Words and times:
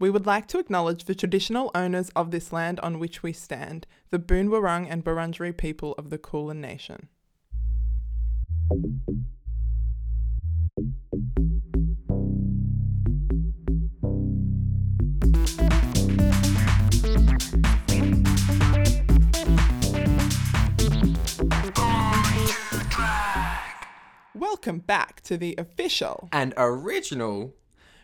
We 0.00 0.08
would 0.08 0.24
like 0.24 0.46
to 0.46 0.58
acknowledge 0.58 1.04
the 1.04 1.14
traditional 1.14 1.70
owners 1.74 2.08
of 2.16 2.30
this 2.30 2.54
land 2.54 2.80
on 2.80 2.98
which 2.98 3.22
we 3.22 3.34
stand, 3.34 3.86
the 4.08 4.18
Boonwurrung 4.18 4.86
and 4.88 5.04
Wurundjeri 5.04 5.54
people 5.54 5.92
of 5.98 6.08
the 6.08 6.16
Kulin 6.16 6.58
Nation. 6.58 7.10
Welcome 24.34 24.78
back 24.78 25.20
to 25.24 25.36
the 25.36 25.54
official 25.58 26.30
and 26.32 26.54
original 26.56 27.54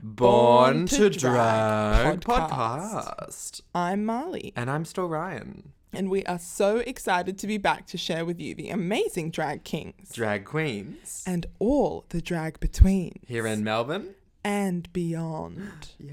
Born 0.02 0.74
Born, 0.74 0.86
to 0.86 0.96
to, 1.10 1.18
Drag 1.18 2.20
Drag 2.20 2.20
podcast. 2.20 2.50
podcast. 2.50 3.60
I'm 3.74 4.05
Marley, 4.05 4.52
And 4.56 4.70
I'm 4.70 4.84
still 4.84 5.09
Ryan. 5.09 5.72
and 5.92 6.10
we 6.10 6.22
are 6.27 6.38
so 6.38 6.78
excited 6.78 7.38
to 7.38 7.46
be 7.46 7.56
back 7.59 7.86
to 7.88 7.96
share 7.98 8.24
with 8.27 8.38
you 8.41 8.55
the 8.55 8.69
amazing 8.70 9.30
drag 9.30 9.64
kings 9.64 10.10
Drag 10.12 10.45
queens. 10.45 11.22
and 11.27 11.46
all 11.59 12.05
the 12.10 12.20
drag 12.20 12.60
between 12.60 13.20
Here 13.27 13.46
in 13.46 13.64
Melbourne. 13.64 14.14
and 14.45 14.92
beyond. 14.92 15.88
Yay. 15.98 16.12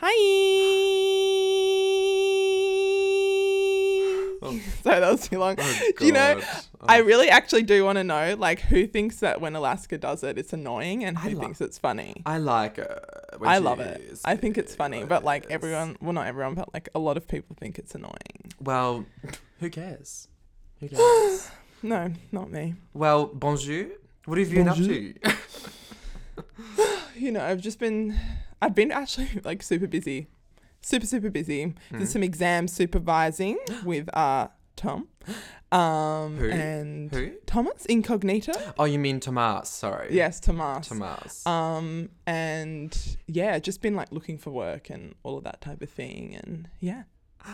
Hi. 0.00 0.12
Oh. 4.46 4.60
Sorry, 4.82 5.00
that 5.00 5.10
was 5.12 5.28
too 5.28 5.38
long. 5.38 5.56
Oh, 5.58 5.90
do 5.98 6.06
you 6.06 6.12
know? 6.12 6.40
Oh. 6.42 6.86
I 6.88 6.98
really 6.98 7.28
actually 7.28 7.62
do 7.62 7.84
want 7.84 7.96
to 7.96 8.04
know, 8.04 8.36
like, 8.38 8.60
who 8.60 8.86
thinks 8.86 9.20
that 9.20 9.40
when 9.40 9.56
Alaska 9.56 9.98
does 9.98 10.22
it, 10.22 10.38
it's 10.38 10.52
annoying, 10.52 11.04
and 11.04 11.18
who 11.18 11.30
I 11.30 11.32
lo- 11.32 11.40
thinks 11.40 11.60
it's 11.60 11.78
funny. 11.78 12.22
I 12.26 12.38
like 12.38 12.76
when 13.38 13.50
I 13.50 13.58
love 13.58 13.80
it. 13.80 14.18
I 14.24 14.36
think 14.36 14.56
it's 14.58 14.74
funny, 14.74 15.04
but 15.04 15.24
like 15.24 15.46
everyone, 15.50 15.96
well, 16.00 16.12
not 16.12 16.26
everyone, 16.26 16.54
but 16.54 16.72
like 16.72 16.88
a 16.94 16.98
lot 16.98 17.16
of 17.16 17.26
people 17.28 17.56
think 17.58 17.78
it's 17.78 17.94
annoying. 17.94 18.52
Well, 18.60 19.04
who 19.60 19.68
cares? 19.70 20.28
Who 20.80 20.88
cares? 20.90 21.50
No, 21.82 22.12
not 22.32 22.50
me. 22.50 22.74
well, 22.94 23.26
bonjour. 23.26 23.86
What 24.24 24.38
have 24.38 24.48
you 24.48 24.56
been 24.56 24.68
up 24.68 24.76
to? 24.76 25.14
You 27.16 27.32
know, 27.32 27.42
I've 27.42 27.60
just 27.62 27.78
been, 27.78 28.14
I've 28.60 28.74
been 28.74 28.92
actually 28.92 29.28
like 29.44 29.62
super 29.62 29.86
busy, 29.86 30.26
super 30.86 31.06
super 31.06 31.30
busy. 31.30 31.74
Hmm. 31.90 31.98
Did 31.98 32.08
some 32.08 32.22
exam 32.22 32.68
supervising 32.68 33.58
with 33.84 34.08
uh 34.16 34.48
Tom, 34.76 35.08
um, 35.72 36.36
Who? 36.36 36.50
and 36.50 37.10
Who? 37.10 37.30
Thomas 37.46 37.86
Incognito. 37.86 38.52
Oh, 38.78 38.84
you 38.84 38.98
mean 38.98 39.20
Tomas. 39.20 39.70
Sorry. 39.70 40.08
Yes, 40.14 40.38
Tomas. 40.38 40.88
Tomas. 40.88 41.46
Um, 41.46 42.10
and 42.26 43.16
yeah, 43.26 43.58
just 43.58 43.80
been 43.80 43.94
like 43.96 44.12
looking 44.12 44.36
for 44.36 44.50
work 44.50 44.90
and 44.90 45.14
all 45.22 45.38
of 45.38 45.44
that 45.44 45.62
type 45.62 45.80
of 45.80 45.88
thing, 45.88 46.38
and 46.44 46.68
yeah. 46.80 47.04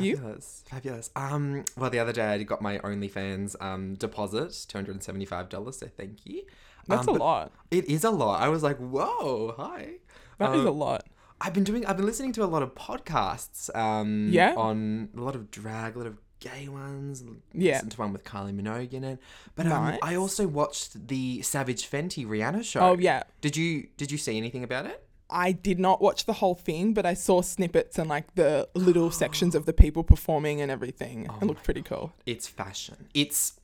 you? 0.00 0.16
Fabulous, 0.16 0.64
fabulous. 0.68 1.10
Um, 1.14 1.64
well, 1.76 1.88
the 1.90 2.00
other 2.00 2.12
day 2.12 2.26
I 2.26 2.42
got 2.42 2.60
my 2.60 2.78
OnlyFans 2.78 3.54
um 3.62 3.94
deposit, 3.94 4.66
two 4.68 4.76
hundred 4.76 4.92
and 4.96 5.02
seventy-five 5.02 5.48
dollars. 5.48 5.78
So 5.78 5.86
thank 5.86 6.26
you. 6.26 6.42
That's 6.88 7.06
Um, 7.06 7.14
a 7.14 7.18
lot. 7.18 7.52
It 7.70 7.84
is 7.86 8.02
a 8.02 8.10
lot. 8.10 8.42
I 8.42 8.48
was 8.48 8.62
like, 8.64 8.78
whoa, 8.78 9.54
hi. 9.56 9.92
That 10.38 10.52
is 10.54 10.60
Um, 10.62 10.66
a 10.66 10.70
lot. 10.72 11.04
I've 11.40 11.52
been 11.54 11.64
doing. 11.64 11.86
I've 11.86 11.96
been 11.96 12.06
listening 12.06 12.32
to 12.34 12.44
a 12.44 12.46
lot 12.46 12.62
of 12.62 12.74
podcasts. 12.74 13.74
Um, 13.76 14.28
Yeah? 14.30 14.54
On 14.56 15.08
a 15.16 15.20
lot 15.20 15.34
of 15.34 15.50
drag, 15.50 15.96
a 15.96 15.98
lot 15.98 16.06
of 16.06 16.18
gay 16.40 16.68
ones. 16.68 17.22
Yeah. 17.52 17.74
Listened 17.74 17.92
to 17.92 17.98
one 18.00 18.12
with 18.12 18.24
Kylie 18.24 18.54
Minogue 18.58 18.92
in 18.92 19.04
it. 19.04 19.18
But 19.54 19.66
um, 19.66 19.84
Nice. 19.86 19.98
I 20.02 20.14
also 20.16 20.46
watched 20.46 21.08
the 21.08 21.42
Savage 21.42 21.88
Fenty 21.90 22.26
Rihanna 22.26 22.64
show. 22.64 22.80
Oh 22.80 22.96
yeah. 22.98 23.22
Did 23.40 23.56
you 23.56 23.88
Did 23.96 24.10
you 24.10 24.18
see 24.18 24.36
anything 24.36 24.64
about 24.64 24.86
it? 24.86 25.06
I 25.32 25.52
did 25.52 25.78
not 25.78 26.02
watch 26.02 26.24
the 26.26 26.32
whole 26.34 26.56
thing, 26.56 26.92
but 26.92 27.06
I 27.06 27.14
saw 27.14 27.40
snippets 27.40 27.98
and 27.98 28.08
like 28.10 28.34
the 28.34 28.68
little 28.74 29.10
sections 29.24 29.54
of 29.54 29.64
the 29.64 29.72
people 29.72 30.02
performing 30.02 30.60
and 30.60 30.70
everything. 30.72 31.28
Oh 31.30 31.38
it 31.40 31.44
looked 31.44 31.62
pretty 31.62 31.82
cool. 31.82 32.12
It's 32.26 32.46
fashion. 32.48 33.06
It's 33.14 33.60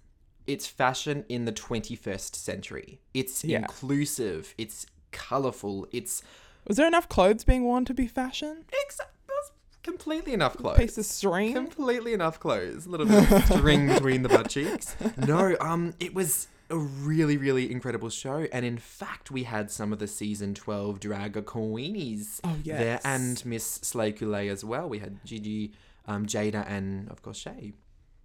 it's 0.47 0.66
fashion 0.69 1.25
in 1.28 1.44
the 1.44 1.53
21st 1.53 2.36
century. 2.36 3.00
It's 3.15 3.42
Yeah. 3.44 3.59
inclusive. 3.59 4.54
It's 4.59 4.86
colorful. 5.10 5.88
It's 5.91 6.22
Was 6.66 6.77
there 6.77 6.87
enough 6.87 7.09
clothes 7.09 7.44
being 7.44 7.65
worn 7.65 7.84
to 7.87 7.94
be 7.94 8.06
fashion? 8.06 8.65
ex- 8.84 8.99
there's 9.27 9.50
completely 9.82 10.32
enough 10.32 10.56
clothes. 10.56 10.78
Piece 10.78 10.99
of 10.99 11.04
string. 11.04 11.53
completely 11.54 12.12
enough 12.12 12.41
clothes. 12.41 12.87
A 12.87 12.88
little 12.91 13.06
bit 13.06 13.31
of 13.31 13.44
string 13.59 13.87
between 13.88 14.22
the 14.22 14.28
butt 14.28 14.49
cheeks. 14.50 14.97
No, 15.16 15.56
um, 15.60 15.94
it 16.00 16.15
was 16.15 16.49
a 16.69 16.77
really, 16.77 17.37
really 17.37 17.71
incredible 17.71 18.10
show, 18.10 18.47
and 18.53 18.66
in 18.66 18.78
fact, 18.78 19.31
we 19.31 19.44
had 19.44 19.71
some 19.71 19.93
of 19.93 20.00
the 20.00 20.09
season 20.09 20.53
twelve 20.54 20.99
drag 20.99 21.34
queenies 21.44 22.41
Oh, 22.43 22.56
there, 22.65 23.00
and 23.04 23.44
Miss 23.47 23.78
Shea 23.84 24.12
Couleé 24.12 24.50
as 24.50 24.65
well. 24.65 24.88
We 24.88 24.98
had 24.98 25.25
Gigi, 25.25 25.72
um, 26.06 26.27
Jaida, 26.27 26.69
and 26.69 27.09
of 27.09 27.22
course 27.22 27.38
Shea. 27.38 27.72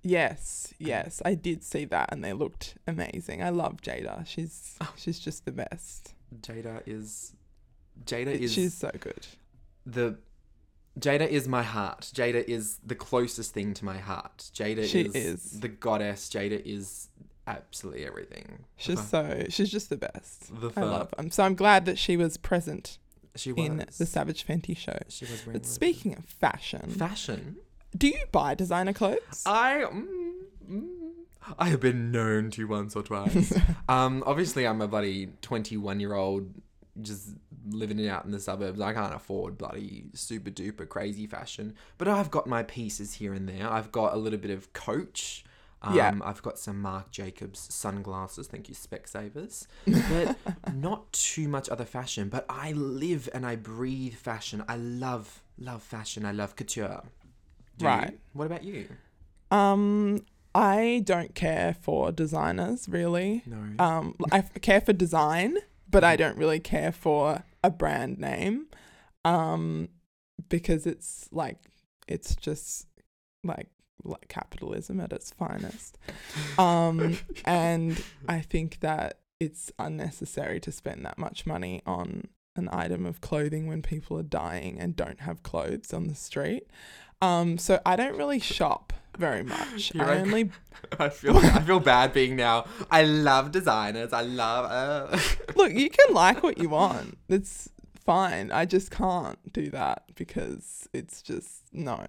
Yes, 0.04 0.74
yes, 0.80 1.22
I 1.24 1.36
did 1.36 1.64
see 1.64 1.86
that, 1.86 2.10
and 2.12 2.24
they 2.24 2.34
looked 2.34 2.76
amazing. 2.88 3.44
I 3.44 3.50
love 3.50 3.82
Jaida. 3.84 4.26
She's 4.26 4.76
Oh. 4.82 4.92
she's 4.98 5.20
just 5.20 5.46
the 5.46 5.52
best. 5.52 6.16
Jaida 6.42 6.82
is, 6.88 7.34
Jaida 8.06 8.28
is 8.28 8.54
She's 8.54 8.74
so 8.74 8.92
good. 9.00 9.26
the. 9.86 10.18
Jaida 11.00 11.26
is 11.26 11.48
my 11.48 11.64
heart. 11.64 12.12
Jaida 12.14 12.44
is 12.48 12.78
the 12.86 12.96
closest 12.96 13.54
thing 13.54 13.74
to 13.76 13.86
my 13.86 13.98
heart. 13.98 14.50
Jaida 14.54 14.86
She 14.86 15.04
is, 15.04 15.16
is. 15.16 15.60
the 15.62 15.70
goddess. 15.70 16.28
Jaida 16.30 16.62
is 16.66 17.08
absolutely 17.48 18.06
everything. 18.06 18.66
She's 18.76 19.02
so 19.08 19.46
she's 19.50 19.72
just 19.72 19.90
the 19.90 19.96
best. 19.98 20.52
The 20.60 20.70
I 20.76 20.84
love. 20.84 21.14
Um, 21.18 21.32
so 21.32 21.44
I'm 21.44 21.56
glad 21.56 21.86
that 21.86 21.98
she 21.98 22.18
was 22.18 22.36
present 22.36 22.98
She 23.38 23.54
was. 23.54 23.66
in 23.66 23.86
the 23.98 24.06
Savage 24.06 24.46
Fenty 24.46 24.76
show. 24.76 24.98
She 25.08 25.24
was 25.26 25.42
But 25.44 25.66
speaking 25.66 26.14
of 26.18 26.26
fashion, 26.26 26.90
fashion. 26.90 27.56
do 27.98 28.08
you 28.08 28.26
buy 28.34 28.54
designer 28.54 28.92
clothes? 28.94 29.44
I 29.46 29.86
mm, 29.90 30.06
mm, 30.70 30.88
I 31.58 31.70
have 31.70 31.80
been 31.80 32.12
known 32.12 32.52
to 32.52 32.66
once 32.68 32.98
or 32.98 33.02
twice. 33.04 33.54
um, 33.90 34.24
obviously, 34.28 34.68
I'm 34.68 34.82
a 34.82 34.90
bloody 34.90 35.30
21 35.42 36.02
year 36.02 36.14
old 36.16 36.54
just 37.02 37.30
living 37.70 38.00
it 38.00 38.08
out 38.08 38.26
in 38.26 38.32
the 38.32 38.40
suburbs. 38.40 38.80
I 38.82 38.94
can't 38.94 39.14
afford 39.14 39.58
bloody 39.58 40.06
super 40.14 40.50
duper 40.50 40.88
crazy 40.88 41.28
fashion, 41.28 41.76
but 41.98 42.08
I've 42.08 42.32
got 42.32 42.48
my 42.48 42.64
pieces 42.64 43.16
here 43.16 43.34
and 43.34 43.48
there. 43.48 43.70
I've 43.72 43.92
got 43.92 44.14
a 44.14 44.18
little 44.18 44.40
bit 44.40 44.52
of 44.52 44.74
Coach. 44.74 45.44
Um, 45.84 45.96
Yeah. 45.96 46.14
I've 46.24 46.42
got 46.44 46.60
some 46.60 46.80
Marc 46.82 47.10
Jacobs 47.12 47.68
sunglasses. 47.74 48.48
Thank 48.48 48.70
you, 48.70 48.76
Specsavers. 48.76 49.66
But 49.86 50.38
not 50.76 51.12
too 51.12 51.48
much 51.48 51.70
other 51.70 51.86
fashion. 51.86 52.30
But 52.30 52.46
I 52.50 52.72
live 52.74 53.28
and 53.34 53.46
I 53.46 53.56
breathe 53.56 54.14
fashion. 54.14 54.64
I 54.68 54.76
love, 54.76 55.42
love 55.58 55.82
fashion. 55.82 56.24
I 56.26 56.32
love 56.34 56.56
couture. 56.56 57.02
Do 57.78 57.86
you? 57.86 57.90
Right. 57.92 58.20
What 58.34 58.46
about 58.46 58.64
you? 58.64 58.90
Um, 59.50 60.24
I 60.54 61.02
don't 61.06 61.34
care 61.34 61.74
for 61.82 62.12
designers 62.12 62.88
really. 62.88 63.44
No. 63.46 63.84
Um, 63.84 64.16
I 64.32 64.42
care 64.42 64.82
for 64.82 64.94
design, 64.94 65.58
but 65.90 66.04
I 66.04 66.16
don't 66.16 66.38
really 66.38 66.60
care 66.60 66.92
for 66.92 67.44
a 67.64 67.70
brand 67.70 68.20
name. 68.20 68.68
Um, 69.24 69.90
because 70.50 70.86
it's 70.86 71.30
like 71.32 71.58
it's 72.08 72.36
just 72.36 72.88
like 73.44 73.68
like 74.04 74.28
capitalism 74.28 75.00
at 75.00 75.14
its 75.14 75.32
finest. 75.32 75.98
Um, 76.58 77.18
and 77.46 78.04
I 78.28 78.42
think 78.42 78.80
that 78.80 79.20
it's 79.40 79.72
unnecessary 79.80 80.60
to 80.62 80.72
spend 80.72 81.06
that 81.06 81.18
much 81.18 81.46
money 81.46 81.82
on 81.86 82.28
an 82.56 82.70
item 82.72 83.06
of 83.06 83.22
clothing 83.22 83.68
when 83.68 83.82
people 83.82 84.18
are 84.18 84.24
dying 84.24 84.80
and 84.80 84.96
don't 84.96 85.22
have 85.22 85.44
clothes 85.44 85.94
on 85.94 86.08
the 86.08 86.16
street. 86.16 86.68
Um, 87.22 87.58
so 87.58 87.80
I 87.86 87.96
don't 87.96 88.18
really 88.18 88.40
shop 88.40 88.94
very 89.18 89.44
much. 89.44 89.94
You're 89.94 90.06
I 90.06 90.08
like- 90.16 90.20
only 90.20 90.52
I 91.00 91.10
feel 91.10 91.38
I 91.38 91.62
feel 91.62 91.80
bad 91.80 92.14
being 92.14 92.36
now. 92.36 92.66
I 92.90 93.04
love 93.04 93.52
designers. 93.52 94.14
I 94.14 94.22
love. 94.22 94.66
Uh... 95.14 95.20
look. 95.56 95.74
You 95.74 95.90
can 95.90 96.14
like 96.14 96.44
what 96.44 96.58
you 96.58 96.70
want. 96.70 97.18
It's 97.30 97.70
fine. 98.04 98.52
I 98.52 98.66
just 98.66 98.92
can't 98.92 99.38
do 99.54 99.70
that 99.72 100.04
because 100.16 100.88
it's 100.94 101.22
just 101.22 101.64
no. 101.72 102.06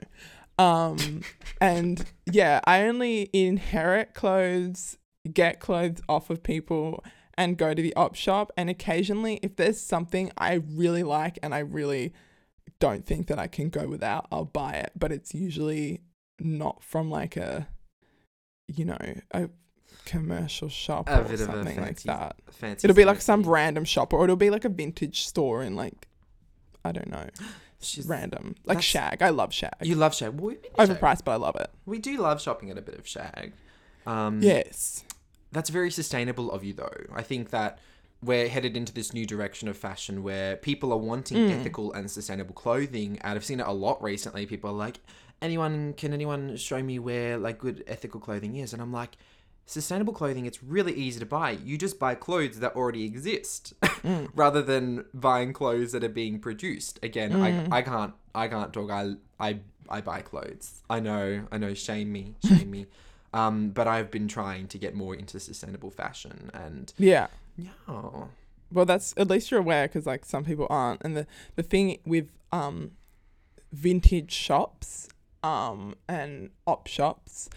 Um, 0.58 1.22
and 1.60 2.04
yeah, 2.30 2.60
I 2.64 2.82
only 2.82 3.30
inherit 3.32 4.14
clothes, 4.14 4.98
get 5.32 5.60
clothes 5.60 6.00
off 6.08 6.30
of 6.30 6.42
people, 6.42 7.04
and 7.36 7.56
go 7.56 7.74
to 7.74 7.82
the 7.82 7.94
op 7.94 8.14
shop. 8.14 8.52
And 8.56 8.70
occasionally, 8.70 9.40
if 9.42 9.56
there's 9.56 9.80
something 9.80 10.30
I 10.38 10.62
really 10.74 11.02
like 11.02 11.38
and 11.42 11.54
I 11.54 11.60
really 11.60 12.12
don't 12.78 13.06
think 13.06 13.28
that 13.28 13.38
I 13.38 13.46
can 13.46 13.68
go 13.70 13.86
without, 13.86 14.26
I'll 14.30 14.44
buy 14.44 14.72
it. 14.72 14.92
But 14.96 15.12
it's 15.12 15.34
usually 15.34 16.02
not 16.44 16.82
from 16.82 17.10
like 17.10 17.36
a, 17.36 17.68
you 18.68 18.84
know, 18.84 18.98
a 19.32 19.48
commercial 20.04 20.68
shop 20.68 21.08
A 21.08 21.20
or 21.20 21.22
bit 21.24 21.40
of 21.40 21.48
a 21.48 21.52
something 21.52 21.80
like 21.80 22.02
that. 22.02 22.36
Fancy. 22.50 22.86
It'll 22.86 22.96
be 22.96 23.04
like 23.04 23.20
some 23.20 23.40
fancy. 23.42 23.50
random 23.50 23.84
shop, 23.84 24.12
or 24.12 24.24
it'll 24.24 24.36
be 24.36 24.50
like 24.50 24.64
a 24.64 24.68
vintage 24.68 25.24
store 25.24 25.62
in 25.62 25.76
like, 25.76 26.08
I 26.84 26.92
don't 26.92 27.08
know, 27.10 27.26
She's- 27.80 28.06
random. 28.06 28.54
Like 28.64 28.80
Shag. 28.82 29.22
I 29.22 29.30
love 29.30 29.52
Shag. 29.52 29.74
You 29.82 29.96
love 29.96 30.14
shag. 30.14 30.38
Well, 30.40 30.54
been 30.54 30.86
Shag. 30.86 30.88
Overpriced, 31.00 31.24
but 31.24 31.32
I 31.32 31.36
love 31.36 31.56
it. 31.56 31.68
We 31.86 31.98
do 31.98 32.16
love 32.18 32.40
shopping 32.40 32.70
at 32.70 32.78
a 32.78 32.82
bit 32.82 32.96
of 32.98 33.06
shag. 33.06 33.52
Um, 34.06 34.40
Yes. 34.42 35.04
That's 35.52 35.68
very 35.68 35.90
sustainable 35.90 36.50
of 36.50 36.64
you, 36.64 36.72
though. 36.72 36.94
I 37.12 37.22
think 37.22 37.50
that 37.50 37.78
we're 38.22 38.48
headed 38.48 38.76
into 38.76 38.92
this 38.92 39.12
new 39.12 39.26
direction 39.26 39.68
of 39.68 39.76
fashion 39.76 40.22
where 40.22 40.56
people 40.56 40.92
are 40.92 40.96
wanting 40.98 41.36
Mm. 41.36 41.50
ethical 41.60 41.92
and 41.92 42.08
sustainable 42.10 42.54
clothing. 42.54 43.18
And 43.22 43.34
I've 43.36 43.44
seen 43.44 43.60
it 43.60 43.66
a 43.66 43.72
lot 43.72 44.00
recently. 44.02 44.46
People 44.46 44.70
are 44.70 44.74
like, 44.74 45.00
anyone, 45.42 45.92
can 45.94 46.12
anyone 46.12 46.56
show 46.56 46.82
me 46.82 46.98
where 46.98 47.36
like 47.36 47.58
good 47.58 47.84
ethical 47.86 48.20
clothing 48.20 48.56
is? 48.56 48.72
And 48.72 48.80
I'm 48.80 48.92
like, 48.92 49.16
sustainable 49.66 50.12
clothing, 50.12 50.46
it's 50.46 50.62
really 50.62 50.92
easy 50.94 51.20
to 51.20 51.26
buy. 51.26 51.50
You 51.52 51.76
just 51.78 51.98
buy 51.98 52.14
clothes 52.14 52.60
that 52.60 52.74
already 52.76 53.04
exist 53.04 53.74
Mm. 54.02 54.30
rather 54.34 54.62
than 54.62 55.04
buying 55.14 55.52
clothes 55.52 55.92
that 55.92 56.02
are 56.02 56.08
being 56.08 56.40
produced. 56.40 56.98
Again, 57.04 57.30
Mm. 57.32 57.72
I, 57.72 57.78
I 57.78 57.82
can't, 57.82 58.14
I 58.34 58.48
can't 58.48 58.72
talk. 58.72 58.90
I, 58.90 59.14
I, 59.38 59.60
I 59.88 60.00
buy 60.00 60.22
clothes. 60.22 60.82
I 60.90 60.98
know, 60.98 61.46
I 61.52 61.58
know, 61.58 61.72
shame 61.74 62.10
me, 62.12 62.34
shame 62.44 62.70
me. 62.70 62.86
Um, 63.34 63.70
but 63.70 63.86
I've 63.88 64.10
been 64.10 64.28
trying 64.28 64.68
to 64.68 64.76
get 64.78 64.94
more 64.94 65.14
into 65.14 65.40
sustainable 65.40 65.90
fashion 65.90 66.50
and 66.52 66.92
Yeah. 66.98 67.28
yeah. 67.56 67.70
Well, 68.70 68.84
that's 68.84 69.14
at 69.16 69.26
least 69.28 69.50
you're 69.50 69.60
aware 69.60 69.88
because 69.88 70.04
like 70.04 70.26
some 70.26 70.44
people 70.44 70.66
aren't. 70.68 71.00
And 71.02 71.16
the 71.16 71.26
the 71.56 71.62
thing 71.62 71.96
with 72.04 72.28
um, 72.52 72.90
vintage 73.72 74.30
shops 74.32 75.08
um 75.42 75.94
and 76.08 76.50
op 76.66 76.86
shops 76.86 77.48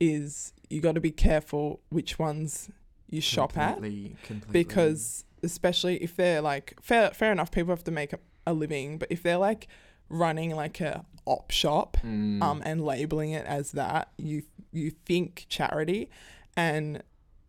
is 0.00 0.52
you 0.70 0.80
got 0.80 0.94
to 0.94 1.00
be 1.00 1.10
careful 1.10 1.80
which 1.90 2.18
ones 2.18 2.70
you 3.10 3.20
shop 3.20 3.56
at 3.58 3.74
Completely, 3.74 4.16
because 4.52 5.24
especially 5.42 6.02
if 6.02 6.16
they're 6.16 6.40
like 6.40 6.74
fair 6.80 7.10
fair 7.10 7.30
enough 7.32 7.50
people 7.50 7.70
have 7.72 7.84
to 7.84 7.90
make 7.90 8.12
a, 8.12 8.18
a 8.46 8.52
living 8.54 8.98
but 8.98 9.08
if 9.10 9.22
they're 9.22 9.36
like 9.38 9.68
running 10.08 10.54
like 10.54 10.80
a 10.80 11.04
op 11.26 11.50
shop 11.50 11.96
Mm. 12.02 12.42
um 12.42 12.62
and 12.64 12.82
labeling 12.84 13.30
it 13.32 13.46
as 13.46 13.72
that 13.72 14.10
you 14.18 14.42
you 14.72 14.90
think 14.90 15.46
charity 15.48 16.10
and 16.56 17.02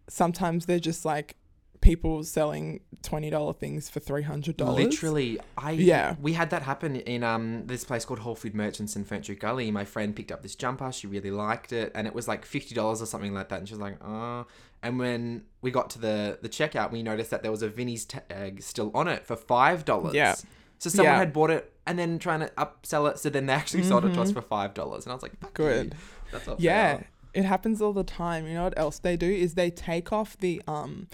sometimes 0.07 0.65
they're 0.65 0.79
just 0.79 1.03
like 1.05 1.35
people 1.85 2.23
selling 2.23 2.81
$20 3.03 3.57
things 3.57 3.89
for 3.89 3.99
$300 3.99 4.57
Literally, 4.75 5.39
I 5.57 5.71
Yeah. 5.71 6.15
We 6.21 6.33
had 6.33 6.49
that 6.49 6.63
happen 6.63 6.95
in 6.97 7.23
um 7.23 7.67
this 7.67 7.83
place 7.83 8.03
called 8.05 8.19
Whole 8.19 8.35
Food 8.35 8.55
Merchants 8.55 8.95
in 8.95 9.05
Ferntree 9.05 9.39
Gully. 9.39 9.71
My 9.71 9.85
friend 9.85 10.15
picked 10.15 10.31
up 10.31 10.41
this 10.41 10.55
jumper. 10.55 10.91
She 10.91 11.07
really 11.07 11.31
liked 11.31 11.71
it, 11.71 11.91
and 11.95 12.07
it 12.07 12.13
was 12.15 12.27
like 12.27 12.45
fifty 12.45 12.73
dollars 12.75 13.01
or 13.01 13.05
something 13.05 13.33
like 13.33 13.49
that. 13.49 13.59
And 13.59 13.67
she 13.67 13.73
was 13.75 13.81
like, 13.81 13.97
"Oh." 14.03 14.45
And 14.83 14.99
when 14.99 15.43
we 15.61 15.71
got 15.71 15.89
to 15.91 15.99
the 15.99 16.39
the 16.41 16.49
checkout, 16.49 16.91
we 16.91 17.01
noticed 17.03 17.29
that 17.31 17.41
there 17.43 17.51
was 17.51 17.61
a 17.61 17.69
Vinnie's 17.69 18.05
tag 18.05 18.61
still 18.61 18.91
on 18.93 19.07
it 19.07 19.25
for 19.25 19.35
five 19.35 19.85
dollars. 19.85 20.13
Yeah. 20.13 20.35
So 20.79 20.89
someone 20.89 21.13
Yeah. 21.13 21.19
had 21.19 21.31
bought 21.33 21.51
it 21.51 21.71
and 21.87 21.97
then 21.97 22.19
trying 22.19 22.41
to 22.41 22.47
upsell 22.57 23.09
it. 23.09 23.17
So 23.19 23.29
then 23.29 23.45
they 23.45 23.53
actually 23.53 23.83
sold 23.83 24.05
it 24.05 24.13
to 24.15 24.21
us 24.21 24.31
for 24.31 24.41
five 24.41 24.73
dollars, 24.73 25.05
and 25.05 25.11
I 25.11 25.15
was 25.15 25.23
like, 25.23 25.33
Good. 25.53 25.93
you. 25.93 25.99
That's 26.39 26.59
Yeah, 26.59 26.97
fair." 26.97 27.07
it 27.33 27.45
happens 27.45 27.81
all 27.81 27.93
the 27.93 28.03
time. 28.03 28.47
You 28.47 28.55
know 28.55 28.63
what 28.65 28.77
else 28.77 28.99
they 28.99 29.15
do 29.17 29.29
is 29.29 29.53
they 29.53 29.69
take 29.69 30.11
off 30.11 30.37
the 30.37 30.61
um 30.67 31.07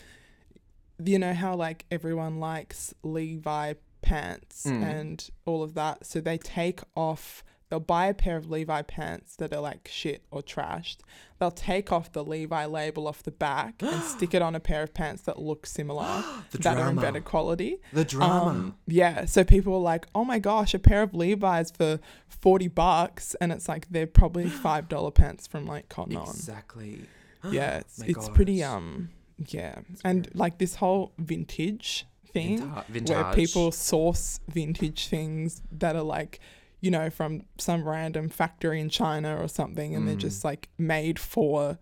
you 1.06 1.20
know 1.20 1.34
how 1.34 1.56
like 1.56 1.86
everyone 1.92 2.40
likes 2.40 2.94
Levi 3.04 3.74
pants 4.02 4.66
Mm. 4.66 4.84
and 4.84 5.30
all 5.46 5.64
of 5.64 5.74
that. 5.76 6.06
So 6.06 6.20
they 6.22 6.38
take 6.38 6.82
off 6.96 7.44
they'll 7.70 7.80
buy 7.80 8.08
a 8.08 8.14
pair 8.14 8.36
of 8.36 8.50
Levi 8.50 8.82
pants 8.82 9.38
that 9.38 9.54
are 9.54 9.62
like 9.62 9.88
shit 9.90 10.26
or 10.30 10.42
trashed. 10.42 10.98
They'll 11.40 11.52
take 11.52 11.90
off 11.90 12.12
the 12.12 12.22
Levi 12.22 12.66
label 12.66 13.08
off 13.08 13.24
the 13.24 13.32
back 13.32 13.76
and 13.82 14.04
stick 14.04 14.34
it 14.34 14.42
on 14.42 14.56
a 14.56 14.60
pair 14.60 14.84
of 14.84 14.94
pants 14.94 15.22
that 15.22 15.40
look 15.40 15.66
similar 15.66 16.22
The 16.52 16.58
that 16.58 16.78
are 16.78 16.90
in 16.90 16.98
better 16.98 17.22
quality. 17.22 17.78
The 17.94 18.04
drama. 18.04 18.50
Um, 18.50 18.76
yeah, 18.88 19.24
so 19.26 19.46
people 19.46 19.74
are 19.76 19.80
like, 19.80 20.06
"Oh 20.14 20.26
my 20.26 20.38
gosh, 20.40 20.74
a 20.74 20.80
pair 20.80 21.02
of 21.04 21.14
Levi's 21.14 21.72
for 21.72 22.00
forty 22.28 22.68
bucks," 22.68 23.36
and 23.40 23.54
it's 23.54 23.70
like 23.70 23.88
they're 23.90 24.06
probably 24.08 24.50
five 24.68 24.90
dollar 24.90 25.12
pants 25.12 25.48
from 25.48 25.66
like 25.66 25.88
Cotton 25.88 26.18
On. 26.18 26.28
exactly. 26.28 27.04
Yeah, 27.50 27.78
it's 27.78 28.02
it's 28.02 28.28
pretty 28.30 28.64
um 28.64 29.10
yeah, 29.50 29.80
and 30.04 30.30
like 30.34 30.58
this 30.58 30.76
whole 30.76 31.14
vintage 31.18 32.06
thing 32.32 32.60
Vinta- 32.92 33.10
where 33.10 33.34
people 33.34 33.72
source 33.72 34.40
vintage 34.48 35.08
things 35.08 35.62
that 35.72 35.96
are 35.96 36.02
like 36.04 36.40
you 36.80 36.90
know 36.90 37.10
from 37.10 37.44
some 37.58 37.88
random 37.88 38.30
factory 38.30 38.80
in 38.80 38.90
China 38.90 39.38
or 39.42 39.48
something, 39.48 39.96
and 39.96 40.08
they're 40.08 40.16
Mm. 40.16 40.20
just 40.30 40.44
like 40.44 40.70
made 40.78 41.20
for 41.20 41.78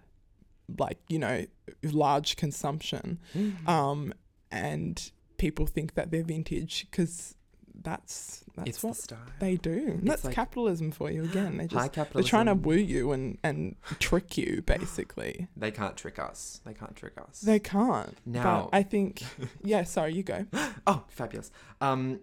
like 0.78 1.00
you 1.08 1.20
know 1.20 1.46
large 1.84 2.36
consumption. 2.36 3.20
Um, 3.68 4.14
and 4.52 5.12
people 5.38 5.66
think 5.68 5.94
that 5.94 6.12
they're 6.12 6.24
vintage 6.24 6.86
because 6.90 7.36
that's 7.84 8.44
that's 8.56 8.70
it's 8.70 8.84
what 8.84 8.98
the 8.98 9.18
they 9.40 9.56
do. 9.56 10.00
That's 10.04 10.24
like- 10.26 10.34
capitalism 10.36 10.92
for 10.92 11.10
you 11.12 11.24
again. 11.24 11.58
They 11.58 11.68
High 11.68 11.88
just 11.88 12.14
they're 12.14 12.24
trying 12.24 12.48
to 12.48 12.56
woo 12.56 12.76
you 12.76 13.12
and 13.12 13.38
and 13.44 13.76
trick 14.00 14.38
you 14.38 14.62
basically. 14.66 15.48
They 15.58 15.72
can't 15.72 15.98
trick 15.98 16.20
us. 16.20 16.62
They 16.66 16.74
can't 16.74 16.96
trick 16.96 17.14
us. 17.22 17.42
They 17.42 17.60
can't. 17.60 18.18
Now- 18.26 18.70
I 18.72 18.84
think 18.84 19.24
yeah. 19.64 19.84
Sorry, 19.84 20.14
you 20.14 20.24
go. 20.24 20.46
oh, 20.88 21.04
fabulous. 21.10 21.52
Um, 21.82 22.20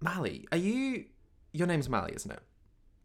Marley, 0.00 0.46
are 0.52 0.58
you? 0.58 1.04
Your 1.52 1.66
name's 1.66 1.88
Marley, 1.88 2.12
isn't 2.14 2.30
it? 2.30 2.40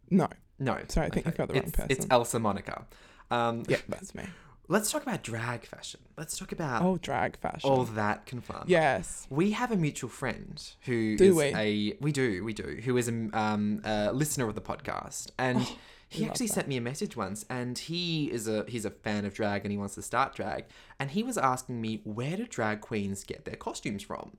No, 0.09 0.27
No. 0.57 0.79
Sorry, 0.87 1.07
I 1.07 1.09
think 1.09 1.25
you've 1.27 1.37
got 1.37 1.47
the 1.49 1.53
wrong 1.53 1.63
it's, 1.89 1.99
It's. 1.99 2.07
Elsa 2.09 2.39
Monica. 2.39 2.85
Um, 3.29 3.63
yeah, 3.67 3.77
that's 3.89 4.15
me. 4.15 4.23
Let's 4.71 4.91
talk 4.91 5.01
about 5.01 5.23
drag 5.23 5.65
fashion. 5.65 5.99
Let's 6.15 6.37
talk 6.37 6.51
about 6.51 6.83
Oh, 6.83 6.97
drag 6.97 7.37
fashion. 7.39 7.67
all 7.69 7.85
that 7.85 8.27
confun. 8.27 8.65
yes. 8.67 9.25
We 9.29 9.51
have 9.51 9.71
a 9.71 9.75
mutual 9.75 10.09
friend 10.11 10.61
who 10.81 11.17
Do 11.17 11.31
is 11.31 11.35
we? 11.35 11.43
a 11.55 11.97
we 11.99 12.11
do 12.11 12.43
we 12.43 12.53
do 12.53 12.79
who 12.85 12.95
is 12.95 13.07
a 13.09 13.13
um 13.37 13.81
a 13.83 14.13
listener 14.13 14.47
of 14.47 14.53
the 14.55 14.61
podcast 14.61 15.31
and 15.39 15.57
Oh, 15.61 15.77
he 16.07 16.25
actually 16.25 16.47
that. 16.47 16.53
sent 16.53 16.67
me 16.67 16.77
a 16.77 16.81
message 16.81 17.15
once 17.17 17.45
and 17.49 17.77
he 17.77 18.31
is 18.31 18.47
a 18.47 18.63
he's 18.67 18.85
a 18.85 18.91
fan 18.91 19.25
of 19.25 19.33
drag 19.33 19.63
and 19.65 19.71
he 19.71 19.77
wants 19.77 19.95
to 19.95 20.01
start 20.03 20.35
drag 20.35 20.65
and 20.99 21.11
he 21.11 21.23
was 21.23 21.37
asking 21.37 21.81
me 21.81 22.01
where 22.03 22.37
do 22.37 22.45
drag 22.45 22.81
queens 22.81 23.23
get 23.23 23.45
their 23.45 23.55
costumes 23.55 24.03
from 24.03 24.37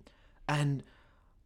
and 0.48 0.82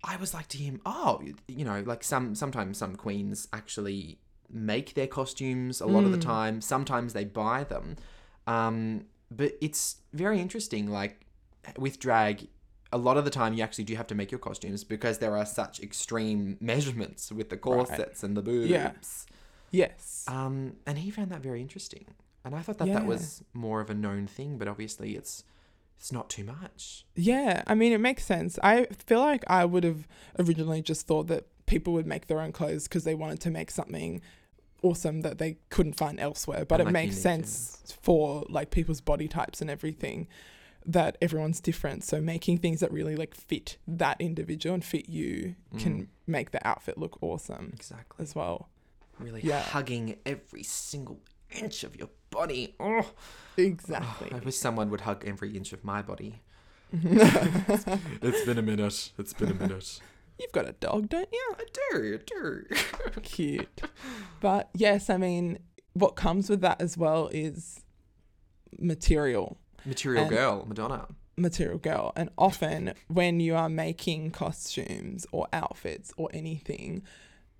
I 0.03 0.17
was 0.17 0.35
like 0.35 0.49
to 0.49 0.59
him 0.59 0.81
oh 0.85 1.23
you 1.49 1.65
know 1.65 1.81
like 1.87 2.05
some 2.05 2.35
sometimes 2.35 2.77
some 2.79 2.97
queens 2.97 3.49
actually 3.53 4.19
make 4.51 4.93
their 4.95 5.07
costumes 5.07 5.81
a 5.81 5.87
lot 5.87 6.05
of 6.05 6.13
the 6.13 6.19
Mm. 6.19 6.23
time 6.35 6.61
sometimes 6.61 7.13
they 7.15 7.25
buy 7.25 7.65
them 7.65 7.97
um 8.47 9.05
but 9.31 9.53
it's 9.61 9.97
very 10.13 10.41
interesting 10.41 10.91
like 10.91 11.27
with 11.79 11.99
drag 11.99 12.49
a 12.95 12.99
lot 12.99 13.17
of 13.17 13.25
the 13.25 13.31
time 13.31 13.55
you 13.55 13.63
actually 13.63 13.85
do 13.85 13.97
have 13.97 14.07
to 14.07 14.15
make 14.15 14.31
your 14.31 14.39
costumes 14.39 14.85
because 14.85 15.19
there 15.19 15.37
are 15.37 15.45
such 15.45 15.81
extreme 15.81 16.57
measurements 16.61 17.33
with 17.33 17.51
the 17.51 17.57
corsets 17.57 18.23
and 18.23 18.37
the 18.37 18.43
boobs. 18.43 18.69
Yeah. 18.71 18.93
Yes. 19.73 20.25
Um, 20.29 20.75
and 20.87 20.99
he 20.99 21.11
found 21.11 21.31
that 21.31 21.41
very 21.41 21.61
interesting. 21.61 22.07
And 22.45 22.55
I 22.55 22.61
thought 22.61 22.79
that 22.79 22.87
that 22.87 23.05
was 23.05 23.43
more 23.53 23.81
of 23.81 23.91
a 23.91 23.95
known 23.95 24.29
thing, 24.29 24.59
but 24.59 24.69
obviously 24.69 25.17
it's 25.17 25.43
it's 25.99 26.13
not 26.13 26.29
too 26.31 26.45
much. 26.45 27.05
Yeah, 27.17 27.63
I 27.67 27.75
mean, 27.75 27.93
it 27.93 27.99
makes 27.99 28.25
sense. 28.25 28.59
I 28.63 28.85
feel 29.07 29.21
like 29.21 29.43
I 29.49 29.65
would 29.65 29.83
have 29.83 30.07
originally 30.39 30.83
just 30.83 31.07
thought 31.07 31.27
that 31.29 31.47
people 31.67 31.93
would 31.95 32.07
make 32.07 32.27
their 32.27 32.41
own 32.41 32.53
clothes 32.53 32.87
because 32.87 33.05
they 33.05 33.15
wanted 33.15 33.41
to 33.41 33.51
make 33.51 33.71
something 33.71 34.21
awesome 34.85 35.23
that 35.23 35.39
they 35.39 35.57
couldn't 35.71 35.95
find 35.95 36.21
elsewhere. 36.21 36.65
But 36.65 36.81
And, 36.81 36.83
it 36.91 36.93
like, 36.93 37.07
makes 37.07 37.19
sense 37.19 37.83
for 38.03 38.45
like 38.49 38.71
people's 38.71 39.01
body 39.01 39.27
types 39.29 39.61
and 39.61 39.71
everything 39.71 40.29
that 40.87 41.17
everyone's 41.23 41.61
different. 41.61 42.05
So 42.05 42.21
making 42.21 42.59
things 42.59 42.81
that 42.81 42.93
really 42.93 43.17
like 43.17 43.35
fit 43.35 43.79
that 43.89 44.21
individual 44.21 44.75
and 44.75 44.85
fit 44.85 45.09
you 45.09 45.57
can 45.79 46.03
mm. 46.03 46.07
make 46.27 46.51
the 46.51 46.65
outfit 46.67 46.99
look 46.99 47.19
awesome 47.23 47.71
Exactly. 47.75 48.23
as 48.23 48.35
well. 48.35 48.69
Really 49.19 49.41
Yeah. 49.43 49.63
hugging 49.63 50.17
every 50.27 50.63
single 50.63 51.21
inch 51.51 51.85
of 51.85 51.97
your 51.97 52.11
body. 52.31 52.75
Oh, 52.79 53.07
Exactly. 53.57 54.31
I 54.33 54.39
wish 54.41 54.57
someone 54.57 54.91
would 54.91 55.03
hug 55.03 55.25
every 55.27 55.57
inch 55.57 55.73
of 55.73 55.85
my 55.85 56.03
body. 56.03 56.43
It's 58.23 58.45
been 58.45 58.59
a 58.59 58.63
minute. 58.63 59.13
It's 59.19 59.33
been 59.33 59.51
a 59.51 59.55
minute. 59.55 60.01
You've 60.39 60.53
got 60.53 60.69
a 60.69 60.73
dog, 60.73 61.09
don't 61.09 61.29
you? 61.33 61.55
I 61.59 61.65
do, 61.93 62.19
I 62.21 62.25
do. 62.27 62.65
Cute. 63.23 63.83
But 64.41 64.69
yes, 64.75 65.09
I 65.11 65.17
mean, 65.17 65.59
what 65.95 66.17
comes 66.17 66.51
with 66.51 66.61
that 66.63 66.81
as 66.81 66.99
well 66.99 67.29
is 67.33 67.83
material, 68.79 69.59
Material 69.87 70.23
And- 70.25 70.31
girl, 70.33 70.65
Madonna. 70.67 71.07
material 71.37 71.79
girl. 71.79 72.13
And 72.17 72.31
often 72.39 72.95
when 73.09 73.41
you 73.41 73.55
are 73.55 73.69
making 73.69 74.31
costumes 74.31 75.27
or 75.33 75.47
outfits 75.53 76.13
or 76.17 76.31
anything, 76.33 77.03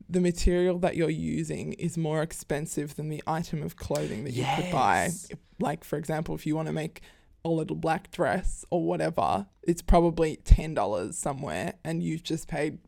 the 0.09 0.21
material 0.21 0.79
that 0.81 0.97
you're 0.97 1.11
using 1.11 1.73
is 1.75 1.97
more 1.99 2.23
expensive 2.23 2.97
than 2.97 3.09
the 3.09 3.23
item 3.27 3.63
of 3.63 3.77
clothing 3.77 4.25
that 4.25 4.33
you 4.33 4.45
could 4.57 4.71
buy. 4.71 5.11
Like, 5.59 5.83
for 5.85 5.97
example, 5.97 6.35
if 6.35 6.47
you 6.47 6.55
want 6.57 6.67
to 6.69 6.73
make 6.73 7.01
a 7.45 7.49
little 7.51 7.77
black 7.77 8.11
dress 8.11 8.65
or 8.71 8.83
whatever, 8.83 9.47
it's 9.63 9.83
probably 9.83 10.39
$10 10.45 11.13
somewhere 11.15 11.75
and 11.85 12.03
you've 12.03 12.23
just 12.23 12.49
paid 12.49 12.79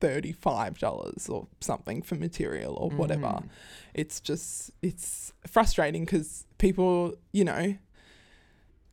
$35 0.00 1.30
or 1.30 1.46
something 1.60 2.02
for 2.02 2.14
material 2.16 2.74
or 2.74 2.90
whatever. 2.90 3.26
Mm. 3.26 3.48
It's 3.94 4.20
just, 4.20 4.70
it's 4.82 5.32
frustrating 5.46 6.04
because 6.04 6.46
people, 6.58 7.14
you 7.32 7.44
know, 7.44 7.76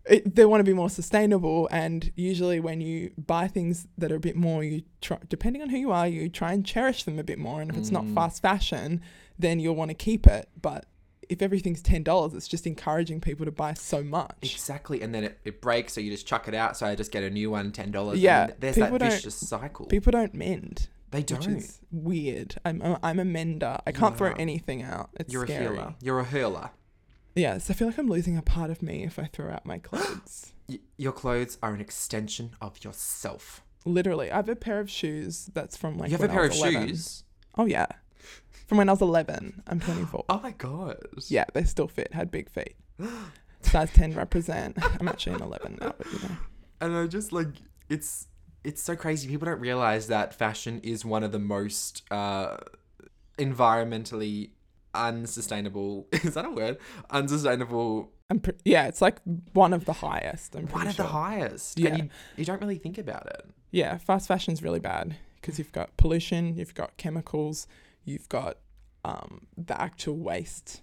it, 0.05 0.35
they 0.35 0.45
want 0.45 0.59
to 0.59 0.63
be 0.63 0.73
more 0.73 0.89
sustainable 0.89 1.67
and 1.71 2.11
usually 2.15 2.59
when 2.59 2.81
you 2.81 3.11
buy 3.17 3.47
things 3.47 3.87
that 3.97 4.11
are 4.11 4.15
a 4.15 4.19
bit 4.19 4.35
more 4.35 4.63
you 4.63 4.81
try 5.01 5.17
depending 5.27 5.61
on 5.61 5.69
who 5.69 5.77
you 5.77 5.91
are 5.91 6.07
you 6.07 6.29
try 6.29 6.53
and 6.53 6.65
cherish 6.65 7.03
them 7.03 7.19
a 7.19 7.23
bit 7.23 7.37
more 7.37 7.61
and 7.61 7.69
if 7.69 7.77
it's 7.77 7.91
not 7.91 8.05
Mm. 8.05 8.15
fast 8.15 8.41
fashion 8.41 9.01
then 9.37 9.59
you'll 9.59 9.75
want 9.75 9.89
to 9.89 9.93
keep 9.95 10.25
it 10.25 10.49
but 10.59 10.85
if 11.29 11.41
everything's 11.41 11.81
ten 11.81 12.03
dollars, 12.03 12.33
it's 12.33 12.47
just 12.47 12.65
encouraging 12.67 13.21
people 13.21 13.45
to 13.45 13.51
buy 13.51 13.73
so 13.73 14.03
much. 14.03 14.35
Exactly, 14.41 15.01
and 15.01 15.13
then 15.13 15.23
it, 15.23 15.39
it 15.45 15.61
breaks, 15.61 15.93
so 15.93 16.01
you 16.01 16.11
just 16.11 16.27
chuck 16.27 16.47
it 16.47 16.53
out. 16.53 16.75
So 16.75 16.85
I 16.87 16.95
just 16.95 17.11
get 17.11 17.23
a 17.23 17.29
new 17.29 17.51
one, 17.51 17.71
ten 17.71 17.91
dollars. 17.91 18.19
Yeah, 18.19 18.51
there's 18.59 18.75
that 18.75 18.91
vicious 18.91 19.35
cycle. 19.35 19.85
People 19.85 20.11
don't 20.11 20.33
mend, 20.33 20.87
they 21.11 21.23
don't. 21.23 21.65
weird. 21.91 22.55
I'm 22.65 22.81
I'm, 22.81 22.97
I'm 23.03 23.19
a 23.19 23.25
mender. 23.25 23.77
I 23.85 23.91
can't 23.91 24.17
throw 24.17 24.33
anything 24.33 24.81
out. 24.81 25.11
It's 25.19 25.31
You're 25.31 25.45
scary. 25.45 25.65
a 25.65 25.69
healer. 25.71 25.95
You're 26.01 26.19
a 26.19 26.23
hurler. 26.25 26.71
Yes, 27.35 27.69
I 27.69 27.73
feel 27.73 27.87
like 27.87 27.97
I'm 27.97 28.09
losing 28.09 28.37
a 28.37 28.41
part 28.41 28.69
of 28.69 28.81
me 28.81 29.03
if 29.03 29.17
I 29.19 29.25
throw 29.25 29.51
out 29.51 29.65
my 29.65 29.77
clothes. 29.89 30.53
Y- 30.67 30.79
your 30.97 31.11
clothes 31.13 31.57
are 31.63 31.73
an 31.73 31.79
extension 31.81 32.51
of 32.59 32.83
yourself. 32.83 33.63
Literally, 33.85 34.31
I 34.31 34.35
have 34.37 34.49
a 34.49 34.55
pair 34.55 34.79
of 34.79 34.89
shoes 34.89 35.49
that's 35.53 35.77
from 35.77 35.97
like 35.97 36.09
you 36.11 36.17
have 36.17 36.29
a 36.29 36.33
pair 36.33 36.43
of 36.45 36.53
11. 36.53 36.87
shoes. 36.89 37.23
Oh 37.57 37.65
yeah, 37.65 37.85
from 38.69 38.77
when 38.77 38.87
I 38.87 38.93
was 38.93 39.01
11. 39.01 39.63
I'm 39.65 39.79
24. 39.79 40.25
Oh 40.29 40.39
my 40.41 40.51
god. 40.51 40.99
Yeah, 41.27 41.45
they 41.53 41.63
still 41.63 41.87
fit. 41.87 42.13
Had 42.13 42.29
big 42.29 42.49
feet. 42.49 42.75
Size 43.61 43.91
10 43.91 44.13
represent. 44.13 44.77
I'm 44.99 45.07
actually 45.07 45.35
an 45.35 45.41
11 45.41 45.79
now, 45.81 45.95
but 45.97 46.13
you 46.13 46.19
know. 46.19 46.35
And 46.79 46.95
I 46.95 47.07
just 47.07 47.33
like 47.33 47.47
it's 47.89 48.27
it's 48.63 48.81
so 48.81 48.95
crazy. 48.95 49.27
People 49.27 49.47
don't 49.47 49.59
realize 49.59 50.07
that 50.07 50.35
fashion 50.35 50.79
is 50.83 51.03
one 51.03 51.23
of 51.23 51.31
the 51.31 51.39
most 51.39 52.03
uh, 52.11 52.57
environmentally 53.39 54.51
unsustainable. 54.93 56.07
Is 56.11 56.35
that 56.35 56.45
a 56.45 56.51
word? 56.51 56.77
Unsustainable. 57.09 58.11
Pre- 58.43 58.53
yeah, 58.65 58.87
it's 58.87 59.01
like 59.01 59.19
one 59.53 59.73
of 59.73 59.85
the 59.85 59.93
highest. 59.93 60.55
I'm 60.55 60.67
One 60.67 60.87
of 60.87 60.97
the 60.97 61.03
highest. 61.03 61.79
Yeah. 61.79 61.89
And 61.89 61.97
you, 61.97 62.09
you 62.37 62.45
don't 62.45 62.61
really 62.61 62.77
think 62.77 62.97
about 62.97 63.25
it. 63.27 63.45
Yeah, 63.71 63.97
fast 63.97 64.27
fashion's 64.27 64.61
really 64.61 64.79
bad 64.79 65.15
because 65.41 65.57
you've 65.57 65.71
got 65.71 65.95
pollution, 65.97 66.55
you've 66.55 66.75
got 66.75 66.97
chemicals, 66.97 67.65
you've 68.09 68.29
got 68.29 68.57
um, 69.05 69.47
the 69.57 69.79
actual 69.79 70.17
waste 70.17 70.81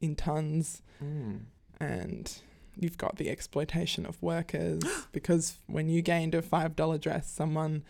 in 0.00 0.14
tons, 0.16 0.82
Mm. 1.02 1.40
and 1.80 2.42
you've 2.76 2.98
got 2.98 3.16
the 3.16 3.28
exploitation 3.30 4.04
of 4.06 4.20
workers 4.22 4.82
because 5.12 5.58
when 5.66 5.88
you 5.88 6.00
gained 6.02 6.34
a 6.34 6.42
five 6.42 6.74
dollar 6.76 6.98
dress, 6.98 7.30
someone 7.30 7.84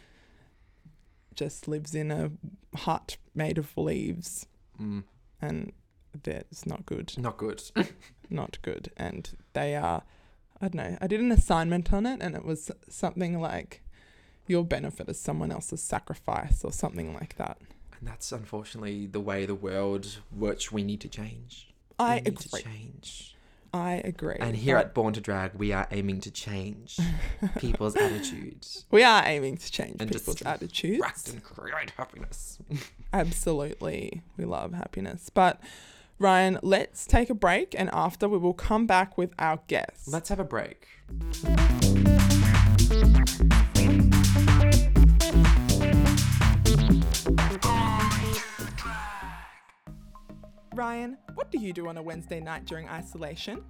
just 1.34 1.68
lives 1.68 1.94
in 1.94 2.10
a 2.10 2.30
hut 2.76 3.16
made 3.34 3.58
of 3.58 3.76
leaves, 3.76 4.46
Mm. 4.80 5.04
and 5.40 5.72
that's 6.22 6.66
not 6.66 6.86
good. 6.86 7.16
Not 7.18 7.36
good. 7.36 7.62
not 8.30 8.58
good. 8.62 8.90
And 8.96 9.30
they 9.52 9.74
are, 9.76 10.02
I 10.60 10.68
don't 10.68 10.74
know, 10.74 10.98
I 11.00 11.06
did 11.06 11.20
an 11.20 11.32
assignment 11.32 11.92
on 11.92 12.06
it 12.06 12.20
and 12.22 12.34
it 12.34 12.44
was 12.44 12.70
something 12.88 13.40
like 13.40 13.82
your 14.46 14.64
benefit 14.64 15.08
is 15.08 15.20
someone 15.20 15.52
else's 15.52 15.82
sacrifice 15.82 16.64
or 16.64 16.72
something 16.72 17.12
like 17.14 17.36
that. 17.36 17.58
And 17.98 18.08
that's 18.08 18.30
unfortunately 18.32 19.06
the 19.06 19.20
way 19.20 19.46
the 19.46 19.54
world 19.54 20.18
which 20.34 20.70
we 20.72 20.82
need 20.84 21.00
to 21.00 21.08
change. 21.08 21.68
I 21.98 22.16
we 22.16 22.20
need 22.30 22.38
to 22.38 22.48
agree. 22.48 22.62
change. 22.62 23.34
I 23.74 23.94
agree. 24.04 24.36
And 24.40 24.56
here 24.56 24.76
but 24.76 24.86
at 24.86 24.94
Born 24.94 25.12
to 25.14 25.20
Drag, 25.20 25.54
we 25.54 25.72
are 25.72 25.86
aiming 25.90 26.20
to 26.22 26.30
change 26.30 26.98
people's 27.58 27.96
attitudes. 27.96 28.86
we 28.90 29.02
are 29.02 29.22
aiming 29.26 29.58
to 29.58 29.70
change 29.70 29.96
and 30.00 30.10
just 30.10 30.24
people's 30.24 30.42
attitudes. 30.42 31.28
And 31.30 31.42
create 31.42 31.90
happiness. 31.96 32.58
Absolutely. 33.12 34.22
We 34.36 34.44
love 34.44 34.72
happiness. 34.72 35.30
But 35.32 35.60
Ryan, 36.18 36.58
let's 36.62 37.06
take 37.06 37.30
a 37.30 37.34
break 37.34 37.74
and 37.78 37.90
after 37.92 38.28
we 38.28 38.38
will 38.38 38.54
come 38.54 38.86
back 38.86 39.18
with 39.18 39.32
our 39.38 39.60
guests. 39.66 40.08
Let's 40.08 40.30
have 40.30 40.40
a 40.40 40.44
break. 40.44 40.86
Ryan, 50.78 51.18
what 51.34 51.50
do 51.50 51.58
you 51.58 51.72
do 51.72 51.88
on 51.88 51.96
a 51.96 52.02
Wednesday 52.02 52.38
night 52.38 52.64
during 52.64 52.88
isolation? 52.88 53.64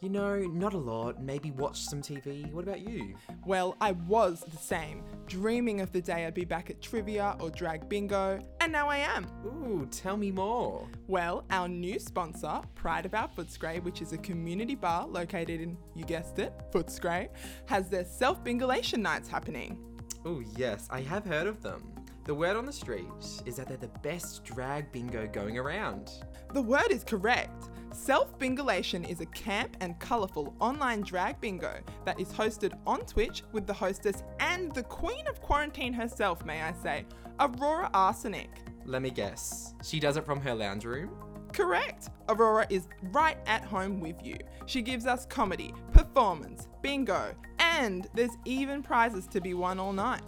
You 0.00 0.08
know, 0.08 0.38
not 0.38 0.72
a 0.72 0.78
lot. 0.78 1.22
Maybe 1.22 1.50
watch 1.50 1.82
some 1.82 2.00
TV. 2.00 2.50
What 2.50 2.64
about 2.64 2.80
you? 2.80 3.14
Well, 3.44 3.76
I 3.78 3.92
was 3.92 4.40
the 4.40 4.56
same, 4.56 5.04
dreaming 5.26 5.82
of 5.82 5.92
the 5.92 6.00
day 6.00 6.24
I'd 6.24 6.32
be 6.32 6.46
back 6.46 6.70
at 6.70 6.80
trivia 6.80 7.36
or 7.40 7.50
drag 7.50 7.90
bingo, 7.90 8.40
and 8.62 8.72
now 8.72 8.88
I 8.88 8.96
am. 8.96 9.26
Ooh, 9.44 9.86
tell 9.90 10.16
me 10.16 10.30
more. 10.30 10.88
Well, 11.08 11.44
our 11.50 11.68
new 11.68 11.98
sponsor, 11.98 12.62
Pride 12.74 13.04
of 13.04 13.12
Our 13.12 13.28
Footscray, 13.28 13.82
which 13.82 14.00
is 14.00 14.14
a 14.14 14.18
community 14.18 14.76
bar 14.76 15.06
located 15.06 15.60
in, 15.60 15.76
you 15.94 16.06
guessed 16.06 16.38
it, 16.38 16.54
Footscray, 16.72 17.28
has 17.66 17.90
their 17.90 18.06
self 18.06 18.42
bingolation 18.42 19.00
nights 19.00 19.28
happening. 19.28 19.78
Oh, 20.24 20.42
yes, 20.56 20.88
I 20.90 21.02
have 21.02 21.26
heard 21.26 21.48
of 21.48 21.62
them. 21.62 21.92
The 22.26 22.34
word 22.34 22.56
on 22.56 22.66
the 22.66 22.72
street 22.72 23.06
is 23.44 23.54
that 23.54 23.68
they're 23.68 23.76
the 23.76 23.86
best 24.02 24.42
drag 24.42 24.90
bingo 24.90 25.28
going 25.28 25.58
around. 25.58 26.10
The 26.56 26.62
word 26.62 26.90
is 26.90 27.04
correct. 27.04 27.68
Self 27.92 28.38
Bingolation 28.38 29.06
is 29.06 29.20
a 29.20 29.26
camp 29.26 29.76
and 29.82 30.00
colourful 30.00 30.56
online 30.58 31.02
drag 31.02 31.38
bingo 31.38 31.80
that 32.06 32.18
is 32.18 32.28
hosted 32.28 32.72
on 32.86 33.00
Twitch 33.00 33.42
with 33.52 33.66
the 33.66 33.74
hostess 33.74 34.22
and 34.40 34.72
the 34.72 34.82
queen 34.82 35.26
of 35.28 35.42
quarantine 35.42 35.92
herself, 35.92 36.46
may 36.46 36.62
I 36.62 36.72
say, 36.82 37.04
Aurora 37.40 37.90
Arsenic. 37.92 38.48
Let 38.86 39.02
me 39.02 39.10
guess. 39.10 39.74
She 39.84 40.00
does 40.00 40.16
it 40.16 40.24
from 40.24 40.40
her 40.40 40.54
lounge 40.54 40.86
room? 40.86 41.10
Correct. 41.52 42.08
Aurora 42.30 42.66
is 42.70 42.88
right 43.12 43.36
at 43.44 43.62
home 43.62 44.00
with 44.00 44.24
you. 44.24 44.38
She 44.64 44.80
gives 44.80 45.04
us 45.04 45.26
comedy, 45.26 45.74
performance, 45.92 46.68
bingo, 46.80 47.34
and 47.58 48.08
there's 48.14 48.38
even 48.46 48.82
prizes 48.82 49.26
to 49.26 49.42
be 49.42 49.52
won 49.52 49.78
all 49.78 49.92
night. 49.92 50.22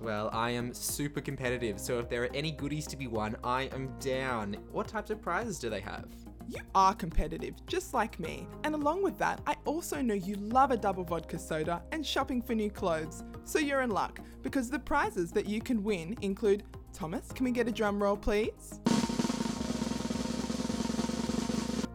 Well, 0.00 0.30
I 0.32 0.50
am 0.50 0.74
super 0.74 1.20
competitive, 1.20 1.80
so 1.80 1.98
if 1.98 2.08
there 2.08 2.22
are 2.24 2.30
any 2.34 2.52
goodies 2.52 2.86
to 2.88 2.96
be 2.96 3.06
won, 3.06 3.34
I 3.42 3.64
am 3.72 3.92
down. 3.98 4.56
What 4.70 4.88
types 4.88 5.10
of 5.10 5.22
prizes 5.22 5.58
do 5.58 5.70
they 5.70 5.80
have? 5.80 6.06
You 6.48 6.60
are 6.74 6.94
competitive, 6.94 7.54
just 7.66 7.92
like 7.92 8.20
me. 8.20 8.46
And 8.62 8.74
along 8.74 9.02
with 9.02 9.18
that, 9.18 9.40
I 9.46 9.56
also 9.64 10.00
know 10.02 10.14
you 10.14 10.36
love 10.36 10.70
a 10.70 10.76
double 10.76 11.02
vodka 11.02 11.38
soda 11.38 11.82
and 11.90 12.06
shopping 12.06 12.40
for 12.40 12.54
new 12.54 12.70
clothes. 12.70 13.24
So 13.44 13.58
you're 13.58 13.80
in 13.80 13.90
luck, 13.90 14.20
because 14.42 14.70
the 14.70 14.78
prizes 14.78 15.32
that 15.32 15.46
you 15.46 15.60
can 15.60 15.82
win 15.82 16.16
include 16.20 16.62
Thomas, 16.92 17.32
can 17.32 17.44
we 17.44 17.50
get 17.50 17.66
a 17.66 17.72
drum 17.72 18.00
roll, 18.00 18.16
please? 18.16 18.80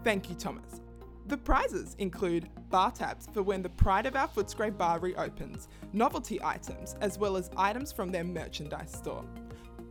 Thank 0.04 0.28
you, 0.30 0.36
Thomas. 0.36 0.82
The 1.32 1.38
prizes 1.38 1.96
include 1.98 2.50
bar 2.70 2.92
tabs 2.92 3.28
for 3.32 3.42
when 3.42 3.62
the 3.62 3.70
Pride 3.70 4.06
of 4.06 4.18
Our 4.18 4.28
Footscray 4.28 4.78
bar 4.78 5.00
reopens, 5.00 5.70
novelty 5.94 6.44
items, 6.44 6.98
as 7.00 7.18
well 7.18 7.38
as 7.38 7.50
items 7.56 7.94
from 7.94 8.12
their 8.12 8.26
merchandise 8.26 8.92
store. 8.92 9.24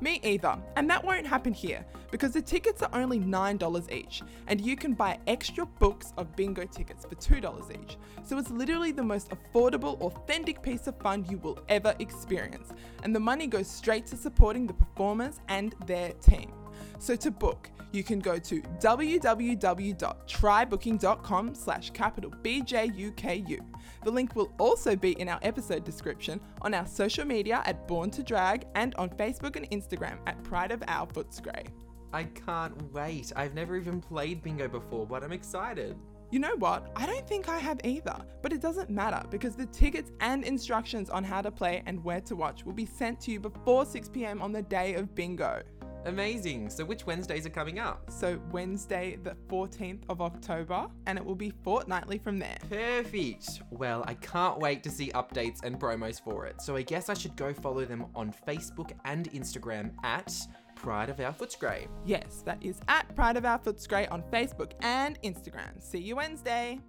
Me 0.00 0.20
either, 0.22 0.56
and 0.76 0.88
that 0.90 1.02
won't 1.02 1.26
happen 1.26 1.52
here 1.52 1.84
because 2.10 2.32
the 2.32 2.42
tickets 2.42 2.82
are 2.82 2.90
only 2.92 3.18
$9 3.18 3.90
each, 3.90 4.22
and 4.46 4.60
you 4.60 4.76
can 4.76 4.92
buy 4.92 5.18
extra 5.26 5.66
books 5.66 6.12
of 6.16 6.36
bingo 6.36 6.64
tickets 6.64 7.04
for 7.06 7.14
$2 7.16 7.82
each. 7.82 7.96
So 8.22 8.38
it's 8.38 8.50
literally 8.50 8.92
the 8.92 9.02
most 9.02 9.30
affordable, 9.30 9.98
authentic 10.00 10.62
piece 10.62 10.86
of 10.86 10.96
fun 10.98 11.24
you 11.28 11.38
will 11.38 11.58
ever 11.68 11.94
experience, 11.98 12.72
and 13.02 13.14
the 13.14 13.20
money 13.20 13.46
goes 13.46 13.68
straight 13.68 14.06
to 14.08 14.16
supporting 14.16 14.66
the 14.66 14.74
performers 14.74 15.40
and 15.48 15.74
their 15.86 16.12
team. 16.12 16.52
So 16.98 17.16
to 17.16 17.30
book, 17.30 17.70
you 17.92 18.02
can 18.02 18.18
go 18.18 18.38
to 18.38 18.60
www.trybooking.com 18.60 21.54
slash 21.54 21.90
capital 21.90 22.30
BJUKU. 22.42 23.60
The 24.04 24.10
link 24.10 24.34
will 24.36 24.52
also 24.58 24.94
be 24.96 25.12
in 25.12 25.28
our 25.28 25.38
episode 25.42 25.84
description 25.84 26.40
on 26.62 26.72
our 26.74 26.86
social 26.86 27.24
media 27.24 27.62
at 27.64 27.86
Born 27.88 28.10
to 28.10 28.22
Drag 28.22 28.66
and 28.74 28.94
on 28.96 29.08
Facebook 29.10 29.56
and 29.56 29.70
Instagram 29.70 30.18
at 30.26 30.42
Pride 30.44 30.72
of 30.72 30.82
Our 30.88 31.06
Footscray. 31.06 31.68
I 32.12 32.24
can't 32.24 32.92
wait. 32.92 33.32
I've 33.34 33.54
never 33.54 33.76
even 33.76 33.98
played 34.00 34.42
bingo 34.42 34.68
before, 34.68 35.06
but 35.06 35.24
I'm 35.24 35.32
excited. 35.32 35.96
You 36.30 36.40
know 36.40 36.56
what? 36.56 36.90
I 36.96 37.06
don't 37.06 37.26
think 37.28 37.48
I 37.48 37.58
have 37.58 37.78
either, 37.84 38.16
but 38.42 38.52
it 38.52 38.60
doesn't 38.60 38.90
matter 38.90 39.22
because 39.30 39.54
the 39.54 39.66
tickets 39.66 40.10
and 40.20 40.42
instructions 40.42 41.08
on 41.08 41.22
how 41.22 41.40
to 41.40 41.52
play 41.52 41.84
and 41.86 42.02
where 42.02 42.20
to 42.22 42.34
watch 42.34 42.64
will 42.64 42.72
be 42.72 42.86
sent 42.86 43.20
to 43.20 43.30
you 43.30 43.38
before 43.38 43.84
6 43.84 44.08
pm 44.08 44.42
on 44.42 44.50
the 44.50 44.62
day 44.62 44.94
of 44.94 45.14
bingo. 45.14 45.62
Amazing. 46.06 46.70
So, 46.70 46.84
which 46.84 47.04
Wednesdays 47.04 47.46
are 47.46 47.50
coming 47.50 47.78
up? 47.78 48.10
So, 48.10 48.40
Wednesday, 48.52 49.18
the 49.22 49.36
14th 49.48 50.02
of 50.08 50.20
October, 50.20 50.86
and 51.06 51.18
it 51.18 51.24
will 51.24 51.34
be 51.34 51.50
fortnightly 51.64 52.18
from 52.18 52.38
there. 52.38 52.56
Perfect. 52.70 53.62
Well, 53.70 54.04
I 54.06 54.14
can't 54.14 54.58
wait 54.58 54.82
to 54.84 54.90
see 54.90 55.10
updates 55.10 55.64
and 55.64 55.78
promos 55.78 56.22
for 56.22 56.46
it. 56.46 56.62
So, 56.62 56.76
I 56.76 56.82
guess 56.82 57.08
I 57.08 57.14
should 57.14 57.36
go 57.36 57.52
follow 57.52 57.84
them 57.84 58.06
on 58.14 58.32
Facebook 58.46 58.92
and 59.04 59.30
Instagram 59.32 59.92
at 60.04 60.32
Pride 60.76 61.10
of 61.10 61.18
Our 61.18 61.32
Footscray. 61.32 61.88
Yes, 62.04 62.42
that 62.44 62.62
is 62.62 62.80
at 62.86 63.12
Pride 63.16 63.36
of 63.36 63.44
Our 63.44 63.58
Footscray 63.58 64.10
on 64.12 64.22
Facebook 64.32 64.72
and 64.82 65.20
Instagram. 65.22 65.82
See 65.82 65.98
you 65.98 66.16
Wednesday. 66.16 66.80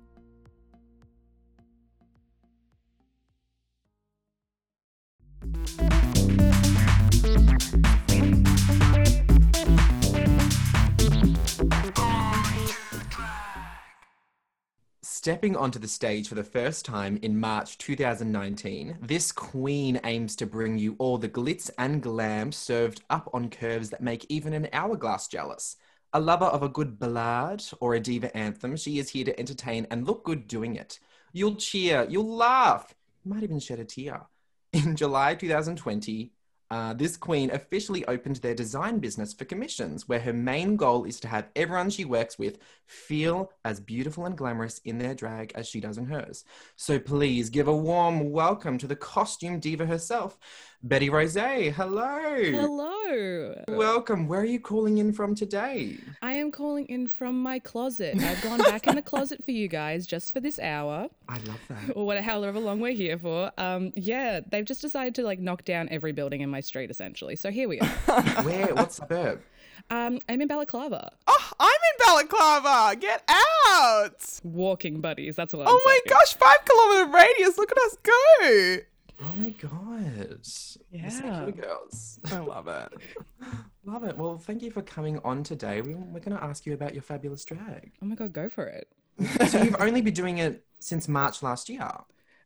Stepping 15.28 15.58
onto 15.58 15.78
the 15.78 15.90
stage 15.90 16.30
for 16.30 16.36
the 16.36 16.44
first 16.44 16.86
time 16.86 17.20
in 17.22 17.38
March 17.38 17.78
2019, 17.80 18.98
this 19.02 19.34
queen 19.34 20.00
aims 20.06 20.38
to 20.38 20.46
bring 20.46 20.78
you 20.78 20.96
all 21.00 21.18
the 21.18 21.28
glitz 21.28 21.70
and 21.78 22.02
glam 22.02 22.50
served 22.50 23.02
up 23.10 23.30
on 23.34 23.50
curves 23.50 23.90
that 23.90 24.00
make 24.00 24.26
even 24.30 24.54
an 24.54 24.70
hourglass 24.72 25.28
jealous. 25.28 25.76
A 26.14 26.20
lover 26.22 26.46
of 26.46 26.64
a 26.64 26.70
good 26.70 26.98
ballad 26.98 27.62
or 27.82 27.96
a 27.96 28.00
diva 28.00 28.34
anthem, 28.38 28.78
she 28.78 29.00
is 29.00 29.10
here 29.10 29.26
to 29.26 29.38
entertain 29.38 29.86
and 29.92 30.08
look 30.08 30.24
good 30.24 30.48
doing 30.48 30.78
it. 30.78 30.98
You'll 31.34 31.56
cheer, 31.56 32.08
you'll 32.10 32.34
laugh, 32.38 32.96
you 33.26 33.34
might 33.34 33.44
even 33.44 33.60
shed 33.60 33.80
a 33.80 33.86
tear. 33.86 34.22
In 34.72 34.96
July 34.96 35.36
2020, 35.36 36.32
uh, 36.70 36.94
this 36.94 37.16
queen 37.16 37.50
officially 37.52 38.06
opened 38.08 38.38
their 38.38 38.54
design 38.54 39.00
business 39.00 39.34
for 39.34 39.46
commissions, 39.46 40.08
where 40.08 40.20
her 40.20 40.34
main 40.34 40.76
goal 40.76 41.06
is 41.06 41.20
to 41.22 41.28
have 41.28 41.48
everyone 41.56 41.90
she 41.90 42.04
works 42.04 42.38
with 42.38 42.60
feel 42.86 43.52
as 43.64 43.80
beautiful 43.80 44.26
and 44.26 44.38
glamorous 44.38 44.80
in 44.84 44.98
their 44.98 45.16
drag 45.16 45.52
as 45.56 45.68
she 45.68 45.80
does 45.80 45.98
in 45.98 46.06
hers. 46.06 46.44
So 46.76 47.00
please 47.00 47.50
give 47.50 47.68
a 47.68 47.76
warm 47.76 48.32
welcome 48.32 48.78
to 48.80 48.88
the 48.88 48.96
costume 48.96 49.60
diva 49.60 49.86
herself, 49.86 50.38
Betty 50.84 51.10
Rose. 51.10 51.34
Hello. 51.36 51.72
Hello. 51.72 53.56
Welcome. 53.68 54.28
Where 54.28 54.42
are 54.42 54.46
you 54.46 54.60
calling 54.60 55.00
in 55.00 55.12
from 55.12 55.34
today? 55.34 55.98
I 56.22 56.34
am 56.34 56.52
calling 56.52 56.86
in 56.86 57.08
from 57.08 57.42
my 57.42 57.58
closet. 57.60 58.18
I've 58.22 58.42
gone 58.44 58.60
back 58.60 58.86
in 58.88 58.96
the 58.96 59.02
closet 59.12 59.44
for 59.44 59.52
you 59.52 59.68
guys 59.68 60.06
just 60.06 60.34
for 60.34 60.40
this 60.40 60.60
hour, 60.60 61.10
I 61.28 61.38
love 61.40 61.60
that. 61.70 61.96
or 61.96 62.06
what, 62.06 62.22
however 62.24 62.60
long 62.60 62.80
we're 62.80 62.94
here 62.94 63.18
for. 63.18 63.52
Um, 63.58 63.92
yeah, 63.96 64.40
they've 64.52 64.64
just 64.66 64.82
decided 64.82 65.16
to 65.16 65.24
like 65.24 65.40
knock 65.40 65.66
down 65.66 65.90
every 65.90 66.12
building 66.12 66.42
in 66.42 66.50
my 66.50 66.62
street 66.62 66.92
essentially. 66.92 67.36
So 67.36 67.50
here 67.50 67.68
we 67.68 67.80
are. 67.80 67.88
Where? 68.44 68.74
What 68.76 68.94
suburb? 68.94 69.42
Um, 69.90 70.20
I'm 70.30 70.42
in 70.42 70.48
Balaclava. 70.48 71.12
Oh, 71.28 71.52
I'm 71.60 71.68
in 71.70 72.06
Balaclava. 72.06 72.96
Get 72.98 73.24
out. 73.30 74.40
Walking 74.44 75.02
buddies. 75.02 75.36
That's 75.36 75.54
what 75.54 75.68
I'm 75.68 75.74
Oh 75.74 75.82
my 75.86 75.92
saying. 76.06 76.18
gosh, 76.20 76.34
five 76.36 76.64
kilometer 76.66 77.12
radius. 77.18 77.58
Look 77.58 77.72
at 77.72 77.78
us 77.80 77.98
go. 78.04 78.78
Oh 79.22 79.34
my 79.36 79.50
god. 79.50 80.40
Yeah. 80.92 81.50
Girls. 81.52 82.20
I 82.26 82.38
love 82.40 82.68
it. 82.68 82.94
Love 83.86 84.04
it. 84.04 84.18
Well, 84.18 84.38
thank 84.38 84.62
you 84.62 84.70
for 84.72 84.82
coming 84.84 85.20
on 85.24 85.44
today. 85.44 85.82
We, 85.82 85.96
we're 85.96 86.20
going 86.20 86.38
to 86.38 86.44
ask 86.44 86.66
you 86.66 86.74
about 86.74 86.94
your 86.94 87.02
fabulous 87.02 87.44
drag. 87.44 87.92
Oh 88.02 88.06
my 88.06 88.16
god, 88.16 88.32
go 88.34 88.48
for 88.50 88.66
it. 88.68 88.88
so 89.50 89.64
you've 89.64 89.76
only 89.80 90.02
been 90.02 90.14
doing 90.14 90.38
it 90.38 90.64
since 90.80 91.08
March 91.08 91.42
last 91.42 91.68
year. 91.70 91.90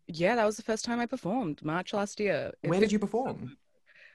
Yeah, 0.08 0.36
that 0.36 0.46
was 0.46 0.56
the 0.56 0.64
first 0.64 0.86
time 0.86 1.00
I 1.00 1.06
performed. 1.06 1.64
March 1.64 1.94
last 1.94 2.20
year. 2.20 2.52
It- 2.64 2.70
Where 2.70 2.80
did 2.80 2.92
you 2.92 3.00
perform? 3.00 3.58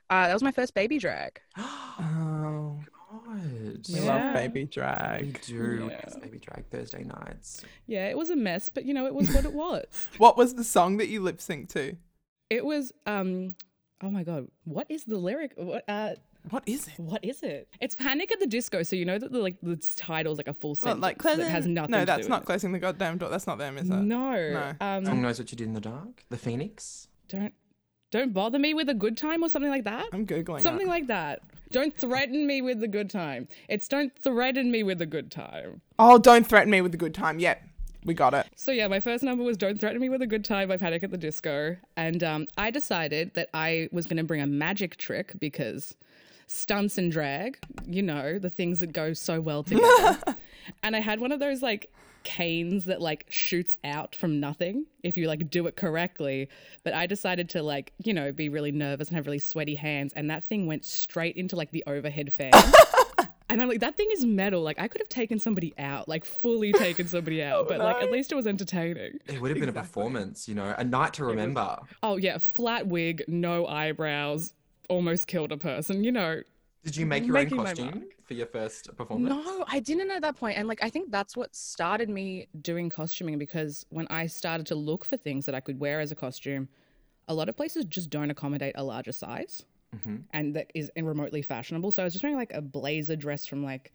Uh, 0.08 0.28
that 0.28 0.32
was 0.34 0.42
my 0.42 0.52
first 0.52 0.72
baby 0.74 0.98
drag. 0.98 1.40
Oh, 1.98 2.78
God. 3.10 3.86
we 3.88 3.94
Yeah. 4.00 4.02
love 4.02 4.34
baby 4.34 4.64
drag. 4.66 5.22
We 5.22 5.30
drag. 5.32 5.42
do. 5.46 5.88
Yeah. 5.90 6.00
Yes, 6.04 6.16
Baby 6.16 6.38
Drag 6.38 6.66
Thursday 6.70 7.04
nights. 7.04 7.64
Yeah, 7.86 8.08
it 8.08 8.16
was 8.18 8.28
a 8.30 8.36
mess, 8.36 8.68
but 8.68 8.84
you 8.84 8.92
know, 8.92 9.06
it 9.06 9.14
was 9.14 9.32
what 9.32 9.44
it 9.46 9.52
was. 9.54 9.84
What 10.18 10.36
was 10.36 10.54
the 10.54 10.64
song 10.64 10.96
that 10.98 11.08
you 11.08 11.20
lip 11.22 11.40
sync 11.40 11.70
to? 11.70 11.96
It 12.50 12.64
was 12.64 12.92
um 13.06 13.54
oh 14.02 14.10
my 14.10 14.22
god, 14.22 14.48
what 14.64 14.86
is 14.90 15.04
the 15.04 15.18
lyric? 15.18 15.52
What 15.56 15.84
uh 15.88 16.14
What 16.50 16.62
is 16.66 16.88
it? 16.88 16.98
what 16.98 17.24
is 17.24 17.42
it? 17.42 17.68
It's 17.80 17.94
Panic 17.94 18.30
at 18.32 18.40
the 18.40 18.46
Disco, 18.46 18.82
so 18.82 18.94
you 18.96 19.04
know 19.04 19.18
that 19.18 19.32
the 19.32 19.38
like 19.40 19.56
the 19.62 19.76
title's 19.96 20.38
like 20.38 20.48
a 20.48 20.54
full 20.54 20.70
What, 20.70 20.78
sentence 20.78 21.02
like 21.02 21.16
that 21.18 21.22
closing? 21.22 21.46
has 21.46 21.66
nothing 21.66 21.90
No, 21.92 22.00
to 22.00 22.06
that's 22.06 22.22
do 22.24 22.28
not 22.28 22.40
with 22.42 22.46
closing 22.46 22.72
the 22.72 22.78
goddamn 22.78 23.18
door. 23.18 23.28
That's 23.30 23.46
not 23.46 23.58
them, 23.58 23.78
is 23.78 23.90
it. 23.90 23.94
it? 23.94 23.96
No. 24.02 24.32
No. 24.52 24.72
Song 24.80 25.08
Um 25.08 25.22
knows 25.22 25.38
what 25.38 25.50
you 25.50 25.56
did 25.56 25.66
in 25.66 25.74
the 25.74 25.80
dark. 25.80 26.24
The 26.28 26.36
Phoenix. 26.38 27.08
don't 27.28 27.54
don't 28.12 28.32
bother 28.32 28.58
me 28.60 28.72
with 28.72 28.88
a 28.88 28.94
good 28.94 29.16
time 29.16 29.42
or 29.42 29.48
something 29.48 29.70
like 29.70 29.82
that. 29.84 30.06
I'm 30.12 30.24
googling 30.24 30.60
Something 30.60 30.86
it. 30.86 30.90
like 30.90 31.08
that. 31.08 31.42
Don't 31.72 31.94
threaten 31.98 32.46
me 32.46 32.62
with 32.62 32.78
the 32.80 32.86
good 32.86 33.10
time. 33.10 33.48
It's 33.68 33.88
don't 33.88 34.12
threaten 34.22 34.70
me 34.70 34.84
with 34.84 34.98
the 35.00 35.06
good 35.06 35.28
time. 35.32 35.82
Oh, 35.98 36.16
don't 36.16 36.46
threaten 36.46 36.70
me 36.70 36.80
with 36.80 36.94
a 36.94 36.96
good 36.96 37.12
time. 37.14 37.40
Yep, 37.40 37.60
we 38.06 38.14
got 38.14 38.32
it. 38.32 38.46
So 38.56 38.72
yeah, 38.72 38.88
my 38.88 39.00
first 39.00 39.22
number 39.22 39.44
was 39.44 39.56
"Don't 39.56 39.78
Threaten 39.78 40.00
Me 40.00 40.08
with 40.08 40.22
a 40.22 40.26
Good 40.26 40.44
Time" 40.44 40.68
by 40.68 40.76
Panic 40.76 41.02
at 41.02 41.10
the 41.10 41.18
Disco, 41.18 41.76
and 41.96 42.22
um, 42.22 42.46
I 42.56 42.70
decided 42.70 43.34
that 43.34 43.50
I 43.52 43.88
was 43.92 44.06
going 44.06 44.16
to 44.16 44.24
bring 44.24 44.40
a 44.40 44.46
magic 44.46 44.96
trick 44.96 45.34
because 45.38 45.96
stunts 46.46 46.96
and 46.96 47.10
drag, 47.10 47.58
you 47.86 48.02
know, 48.02 48.38
the 48.38 48.50
things 48.50 48.80
that 48.80 48.92
go 48.92 49.12
so 49.12 49.40
well 49.40 49.62
together. 49.64 50.18
and 50.82 50.94
I 50.94 51.00
had 51.00 51.20
one 51.20 51.32
of 51.32 51.40
those 51.40 51.62
like 51.62 51.90
canes 52.22 52.86
that 52.86 53.00
like 53.00 53.24
shoots 53.28 53.78
out 53.84 54.12
from 54.14 54.40
nothing 54.40 54.84
if 55.04 55.16
you 55.16 55.28
like 55.28 55.48
do 55.48 55.66
it 55.66 55.76
correctly. 55.76 56.48
But 56.82 56.94
I 56.94 57.06
decided 57.06 57.48
to 57.50 57.62
like, 57.62 57.92
you 58.02 58.12
know, 58.14 58.32
be 58.32 58.48
really 58.48 58.72
nervous 58.72 59.08
and 59.08 59.16
have 59.16 59.26
really 59.26 59.38
sweaty 59.38 59.74
hands, 59.74 60.12
and 60.14 60.30
that 60.30 60.44
thing 60.44 60.66
went 60.66 60.84
straight 60.84 61.36
into 61.36 61.56
like 61.56 61.72
the 61.72 61.84
overhead 61.86 62.32
fan. 62.32 62.52
And 63.48 63.62
I'm 63.62 63.68
like, 63.68 63.80
that 63.80 63.96
thing 63.96 64.08
is 64.10 64.24
metal. 64.24 64.62
Like, 64.62 64.78
I 64.80 64.88
could 64.88 65.00
have 65.00 65.08
taken 65.08 65.38
somebody 65.38 65.72
out, 65.78 66.08
like, 66.08 66.24
fully 66.24 66.72
taken 66.72 67.06
somebody 67.06 67.42
oh, 67.44 67.60
out, 67.60 67.68
but 67.68 67.78
like, 67.78 68.02
at 68.02 68.10
least 68.10 68.32
it 68.32 68.34
was 68.34 68.46
entertaining. 68.46 69.18
It 69.26 69.40
would 69.40 69.50
have 69.50 69.60
been 69.60 69.68
a 69.68 69.72
performance, 69.72 70.48
you 70.48 70.54
know, 70.54 70.74
a 70.76 70.82
night 70.82 71.14
to 71.14 71.24
remember. 71.24 71.78
Oh, 72.02 72.16
yeah, 72.16 72.38
flat 72.38 72.88
wig, 72.88 73.22
no 73.28 73.66
eyebrows, 73.66 74.52
almost 74.88 75.28
killed 75.28 75.52
a 75.52 75.56
person, 75.56 76.02
you 76.02 76.10
know. 76.10 76.42
Did 76.84 76.96
you 76.96 77.06
make 77.06 77.26
your 77.26 77.38
own 77.38 77.50
costume 77.50 78.04
for 78.24 78.34
your 78.34 78.46
first 78.46 78.96
performance? 78.96 79.28
No, 79.28 79.64
I 79.68 79.80
didn't 79.80 80.10
at 80.10 80.22
that 80.22 80.36
point. 80.36 80.58
And 80.58 80.68
like, 80.68 80.82
I 80.82 80.90
think 80.90 81.10
that's 81.10 81.36
what 81.36 81.54
started 81.54 82.08
me 82.08 82.48
doing 82.62 82.88
costuming 82.90 83.38
because 83.38 83.86
when 83.90 84.06
I 84.08 84.26
started 84.26 84.66
to 84.68 84.76
look 84.76 85.04
for 85.04 85.16
things 85.16 85.46
that 85.46 85.54
I 85.54 85.60
could 85.60 85.80
wear 85.80 85.98
as 85.98 86.12
a 86.12 86.14
costume, 86.14 86.68
a 87.26 87.34
lot 87.34 87.48
of 87.48 87.56
places 87.56 87.84
just 87.86 88.08
don't 88.08 88.30
accommodate 88.30 88.74
a 88.76 88.84
larger 88.84 89.10
size 89.10 89.64
Mhm. 90.06 90.22
and 90.32 90.54
that 90.54 90.70
is 90.74 90.90
in 90.96 91.06
remotely 91.06 91.42
fashionable. 91.42 91.90
So 91.92 92.02
I 92.02 92.04
was 92.04 92.12
just 92.12 92.22
wearing 92.22 92.36
like 92.38 92.52
a 92.52 92.60
blazer 92.60 93.16
dress 93.16 93.46
from 93.46 93.64
like 93.64 93.92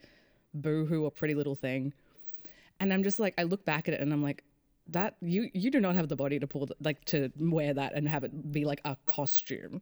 Boohoo 0.53 1.03
or 1.03 1.11
Pretty 1.11 1.33
Little 1.35 1.55
Thing. 1.55 1.93
And 2.79 2.91
I'm 2.93 3.03
just 3.03 3.19
like, 3.19 3.33
I 3.37 3.43
look 3.43 3.63
back 3.65 3.87
at 3.87 3.93
it 3.93 4.01
and 4.01 4.11
I'm 4.11 4.23
like, 4.23 4.43
that 4.87 5.15
you 5.21 5.49
you 5.53 5.69
do 5.71 5.79
not 5.79 5.95
have 5.95 6.09
the 6.09 6.15
body 6.15 6.39
to 6.39 6.47
pull 6.47 6.65
th- 6.67 6.77
like 6.81 7.05
to 7.05 7.31
wear 7.39 7.73
that 7.73 7.93
and 7.93 8.09
have 8.09 8.23
it 8.23 8.51
be 8.51 8.65
like 8.65 8.81
a 8.83 8.97
costume. 9.05 9.81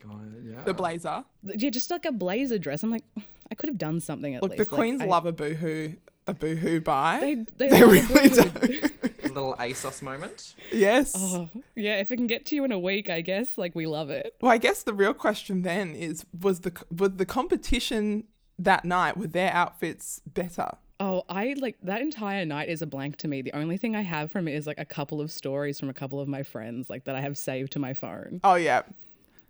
God, 0.00 0.34
yeah. 0.44 0.62
The 0.64 0.74
blazer. 0.74 1.24
Yeah, 1.44 1.70
just 1.70 1.90
like 1.90 2.04
a 2.04 2.12
blazer 2.12 2.58
dress. 2.58 2.82
I'm 2.82 2.90
like, 2.90 3.04
I 3.50 3.54
could 3.54 3.68
have 3.68 3.78
done 3.78 4.00
something 4.00 4.34
at 4.34 4.42
least. 4.42 4.50
Look, 4.50 4.58
least. 4.58 4.70
the 4.70 4.74
Like, 4.76 4.80
queens 4.80 5.02
I- 5.02 5.06
love 5.06 5.26
a 5.26 5.32
boohoo, 5.32 5.92
a 6.26 6.34
boohoo 6.34 6.80
buy. 6.80 7.18
They 7.20 7.34
they, 7.34 7.68
They 7.68 7.80
love 7.82 7.92
really 7.92 8.28
boohoo. 8.30 8.88
do. 8.88 8.90
a 9.36 9.40
little 9.40 9.56
ASOS 9.56 10.02
moment. 10.02 10.54
yes. 10.72 11.12
Oh, 11.16 11.48
yeah, 11.74 11.96
if 12.00 12.10
it 12.10 12.16
can 12.16 12.26
get 12.26 12.46
to 12.46 12.54
you 12.54 12.64
in 12.64 12.72
a 12.72 12.78
week, 12.78 13.08
I 13.10 13.20
guess 13.20 13.56
like 13.58 13.74
we 13.74 13.86
love 13.86 14.10
it. 14.10 14.34
Well, 14.40 14.52
I 14.52 14.58
guess 14.58 14.82
the 14.82 14.94
real 14.94 15.14
question 15.14 15.62
then 15.62 15.94
is: 15.94 16.24
was 16.40 16.60
the 16.60 16.72
was 16.96 17.12
the 17.16 17.26
competition 17.26 18.24
that 18.58 18.84
night 18.84 19.16
were 19.16 19.26
their 19.26 19.52
outfits 19.52 20.20
better? 20.26 20.70
Oh, 21.00 21.24
I 21.28 21.54
like 21.58 21.76
that 21.82 22.00
entire 22.02 22.44
night 22.44 22.68
is 22.68 22.80
a 22.80 22.86
blank 22.86 23.16
to 23.16 23.28
me. 23.28 23.42
The 23.42 23.52
only 23.56 23.76
thing 23.76 23.96
I 23.96 24.02
have 24.02 24.30
from 24.30 24.46
it 24.46 24.54
is 24.54 24.66
like 24.66 24.78
a 24.78 24.84
couple 24.84 25.20
of 25.20 25.32
stories 25.32 25.80
from 25.80 25.88
a 25.88 25.94
couple 25.94 26.20
of 26.20 26.28
my 26.28 26.42
friends, 26.44 26.88
like 26.88 27.04
that 27.04 27.16
I 27.16 27.20
have 27.20 27.36
saved 27.36 27.72
to 27.72 27.78
my 27.80 27.94
phone. 27.94 28.40
Oh 28.44 28.54
yeah, 28.54 28.82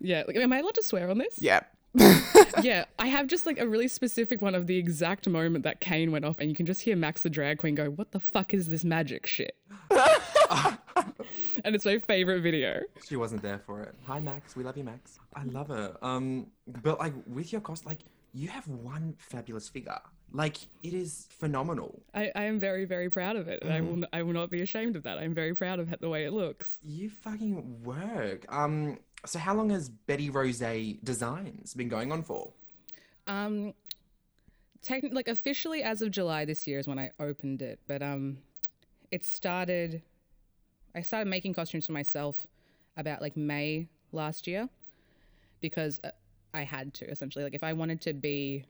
Yeah, 0.01 0.23
like, 0.27 0.35
am 0.37 0.51
I 0.51 0.57
allowed 0.59 0.73
to 0.75 0.83
swear 0.83 1.09
on 1.09 1.19
this? 1.19 1.35
yeah. 1.39 1.61
yeah, 2.61 2.85
I 2.99 3.07
have 3.07 3.27
just 3.27 3.45
like 3.45 3.59
a 3.59 3.67
really 3.67 3.87
specific 3.87 4.41
one 4.41 4.55
of 4.55 4.67
the 4.67 4.77
exact 4.77 5.27
moment 5.27 5.63
that 5.63 5.79
cane 5.79 6.11
went 6.11 6.25
off, 6.25 6.37
and 6.39 6.49
you 6.49 6.55
can 6.55 6.65
just 6.65 6.81
hear 6.81 6.95
Max 6.95 7.23
the 7.23 7.29
drag 7.29 7.57
queen 7.59 7.75
go, 7.75 7.85
"What 7.89 8.11
the 8.11 8.19
fuck 8.19 8.53
is 8.53 8.67
this 8.67 8.83
magic 8.83 9.25
shit?" 9.25 9.55
and 11.63 11.75
it's 11.75 11.85
my 11.85 11.99
favorite 11.99 12.41
video. 12.41 12.81
She 13.07 13.15
wasn't 13.15 13.41
there 13.41 13.59
for 13.65 13.81
it. 13.81 13.95
Hi, 14.05 14.19
Max. 14.19 14.55
We 14.55 14.63
love 14.63 14.77
you, 14.77 14.83
Max. 14.83 15.19
I 15.35 15.43
love 15.43 15.67
her. 15.69 15.95
Um, 16.01 16.47
but 16.81 16.99
like 16.99 17.13
with 17.27 17.51
your 17.51 17.61
cost, 17.61 17.85
like 17.85 17.99
you 18.33 18.49
have 18.49 18.67
one 18.67 19.15
fabulous 19.17 19.69
figure. 19.69 19.99
Like 20.33 20.57
it 20.83 20.93
is 20.93 21.27
phenomenal. 21.29 22.01
I, 22.13 22.31
I 22.35 22.43
am 22.45 22.59
very, 22.59 22.83
very 22.85 23.09
proud 23.09 23.37
of 23.37 23.47
it. 23.47 23.61
And 23.63 23.71
I 23.71 23.79
will 23.79 23.93
n- 23.93 24.07
I 24.11 24.21
will 24.23 24.33
not 24.33 24.49
be 24.49 24.61
ashamed 24.61 24.95
of 24.97 25.03
that. 25.03 25.17
I'm 25.17 25.33
very 25.33 25.55
proud 25.55 25.79
of 25.79 25.93
it. 25.93 26.01
the 26.01 26.09
way 26.09 26.25
it 26.25 26.33
looks. 26.33 26.77
You 26.83 27.09
fucking 27.09 27.83
work. 27.83 28.45
Um. 28.49 28.97
So 29.25 29.39
how 29.39 29.55
long 29.55 29.69
has 29.71 29.89
Betty 29.89 30.29
Rose 30.29 30.59
Designs 31.03 31.73
been 31.73 31.89
going 31.89 32.11
on 32.11 32.23
for? 32.23 32.51
Um, 33.27 33.73
techn- 34.83 35.13
like 35.13 35.27
officially 35.27 35.83
as 35.83 36.01
of 36.01 36.11
July 36.11 36.45
this 36.45 36.67
year 36.67 36.79
is 36.79 36.87
when 36.87 36.99
I 36.99 37.11
opened 37.19 37.61
it, 37.61 37.79
but 37.87 38.01
um, 38.01 38.37
it 39.11 39.25
started. 39.25 40.01
I 40.93 41.01
started 41.01 41.29
making 41.29 41.53
costumes 41.53 41.87
for 41.87 41.91
myself 41.91 42.45
about 42.95 43.21
like 43.21 43.35
May 43.35 43.87
last 44.11 44.47
year 44.47 44.69
because 45.59 45.99
uh, 46.03 46.11
I 46.53 46.63
had 46.63 46.93
to 46.95 47.09
essentially. 47.09 47.43
Like 47.43 47.55
if 47.55 47.63
I 47.63 47.73
wanted 47.73 48.01
to 48.01 48.13
be 48.13 48.65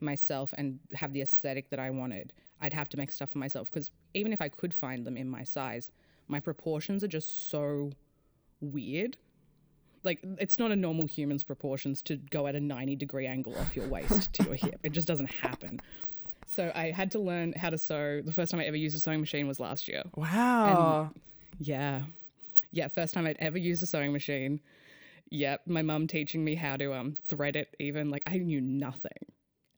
myself 0.00 0.52
and 0.56 0.78
have 0.94 1.12
the 1.12 1.22
aesthetic 1.22 1.70
that 1.70 1.78
I 1.78 1.90
wanted, 1.90 2.32
I'd 2.60 2.72
have 2.72 2.88
to 2.90 2.96
make 2.96 3.12
stuff 3.12 3.30
for 3.30 3.38
myself 3.38 3.70
because 3.70 3.90
even 4.14 4.32
if 4.32 4.40
I 4.40 4.48
could 4.48 4.74
find 4.74 5.06
them 5.06 5.16
in 5.16 5.28
my 5.28 5.44
size, 5.44 5.90
my 6.28 6.40
proportions 6.40 7.04
are 7.04 7.08
just 7.08 7.50
so 7.50 7.92
weird. 8.60 9.16
Like 10.02 10.20
it's 10.38 10.58
not 10.58 10.70
a 10.70 10.76
normal 10.76 11.06
human's 11.06 11.44
proportions 11.44 12.02
to 12.02 12.16
go 12.16 12.46
at 12.46 12.54
a 12.54 12.60
90 12.60 12.96
degree 12.96 13.26
angle 13.26 13.56
off 13.58 13.76
your 13.76 13.86
waist 13.88 14.32
to 14.34 14.44
your 14.44 14.54
hip. 14.54 14.80
It 14.82 14.92
just 14.92 15.06
doesn't 15.06 15.30
happen. 15.30 15.80
So 16.46 16.72
I 16.74 16.90
had 16.90 17.10
to 17.12 17.18
learn 17.18 17.52
how 17.52 17.70
to 17.70 17.78
sew. 17.78 18.22
The 18.24 18.32
first 18.32 18.50
time 18.50 18.60
I 18.60 18.64
ever 18.64 18.76
used 18.76 18.96
a 18.96 19.00
sewing 19.00 19.20
machine 19.20 19.46
was 19.46 19.60
last 19.60 19.86
year. 19.88 20.02
Wow. 20.16 21.10
Yeah. 21.58 22.02
Yeah, 22.72 22.88
first 22.88 23.14
time 23.14 23.26
I'd 23.26 23.36
ever 23.40 23.58
used 23.58 23.82
a 23.82 23.86
sewing 23.86 24.12
machine. 24.12 24.60
Yep, 25.30 25.62
my 25.66 25.82
mum 25.82 26.06
teaching 26.08 26.44
me 26.44 26.56
how 26.56 26.76
to 26.76 26.92
um 26.92 27.14
thread 27.28 27.54
it 27.54 27.74
even 27.78 28.10
like 28.10 28.22
I 28.26 28.38
knew 28.38 28.60
nothing 28.60 29.12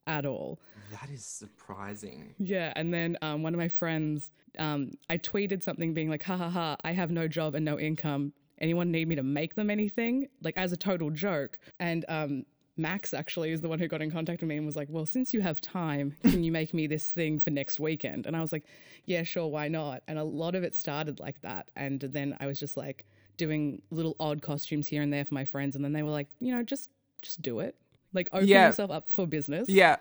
at 0.07 0.25
all. 0.25 0.59
That 0.91 1.11
is 1.11 1.25
surprising. 1.25 2.35
Yeah, 2.39 2.73
and 2.77 2.93
then 2.93 3.17
um, 3.23 3.43
one 3.43 3.55
of 3.55 3.59
my 3.59 3.69
friends, 3.69 4.31
um, 4.59 4.93
I 5.09 5.19
tweeted 5.19 5.63
something 5.63 5.95
being 5.95 6.11
like, 6.11 6.23
"Ha 6.25 6.37
ha 6.37 6.51
ha! 6.51 6.77
I 6.85 6.93
have 6.93 7.11
no 7.11 7.29
job 7.29 7.55
and 7.55 7.65
no 7.65 7.79
income. 7.79 8.33
Anyone 8.63 8.91
need 8.91 9.09
me 9.09 9.17
to 9.17 9.23
make 9.23 9.55
them 9.57 9.69
anything?" 9.69 10.29
Like 10.43 10.57
as 10.57 10.73
a 10.73 10.77
total 10.77 11.11
joke. 11.11 11.59
And 11.79 12.05
um, 12.09 12.47
Max 12.79 13.13
actually 13.13 13.51
is 13.53 13.61
the 13.61 13.69
one 13.69 13.79
who 13.79 13.87
got 13.89 14.01
in 14.01 14.11
contact 14.11 14.41
with 14.41 14.49
me 14.49 14.57
and 14.57 14.65
was 14.65 14.77
like, 14.77 14.89
"Well, 14.91 15.05
since 15.05 15.35
you 15.35 15.43
have 15.43 15.61
time, 15.61 16.17
can 16.23 16.43
you 16.43 16.51
make 16.53 16.73
me 16.73 16.87
this 16.87 17.11
thing 17.11 17.39
for 17.39 17.51
next 17.51 17.79
weekend?" 17.81 18.25
And 18.27 18.35
I 18.35 18.41
was 18.41 18.53
like, 18.53 18.65
"Yeah, 19.05 19.25
sure, 19.25 19.49
why 19.49 19.69
not?" 19.69 20.03
And 20.09 20.19
a 20.19 20.25
lot 20.25 20.55
of 20.55 20.63
it 20.65 20.75
started 20.75 21.21
like 21.21 21.43
that, 21.43 21.71
and 21.77 22.01
then 22.01 22.35
I 22.41 22.47
was 22.47 22.59
just 22.59 22.77
like 22.79 23.05
doing 23.37 23.83
little 23.91 24.15
odd 24.21 24.41
costumes 24.43 24.87
here 24.87 25.03
and 25.03 25.13
there 25.13 25.25
for 25.25 25.35
my 25.35 25.45
friends, 25.45 25.77
and 25.77 25.85
then 25.85 25.93
they 25.93 26.03
were 26.03 26.11
like, 26.11 26.29
"You 26.41 26.55
know, 26.55 26.63
just 26.63 26.89
just 27.21 27.43
do 27.43 27.61
it." 27.61 27.75
Like 28.15 28.29
open 28.33 28.49
Yeah. 28.49 28.67
yourself 28.69 28.91
up 28.91 29.11
for 29.11 29.27
business. 29.27 29.69
yeah. 29.69 29.97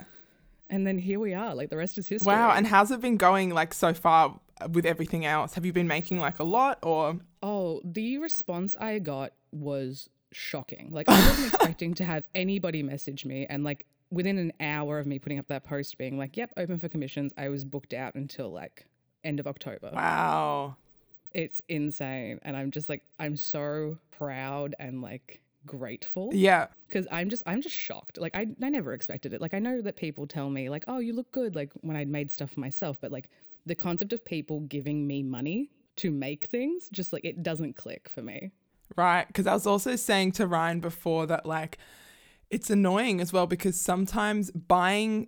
And 0.69 0.87
then 0.87 0.97
here 0.97 1.19
we 1.19 1.33
are. 1.33 1.53
Like 1.53 1.69
the 1.69 1.77
rest 1.77 1.97
is 1.97 2.07
history. 2.07 2.31
Wow. 2.31 2.51
And 2.51 2.65
how's 2.65 2.91
it 2.91 3.01
been 3.01 3.17
going 3.17 3.49
like 3.49 3.73
so 3.73 3.93
far 3.93 4.39
with 4.71 4.85
everything 4.85 5.25
else? 5.25 5.53
Have 5.55 5.65
you 5.65 5.73
been 5.73 5.87
making 5.87 6.19
like 6.19 6.39
a 6.39 6.45
lot 6.45 6.79
or? 6.83 7.19
The 7.85 8.17
response 8.17 8.75
I 8.79 8.99
got 8.99 9.31
was 9.51 10.09
shocking. 10.33 10.89
Like 10.91 11.07
I 11.09 11.17
wasn't 11.29 11.47
expecting 11.53 11.93
to 11.95 12.03
have 12.03 12.25
anybody 12.35 12.83
message 12.83 13.23
me 13.25 13.45
and 13.49 13.63
like 13.63 13.85
within 14.09 14.37
an 14.37 14.51
hour 14.59 14.99
of 14.99 15.07
me 15.07 15.19
putting 15.19 15.39
up 15.39 15.47
that 15.47 15.63
post 15.63 15.97
being 15.97 16.17
like, 16.17 16.35
"Yep, 16.35 16.51
open 16.57 16.79
for 16.79 16.89
commissions." 16.89 17.31
I 17.37 17.47
was 17.49 17.63
booked 17.63 17.93
out 17.93 18.15
until 18.15 18.49
like 18.51 18.85
end 19.23 19.39
of 19.39 19.47
October. 19.47 19.91
Wow. 19.93 20.75
It's 21.31 21.61
insane 21.69 22.39
and 22.43 22.57
I'm 22.57 22.71
just 22.71 22.89
like 22.89 23.03
I'm 23.19 23.37
so 23.37 23.97
proud 24.11 24.75
and 24.79 25.01
like 25.01 25.39
grateful 25.65 26.29
Yeah. 26.33 26.67
because 26.87 27.07
I'm 27.11 27.29
just 27.29 27.43
I'm 27.45 27.61
just 27.61 27.75
shocked. 27.75 28.17
Like 28.17 28.35
I 28.35 28.47
I 28.61 28.69
never 28.69 28.93
expected 28.93 29.33
it. 29.33 29.39
Like 29.41 29.53
I 29.53 29.59
know 29.59 29.81
that 29.81 29.95
people 29.95 30.27
tell 30.27 30.49
me 30.49 30.69
like, 30.69 30.83
"Oh, 30.87 30.99
you 30.99 31.13
look 31.13 31.31
good," 31.31 31.55
like 31.55 31.71
when 31.81 31.95
I'd 31.95 32.09
made 32.09 32.31
stuff 32.31 32.51
for 32.51 32.59
myself, 32.59 32.97
but 32.99 33.11
like 33.11 33.29
the 33.65 33.75
concept 33.75 34.11
of 34.11 34.25
people 34.25 34.61
giving 34.61 35.05
me 35.07 35.21
money 35.23 35.69
to 35.97 36.11
make 36.11 36.45
things 36.45 36.89
just 36.91 37.13
like 37.13 37.25
it 37.25 37.43
doesn't 37.43 37.75
click 37.75 38.09
for 38.09 38.21
me. 38.21 38.51
Right. 38.97 39.27
Because 39.27 39.47
I 39.47 39.53
was 39.53 39.67
also 39.67 39.95
saying 39.95 40.33
to 40.33 40.47
Ryan 40.47 40.79
before 40.79 41.25
that, 41.27 41.45
like, 41.45 41.77
it's 42.49 42.69
annoying 42.69 43.21
as 43.21 43.31
well 43.31 43.47
because 43.47 43.79
sometimes 43.79 44.51
buying 44.51 45.27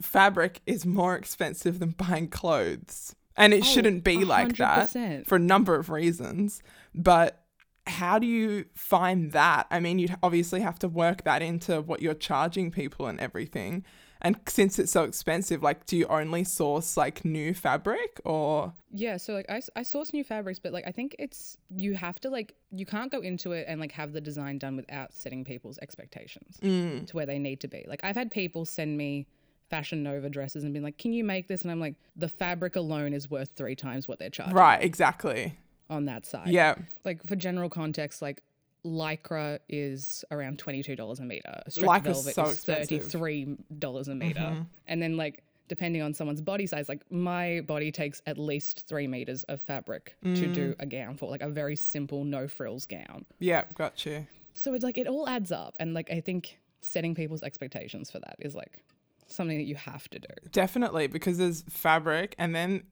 fabric 0.00 0.60
is 0.66 0.84
more 0.84 1.14
expensive 1.16 1.78
than 1.78 1.90
buying 1.90 2.28
clothes. 2.28 3.14
And 3.36 3.52
it 3.52 3.62
Oh, 3.62 3.66
shouldn't 3.66 4.02
be 4.02 4.24
like 4.24 4.56
that 4.56 4.90
for 5.26 5.36
a 5.36 5.38
number 5.38 5.74
of 5.74 5.90
reasons. 5.90 6.62
But 6.94 7.44
how 7.86 8.18
do 8.18 8.26
you 8.26 8.64
find 8.74 9.32
that? 9.32 9.66
I 9.70 9.78
mean, 9.78 9.98
you 9.98 10.08
obviously 10.22 10.60
have 10.62 10.78
to 10.80 10.88
work 10.88 11.24
that 11.24 11.42
into 11.42 11.80
what 11.82 12.02
you're 12.02 12.14
charging 12.14 12.70
people 12.70 13.06
and 13.06 13.20
everything. 13.20 13.84
And 14.22 14.36
since 14.48 14.78
it's 14.78 14.90
so 14.92 15.04
expensive, 15.04 15.62
like, 15.62 15.84
do 15.86 15.96
you 15.96 16.06
only 16.06 16.42
source 16.44 16.96
like 16.96 17.24
new 17.24 17.52
fabric 17.54 18.20
or? 18.24 18.72
Yeah, 18.90 19.18
so 19.18 19.34
like 19.34 19.46
I, 19.50 19.60
I 19.76 19.82
source 19.82 20.12
new 20.12 20.24
fabrics, 20.24 20.58
but 20.58 20.72
like 20.72 20.86
I 20.86 20.90
think 20.92 21.14
it's 21.18 21.56
you 21.74 21.94
have 21.94 22.18
to 22.20 22.30
like 22.30 22.54
you 22.70 22.86
can't 22.86 23.12
go 23.12 23.20
into 23.20 23.52
it 23.52 23.66
and 23.68 23.78
like 23.80 23.92
have 23.92 24.12
the 24.12 24.20
design 24.20 24.58
done 24.58 24.74
without 24.76 25.12
setting 25.12 25.44
people's 25.44 25.78
expectations 25.82 26.58
Mm. 26.62 27.06
to 27.08 27.16
where 27.16 27.26
they 27.26 27.38
need 27.38 27.60
to 27.60 27.68
be. 27.68 27.84
Like 27.86 28.00
I've 28.04 28.16
had 28.16 28.30
people 28.30 28.64
send 28.64 28.96
me 28.96 29.26
Fashion 29.68 30.02
Nova 30.02 30.30
dresses 30.30 30.62
and 30.64 30.72
been 30.72 30.82
like, 30.84 30.96
"Can 30.96 31.12
you 31.12 31.24
make 31.24 31.48
this?" 31.48 31.62
And 31.62 31.70
I'm 31.70 31.80
like, 31.80 31.96
"The 32.14 32.28
fabric 32.28 32.76
alone 32.76 33.12
is 33.12 33.30
worth 33.30 33.50
three 33.56 33.74
times 33.76 34.06
what 34.08 34.18
they're 34.18 34.30
charging 34.30 34.54
Right, 34.54 34.82
exactly. 34.82 35.58
on 35.90 36.04
that 36.06 36.24
side." 36.24 36.48
Yeah. 36.48 36.76
Like 37.04 37.22
for 37.26 37.36
general 37.36 37.68
context, 37.68 38.22
like 38.22 38.42
lycra 38.84 39.58
is 39.68 40.24
around 40.30 40.58
twenty 40.58 40.82
two 40.82 40.96
dollars 40.96 41.20
a 41.20 41.24
meter. 41.24 41.62
A 41.66 41.70
stretch 41.70 41.86
Lycra's 41.86 42.24
velvet 42.24 42.34
so 42.34 42.44
is 42.46 42.64
thirty 42.64 42.98
three 42.98 43.56
dollars 43.78 44.08
a 44.08 44.14
meter, 44.14 44.40
mm-hmm. 44.40 44.62
and 44.86 45.02
then 45.02 45.16
like 45.16 45.42
depending 45.68 46.02
on 46.02 46.14
someone's 46.14 46.40
body 46.40 46.66
size, 46.66 46.88
like 46.88 47.02
my 47.10 47.60
body 47.66 47.90
takes 47.90 48.22
at 48.26 48.38
least 48.38 48.86
three 48.86 49.06
meters 49.06 49.42
of 49.44 49.60
fabric 49.60 50.16
to 50.22 50.46
do 50.46 50.70
mm. 50.70 50.76
a 50.78 50.86
gown 50.86 51.16
for, 51.16 51.28
like 51.28 51.42
a 51.42 51.48
very 51.48 51.74
simple 51.76 52.24
no 52.24 52.46
frills 52.46 52.86
gown. 52.86 53.24
Yeah, 53.40 53.64
gotcha. 53.74 54.26
So 54.54 54.74
it's 54.74 54.84
like 54.84 54.96
it 54.96 55.06
all 55.06 55.28
adds 55.28 55.52
up, 55.52 55.74
and 55.78 55.94
like 55.94 56.10
I 56.10 56.20
think 56.20 56.58
setting 56.80 57.14
people's 57.14 57.42
expectations 57.42 58.10
for 58.10 58.20
that 58.20 58.36
is 58.38 58.54
like 58.54 58.84
something 59.26 59.58
that 59.58 59.64
you 59.64 59.74
have 59.74 60.08
to 60.10 60.18
do. 60.18 60.28
Definitely, 60.50 61.08
because 61.08 61.38
there's 61.38 61.62
fabric 61.68 62.34
and 62.38 62.54
then 62.54 62.84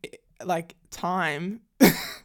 like 0.45 0.75
time. 0.91 1.61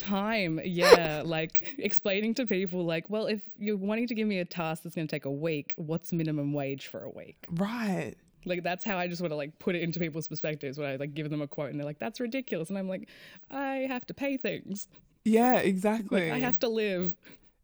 time 0.00 0.60
yeah 0.64 1.22
like 1.36 1.74
explaining 1.78 2.34
to 2.34 2.46
people 2.46 2.84
like 2.84 3.08
well 3.10 3.26
if 3.26 3.40
you're 3.58 3.76
wanting 3.76 4.06
to 4.06 4.14
give 4.14 4.26
me 4.26 4.38
a 4.38 4.44
task 4.44 4.82
that's 4.82 4.94
going 4.94 5.06
to 5.06 5.10
take 5.16 5.24
a 5.26 5.30
week 5.30 5.74
what's 5.76 6.12
minimum 6.12 6.52
wage 6.52 6.86
for 6.88 7.02
a 7.02 7.10
week 7.10 7.36
Right. 7.50 8.14
like 8.44 8.62
that's 8.62 8.84
how 8.84 8.96
i 8.96 9.06
just 9.06 9.20
want 9.20 9.30
to 9.32 9.36
like 9.36 9.58
put 9.58 9.74
it 9.74 9.82
into 9.82 9.98
people's 10.00 10.26
perspectives 10.28 10.78
when 10.78 10.88
i 10.88 10.96
like 10.96 11.12
give 11.14 11.28
them 11.30 11.42
a 11.42 11.46
quote 11.46 11.70
and 11.70 11.78
they're 11.78 11.86
like 11.86 11.98
that's 11.98 12.18
ridiculous 12.20 12.68
and 12.70 12.78
i'm 12.78 12.88
like 12.88 13.08
i 13.50 13.86
have 13.88 14.06
to 14.06 14.14
pay 14.14 14.36
things 14.36 14.88
Yeah, 15.24 15.54
like 15.54 15.66
exactly. 15.66 16.30
i 16.30 16.38
have 16.38 16.58
to 16.60 16.68
live 16.68 17.14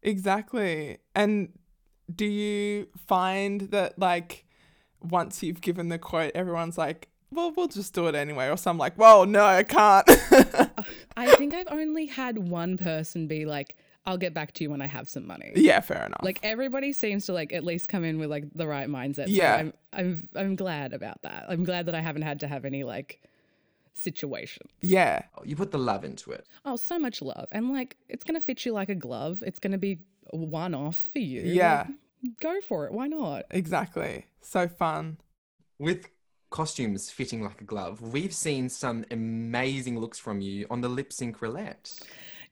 Exactly. 0.03 0.99
And 1.15 1.49
do 2.13 2.23
you 2.25 2.87
find 3.07 3.61
that 3.71 3.99
like 3.99 4.45
once 5.01 5.43
you've 5.43 5.59
given 5.59 5.89
the 5.89 5.97
quote, 5.99 6.31
everyone's 6.33 6.77
like, 6.77 7.09
well, 7.31 7.51
we'll 7.55 7.67
just 7.67 7.93
do 7.93 8.07
it 8.07 8.15
anyway. 8.15 8.49
Or 8.49 8.57
some 8.57 8.77
like, 8.77 8.97
well, 8.97 9.25
no, 9.25 9.43
I 9.45 9.63
can't. 9.63 10.07
Uh, 10.37 10.83
i 11.15 11.35
think 11.35 11.53
i've 11.55 11.67
only 11.69 12.05
had 12.05 12.37
one 12.37 12.77
person 12.77 13.25
be 13.27 13.45
like 13.45 13.75
i'll 14.05 14.17
get 14.17 14.33
back 14.33 14.53
to 14.53 14.63
you 14.63 14.69
when 14.69 14.81
i 14.81 14.85
have 14.87 15.09
some 15.09 15.25
money 15.25 15.51
yeah, 15.55 15.79
fair 15.79 16.05
enough. 16.05 16.19
like 16.21 16.39
everybody 16.43 16.93
seems 16.93 17.25
to 17.25 17.33
like 17.33 17.51
at 17.51 17.63
least 17.63 17.87
come 17.89 18.03
in 18.03 18.19
with 18.19 18.29
like 18.29 18.45
the 18.53 18.67
right 18.67 18.87
mindset. 18.87 19.25
So 19.25 19.31
Yeah. 19.31 19.55
I'm 19.55 19.73
I'm 19.93 20.29
I'm 20.35 20.55
glad 20.55 20.93
about 20.93 21.21
that. 21.23 21.45
I'm 21.49 21.63
glad 21.63 21.87
that 21.87 21.95
I 21.95 22.01
haven't 22.01 22.21
had 22.21 22.39
to 22.41 22.47
have 22.47 22.63
any 22.65 22.83
like 22.83 23.19
situation. 23.93 24.67
yeah. 24.81 25.23
You 25.43 25.55
put 25.55 25.71
the 25.71 25.79
love 25.79 26.03
into 26.05 26.31
it. 26.31 26.45
Oh, 26.65 26.75
so 26.75 26.99
much 26.99 27.21
love. 27.21 27.47
And 27.51 27.71
like 27.73 27.97
it's 28.09 28.23
gonna 28.23 28.41
fit 28.41 28.65
you 28.65 28.73
like 28.73 28.89
a 28.89 28.95
glove. 28.95 29.43
It's 29.45 29.59
gonna 29.59 29.79
be 29.79 29.99
one 30.31 30.75
off 30.75 30.97
for 31.11 31.19
you. 31.19 31.41
Yeah. 31.41 31.85
Like, 32.23 32.39
go 32.39 32.61
for 32.61 32.85
it. 32.85 32.93
Why 32.93 33.07
not? 33.07 33.45
Exactly. 33.49 34.25
So 34.41 34.67
fun. 34.67 35.17
With 35.79 36.09
costumes 36.49 37.09
fitting 37.09 37.43
like 37.43 37.61
a 37.61 37.63
glove, 37.63 38.01
we've 38.01 38.33
seen 38.33 38.69
some 38.69 39.05
amazing 39.11 39.99
looks 39.99 40.19
from 40.19 40.41
you 40.41 40.65
on 40.69 40.81
the 40.81 40.89
lip 40.89 41.11
sync 41.11 41.41
roulette. 41.41 41.99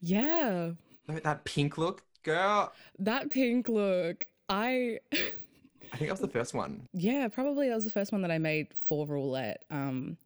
Yeah. 0.02 0.72
That 1.08 1.44
pink 1.46 1.78
look, 1.78 2.04
girl. 2.24 2.74
That 3.00 3.30
pink 3.30 3.70
look. 3.70 4.28
I 4.50 5.00
I 5.12 5.98
think 5.98 6.10
that 6.10 6.14
was 6.14 6.20
the 6.20 6.28
first 6.28 6.54
one. 6.54 6.88
Yeah, 6.94 7.28
probably 7.28 7.70
that 7.70 7.76
was 7.76 7.86
the 7.86 7.92
first 7.92 8.12
one 8.12 8.22
that 8.24 8.32
I 8.32 8.38
made 8.38 8.68
for 8.86 9.06
roulette. 9.06 9.64
Um, 9.72 10.18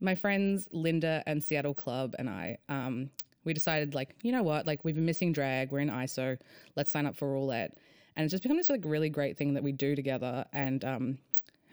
my 0.00 0.14
friends 0.14 0.68
Linda 0.72 1.22
and 1.26 1.42
Seattle 1.42 1.74
Club 1.74 2.14
and 2.18 2.28
I, 2.28 2.58
um, 2.68 3.10
we 3.44 3.52
decided 3.52 3.94
like, 3.94 4.14
you 4.22 4.32
know 4.32 4.42
what, 4.42 4.66
like 4.66 4.84
we've 4.84 4.94
been 4.94 5.06
missing 5.06 5.32
drag, 5.32 5.72
we're 5.72 5.80
in 5.80 5.90
ISO, 5.90 6.38
let's 6.76 6.90
sign 6.90 7.06
up 7.06 7.16
for 7.16 7.32
roulette, 7.32 7.76
and 8.16 8.24
it's 8.24 8.30
just 8.30 8.42
become 8.42 8.56
this 8.56 8.70
like 8.70 8.82
really 8.84 9.08
great 9.08 9.36
thing 9.36 9.54
that 9.54 9.62
we 9.62 9.72
do 9.72 9.96
together. 9.96 10.44
And 10.52 10.84
um, 10.84 11.18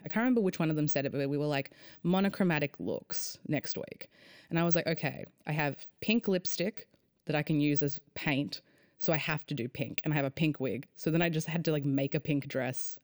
I 0.04 0.08
can't 0.08 0.22
remember 0.22 0.40
which 0.40 0.58
one 0.58 0.70
of 0.70 0.76
them 0.76 0.88
said 0.88 1.06
it, 1.06 1.12
but 1.12 1.28
we 1.28 1.38
were 1.38 1.46
like 1.46 1.70
monochromatic 2.02 2.74
looks 2.78 3.38
next 3.48 3.76
week, 3.76 4.10
and 4.50 4.58
I 4.58 4.64
was 4.64 4.74
like, 4.74 4.86
okay, 4.86 5.24
I 5.46 5.52
have 5.52 5.86
pink 6.00 6.28
lipstick 6.28 6.86
that 7.26 7.34
I 7.34 7.42
can 7.42 7.60
use 7.60 7.82
as 7.82 8.00
paint. 8.14 8.60
So 8.98 9.12
I 9.12 9.16
have 9.16 9.44
to 9.48 9.54
do 9.54 9.68
pink 9.68 10.00
and 10.04 10.14
I 10.14 10.16
have 10.16 10.24
a 10.24 10.30
pink 10.30 10.60
wig. 10.60 10.86
So 10.94 11.10
then 11.10 11.20
I 11.20 11.28
just 11.28 11.46
had 11.46 11.64
to 11.66 11.72
like 11.72 11.84
make 11.84 12.14
a 12.14 12.20
pink 12.20 12.46
dress 12.48 12.98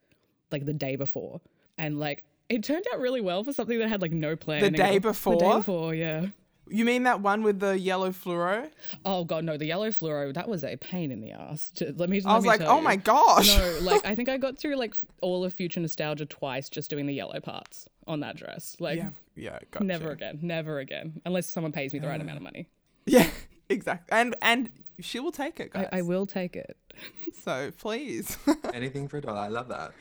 like 0.51 0.65
the 0.65 0.73
day 0.73 0.97
before. 0.97 1.41
and 1.79 1.99
like 1.99 2.25
it 2.49 2.65
turned 2.65 2.85
out 2.93 3.01
really 3.01 3.21
well 3.21 3.45
for 3.45 3.53
something 3.53 3.79
that 3.79 3.89
had 3.89 4.03
like 4.03 4.13
no 4.13 4.35
plan. 4.37 4.61
The 4.61 4.71
day 4.71 4.99
before? 4.99 5.35
The 5.35 5.41
day 5.41 5.53
before, 5.57 5.95
yeah. 5.95 6.27
You 6.71 6.85
mean 6.85 7.03
that 7.03 7.21
one 7.21 7.43
with 7.43 7.59
the 7.61 7.79
yellow 7.79 8.11
fluoro? 8.11 8.71
Oh 9.05 9.25
god, 9.25 9.45
no, 9.45 9.57
the 9.57 9.67
yellow 9.67 9.89
fluoro 9.89 10.33
that 10.35 10.49
was 10.49 10.63
a 10.65 10.77
pain 10.77 11.11
in 11.11 11.21
the 11.21 11.33
ass. 11.33 11.71
To- 11.77 11.93
Let 11.97 12.09
me. 12.09 12.23
I 12.25 12.37
was 12.37 12.47
like, 12.47 12.61
oh 12.63 12.81
my 12.81 12.97
gosh. 12.97 13.49
No, 13.59 13.79
like 13.83 14.05
I 14.07 14.15
think 14.15 14.29
I 14.29 14.37
got 14.37 14.57
through 14.59 14.77
like 14.77 14.97
all 15.21 15.45
of 15.45 15.53
Future 15.53 15.81
Nostalgia 15.81 16.27
twice 16.27 16.69
just 16.69 16.89
doing 16.91 17.07
the 17.07 17.15
yellow 17.15 17.41
parts 17.41 17.89
on 18.07 18.21
that 18.21 18.37
dress. 18.37 18.77
Like 18.79 18.99
yeah, 18.99 19.11
yeah, 19.35 19.59
gotcha. 19.71 19.85
never 19.85 20.11
again, 20.13 20.39
never 20.43 20.79
again, 20.79 21.21
unless 21.25 21.49
someone 21.51 21.73
pays 21.73 21.93
me 21.93 21.99
the 21.99 22.07
right 22.09 22.21
amount 22.21 22.37
of 22.37 22.43
money. 22.43 22.69
Yeah, 23.07 23.29
exactly. 23.69 24.17
And 24.17 24.37
and 24.43 24.71
she 25.01 25.19
will 25.19 25.33
take 25.33 25.59
it, 25.59 25.73
I. 25.75 25.89
I 25.93 26.03
will 26.03 26.27
take 26.27 26.55
it. 26.55 26.77
So 27.43 27.71
please. 27.79 28.37
Anything 28.75 29.09
for 29.09 29.17
a 29.17 29.21
dollar. 29.23 29.39
I 29.41 29.49
love 29.49 29.69
that. 29.69 29.93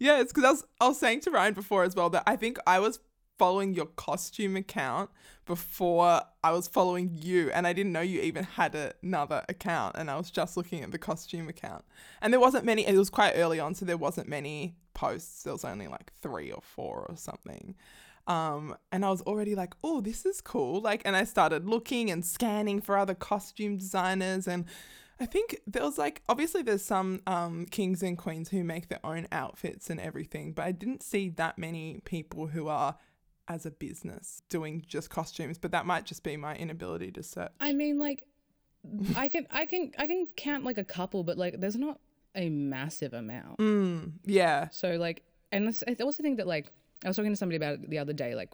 yeah, 0.00 0.20
it's 0.20 0.32
because 0.32 0.44
I 0.44 0.50
was 0.50 0.64
I 0.80 0.88
was 0.88 0.98
saying 0.98 1.20
to 1.20 1.30
Ryan 1.30 1.54
before 1.54 1.84
as 1.84 1.94
well 1.94 2.10
that 2.10 2.24
I 2.26 2.34
think 2.36 2.58
I 2.66 2.80
was 2.80 2.98
following 3.38 3.74
your 3.74 3.86
costume 3.86 4.56
account 4.56 5.10
before 5.46 6.22
I 6.42 6.52
was 6.52 6.68
following 6.68 7.10
you, 7.20 7.50
and 7.50 7.66
I 7.66 7.72
didn't 7.72 7.92
know 7.92 8.00
you 8.00 8.20
even 8.20 8.44
had 8.44 8.94
another 9.02 9.44
account, 9.48 9.96
and 9.98 10.10
I 10.10 10.16
was 10.16 10.30
just 10.30 10.56
looking 10.56 10.82
at 10.82 10.90
the 10.90 10.98
costume 10.98 11.48
account, 11.48 11.84
and 12.22 12.32
there 12.32 12.40
wasn't 12.40 12.64
many. 12.64 12.86
It 12.86 12.96
was 12.96 13.10
quite 13.10 13.32
early 13.34 13.60
on, 13.60 13.74
so 13.74 13.84
there 13.84 13.96
wasn't 13.96 14.28
many 14.28 14.76
posts. 14.94 15.42
There 15.42 15.52
was 15.52 15.64
only 15.64 15.88
like 15.88 16.12
three 16.22 16.50
or 16.50 16.62
four 16.62 17.06
or 17.08 17.16
something. 17.16 17.74
Um, 18.26 18.76
and 18.90 19.04
I 19.04 19.10
was 19.10 19.20
already 19.22 19.54
like, 19.54 19.74
oh, 19.84 20.00
this 20.00 20.24
is 20.24 20.40
cool. 20.40 20.80
Like, 20.80 21.02
and 21.04 21.14
I 21.14 21.24
started 21.24 21.68
looking 21.68 22.10
and 22.10 22.24
scanning 22.24 22.80
for 22.80 22.96
other 22.96 23.14
costume 23.14 23.76
designers. 23.76 24.48
And 24.48 24.64
I 25.20 25.26
think 25.26 25.60
there 25.66 25.82
was 25.82 25.98
like, 25.98 26.22
obviously, 26.28 26.62
there's 26.62 26.84
some 26.84 27.20
um, 27.26 27.66
kings 27.66 28.02
and 28.02 28.16
queens 28.16 28.48
who 28.48 28.64
make 28.64 28.88
their 28.88 29.04
own 29.04 29.26
outfits 29.30 29.90
and 29.90 30.00
everything, 30.00 30.52
but 30.52 30.64
I 30.64 30.72
didn't 30.72 31.02
see 31.02 31.28
that 31.30 31.58
many 31.58 32.00
people 32.04 32.48
who 32.48 32.68
are 32.68 32.96
as 33.48 33.66
a 33.66 33.70
business 33.70 34.42
doing 34.48 34.84
just 34.86 35.10
costumes. 35.10 35.58
But 35.58 35.72
that 35.72 35.86
might 35.86 36.04
just 36.04 36.22
be 36.22 36.36
my 36.36 36.56
inability 36.56 37.10
to 37.12 37.22
search. 37.22 37.52
I 37.60 37.72
mean, 37.72 37.98
like, 37.98 38.24
I 39.16 39.28
can, 39.28 39.46
I 39.50 39.66
can, 39.66 39.92
I 39.98 40.06
can 40.06 40.26
count 40.36 40.64
like 40.64 40.78
a 40.78 40.84
couple, 40.84 41.24
but 41.24 41.38
like, 41.38 41.60
there's 41.60 41.76
not 41.76 42.00
a 42.34 42.48
massive 42.48 43.12
amount. 43.12 43.58
Mm, 43.58 44.12
yeah. 44.24 44.68
So 44.70 44.96
like, 44.96 45.22
and 45.52 45.68
I 45.86 45.94
also 46.02 46.22
think 46.22 46.38
that 46.38 46.46
like, 46.46 46.72
I 47.04 47.08
was 47.08 47.16
talking 47.16 47.32
to 47.32 47.36
somebody 47.36 47.56
about 47.56 47.74
it 47.74 47.90
the 47.90 47.98
other 47.98 48.12
day. 48.12 48.34
Like, 48.34 48.50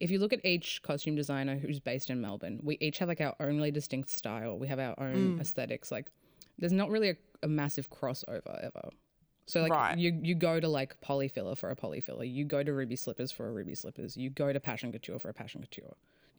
if 0.00 0.10
you 0.10 0.18
look 0.18 0.32
at 0.32 0.44
each 0.44 0.82
costume 0.82 1.14
designer 1.14 1.56
who's 1.56 1.78
based 1.78 2.10
in 2.10 2.20
Melbourne, 2.20 2.60
we 2.64 2.76
each 2.80 2.98
have 2.98 3.08
like 3.08 3.20
our 3.20 3.36
own 3.38 3.58
really 3.58 3.70
distinct 3.70 4.10
style. 4.10 4.58
We 4.58 4.66
have 4.66 4.80
our 4.80 4.94
own 4.98 5.38
aesthetics. 5.40 5.92
Like, 5.92 6.10
there's 6.58 6.72
not 6.72 6.90
really 6.90 7.10
a, 7.10 7.16
a 7.42 7.48
massiv 7.48 7.88
crossover 7.88 8.64
ever. 8.64 8.88
So 9.46 9.60
like 9.62 9.72
Right. 9.72 9.98
you 9.98 10.18
you 10.22 10.34
go 10.34 10.60
to 10.60 10.68
like 10.68 11.00
polyfiller 11.00 11.56
for 11.56 11.70
a 11.70 11.76
polyfiller, 11.76 12.30
you 12.30 12.44
go 12.44 12.62
to 12.62 12.72
Ruby 12.72 12.96
Slippers 12.96 13.32
for 13.32 13.48
a 13.48 13.52
Ruby 13.52 13.74
Slippers, 13.74 14.16
you 14.16 14.30
go 14.30 14.52
to 14.52 14.60
Passion 14.60 14.92
Couture 14.92 15.18
for 15.18 15.28
a 15.28 15.34
Passion 15.34 15.60
Couture. 15.62 15.84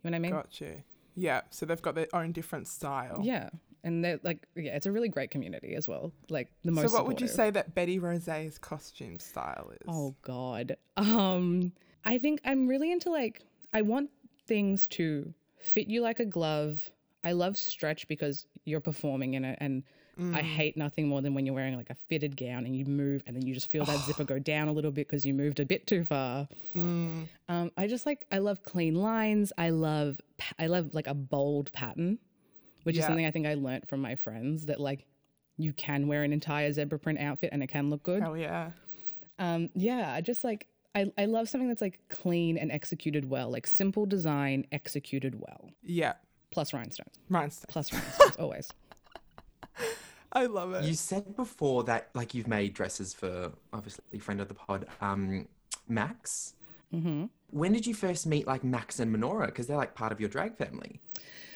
You 0.04 0.10
know 0.10 0.12
what 0.12 0.16
I 0.16 0.20
mean? 0.20 0.32
Got 0.32 0.62
you. 0.62 0.84
Yeah. 1.16 1.42
So 1.50 1.66
they've 1.66 1.82
got 1.82 1.96
their 1.96 2.08
own 2.14 2.32
different 2.32 2.68
style. 2.68 3.20
Yeah, 3.22 3.50
and 3.84 4.04
they're 4.04 4.20
like 4.24 4.48
yeah, 4.56 4.76
it's 4.76 4.86
a 4.86 4.92
really 4.92 5.10
great 5.10 5.32
community 5.32 5.76
as 5.76 5.88
well. 5.88 6.12
Like 6.30 6.50
the 6.64 6.72
most. 6.72 6.90
So 6.92 6.98
what 6.98 7.08
would 7.08 7.22
you 7.22 7.28
say 7.28 7.50
that 7.52 7.76
Betty 7.76 8.00
Rose's 8.00 8.58
costume 8.58 9.20
style 9.20 9.72
is? 9.82 9.86
Oh 9.88 10.16
God. 10.22 10.76
Um, 10.98 11.74
I 12.06 12.18
think 12.18 12.42
I'm 12.46 12.68
really 12.68 12.92
into 12.92 13.10
like 13.12 13.42
I 13.74 13.82
want 13.82 14.10
things 14.48 14.88
to 14.88 15.34
fit 15.60 15.88
you 15.88 16.02
like 16.02 16.20
a 16.20 16.26
glove. 16.26 16.90
I 17.24 17.32
love 17.34 17.58
stretch 17.58 18.08
because 18.08 18.48
you're 18.66 18.82
performing 18.82 19.34
in 19.36 19.46
it, 19.46 19.58
and 19.62 19.84
I 20.34 20.42
hate 20.42 20.78
nothing 20.78 21.08
more 21.08 21.22
than 21.22 21.34
when 21.34 21.46
you're 21.46 21.56
wearing 21.56 21.76
like 21.76 21.90
a 21.90 21.96
fitted 22.08 22.38
gown 22.38 22.66
and 22.66 22.76
you 22.76 22.86
move, 22.86 23.24
and 23.26 23.36
then 23.36 23.46
you 23.46 23.54
just 23.54 23.72
feel 23.72 23.86
that 23.86 23.98
zipper 24.06 24.24
go 24.24 24.40
down 24.40 24.68
a 24.68 24.72
little 24.72 24.92
bit 24.92 25.08
because 25.08 25.26
you 25.26 25.34
moved 25.34 25.60
a 25.60 25.66
bit 25.66 25.88
too 25.88 26.04
far. 26.04 26.48
Um, 26.76 27.72
I 27.78 27.88
just 27.88 28.06
like 28.06 28.26
I 28.32 28.38
love 28.38 28.64
clean 28.64 28.96
lines. 28.96 29.52
I 29.58 29.70
love 29.70 30.20
I 30.60 30.68
love 30.68 30.94
like 30.94 31.08
a 31.08 31.14
bold 31.14 31.72
pattern, 31.74 32.20
which 32.84 32.98
is 32.98 33.06
something 33.06 33.26
I 33.26 33.32
think 33.32 33.48
I 33.48 33.56
learned 33.56 33.88
from 33.88 34.02
my 34.02 34.16
friends 34.16 34.68
that 34.68 34.80
like 34.80 35.06
you 35.58 35.74
can 35.74 36.08
wear 36.08 36.24
an 36.24 36.34
entire 36.34 36.72
zebra 36.72 37.00
print 37.00 37.20
outfit 37.20 37.50
and 37.52 37.62
it 37.64 37.68
can 37.68 37.90
look 37.90 38.04
good. 38.04 38.22
Hell 38.22 38.38
yeah. 38.38 38.72
Um, 39.40 39.70
yeah, 39.76 40.14
I 40.14 40.22
just 40.22 40.44
like 40.44 40.68
I, 40.96 41.12
I 41.18 41.26
love 41.26 41.50
something 41.50 41.68
that's 41.68 41.82
like 41.82 42.00
clean 42.10 42.58
and 42.58 42.72
executed 42.72 43.30
well, 43.30 43.50
like 43.50 43.66
simple 43.66 44.06
design 44.06 44.66
executed 44.72 45.40
well. 45.40 45.72
Yeah. 45.82 46.14
Plus 46.52 46.72
rhinestones. 46.72 47.16
Rhinestones. 47.30 47.66
Plus 47.68 47.92
rhinestones, 47.92 48.36
always. 48.40 48.70
I 50.34 50.48
love 50.48 50.74
it. 50.74 50.84
You 50.84 50.96
said 50.96 51.36
before 51.36 51.84
that 51.86 52.10
like 52.14 52.34
you've 52.34 52.48
made 52.48 52.74
dresses 52.74 53.14
for 53.14 53.52
obviously 53.72 54.20
friend 54.20 54.42
of 54.42 54.48
the 54.48 54.56
pod, 54.56 54.88
um, 55.00 55.48
Max. 55.88 56.56
Mm-hmm. 56.94 57.26
When 57.52 57.72
did 57.72 57.86
you 57.86 57.94
first 57.94 58.26
meet 58.26 58.48
like 58.48 58.64
Max 58.64 59.00
and 59.00 59.16
Menorah? 59.16 59.48
Because 59.48 59.68
they're 59.68 59.78
like 59.78 59.96
part 59.96 60.12
of 60.12 60.20
your 60.20 60.30
drag 60.30 60.56
family. 60.58 61.00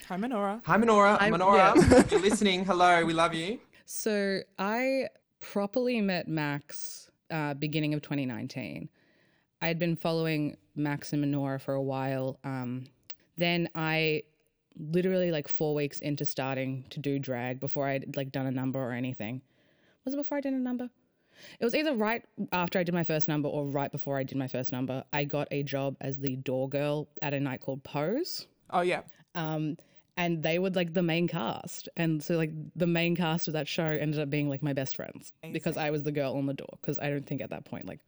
Hi, 0.08 0.18
Menorah. 0.18 0.62
Hi, 0.66 0.78
Menorah. 0.78 1.20
I'm- 1.20 1.34
Menorah, 1.34 2.00
if 2.00 2.12
you're 2.12 2.22
listening, 2.22 2.64
hello, 2.66 3.04
we 3.04 3.14
love 3.14 3.34
you. 3.34 3.60
So 3.86 4.40
I 4.58 5.08
properly 5.40 6.00
met 6.02 6.28
Max 6.28 7.10
uh, 7.32 7.54
beginning 7.56 7.94
of 7.94 8.02
2019. 8.02 8.90
I 9.62 9.68
had 9.68 9.80
been 9.80 9.96
following 9.96 10.56
Max 10.76 11.14
and 11.14 11.24
Menorah 11.24 11.60
for 11.60 11.74
a 11.74 11.82
while. 11.82 12.40
Um, 12.44 12.86
then 13.38 13.70
I 13.76 14.24
literally 14.80 15.32
like 15.32 15.48
four 15.48 15.74
weeks 15.76 16.00
into 16.00 16.26
starting 16.26 16.86
to 16.90 17.00
do 17.00 17.20
drag 17.20 17.60
before 17.60 17.88
I'd 17.88 18.16
like 18.16 18.32
done 18.32 18.46
a 18.46 18.52
number 18.52 18.80
or 18.80 18.92
anything. 18.92 19.42
Was 20.06 20.14
it 20.14 20.18
before 20.18 20.38
I 20.38 20.42
did 20.42 20.54
a 20.54 20.58
number? 20.58 20.90
It 21.60 21.66
was 21.66 21.76
either 21.76 21.94
right 21.94 22.24
after 22.52 22.80
I 22.80 22.84
did 22.84 22.96
my 22.96 23.04
first 23.04 23.28
number 23.28 23.48
or 23.48 23.66
right 23.66 23.92
before 23.92 24.18
I 24.18 24.24
did 24.24 24.38
my 24.38 24.48
first 24.48 24.72
number. 24.72 25.04
I 25.14 25.24
got 25.24 25.48
a 25.52 25.62
job 25.64 25.96
as 26.02 26.18
the 26.18 26.36
door 26.38 26.68
girl 26.68 27.08
at 27.22 27.34
a 27.34 27.40
night 27.40 27.62
called 27.62 27.84
Pose 27.84 28.48
Oh, 28.72 28.82
yeah. 28.82 29.02
um, 29.36 29.78
and 30.18 30.42
they 30.42 30.58
were 30.58 30.72
like 30.72 30.96
the 30.96 31.04
main 31.04 31.28
cast, 31.28 31.90
and 31.96 32.24
so 32.24 32.38
like 32.38 32.50
the 32.76 32.88
main 32.88 33.16
cast 33.16 33.48
of 33.48 33.54
that 33.54 33.68
show 33.68 33.86
ended 33.86 34.20
up 34.20 34.32
being 34.32 34.50
like 34.50 34.64
my 34.64 34.74
best 34.74 34.96
friends 34.96 35.32
because 35.54 35.78
I 35.78 35.92
was 35.92 36.02
the 36.02 36.12
girl 36.12 36.36
on 36.36 36.48
the 36.48 36.56
door. 36.56 36.70
Because 36.82 36.98
I 36.98 37.10
don't 37.12 37.24
think 37.28 37.40
at 37.42 37.52
that 37.52 37.66
point 37.66 37.86
like 37.86 38.00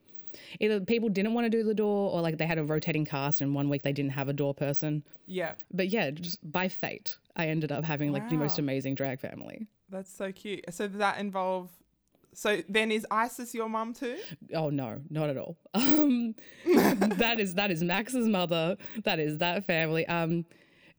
either 0.59 0.79
people 0.81 1.09
didn't 1.09 1.33
want 1.33 1.45
to 1.45 1.49
do 1.49 1.63
the 1.63 1.73
door 1.73 2.11
or 2.11 2.21
like 2.21 2.37
they 2.37 2.45
had 2.45 2.57
a 2.57 2.63
rotating 2.63 3.05
cast, 3.05 3.41
and 3.41 3.53
one 3.55 3.69
week 3.69 3.83
they 3.83 3.93
didn't 3.93 4.11
have 4.11 4.29
a 4.29 4.33
door 4.33 4.53
person. 4.53 5.03
Yeah. 5.25 5.53
But 5.71 5.89
yeah, 5.89 6.11
just 6.11 6.39
by 6.51 6.67
fate, 6.67 7.17
I 7.35 7.47
ended 7.47 7.71
up 7.71 7.83
having 7.83 8.11
like 8.11 8.29
the 8.29 8.37
most 8.37 8.59
amazing 8.59 8.95
drag 8.95 9.19
family. 9.19 9.67
That's 9.89 10.13
so 10.13 10.31
cute. 10.31 10.65
So 10.69 10.87
does 10.87 10.97
that 10.97 11.19
involve. 11.19 11.69
So 12.33 12.61
then 12.69 12.91
is 12.91 13.07
Isis 13.09 13.55
your 13.55 13.69
mum 13.69 13.93
too? 13.93 14.17
Oh 14.53 14.69
no, 14.69 15.01
not 15.09 15.29
at 15.29 15.37
all. 15.37 15.57
Um, 15.73 16.35
that 16.65 17.39
is 17.39 17.55
that 17.55 17.71
is 17.71 17.83
Max's 17.83 18.27
mother. 18.27 18.77
That 19.03 19.19
is 19.19 19.39
that 19.39 19.65
family. 19.65 20.07
Um, 20.07 20.45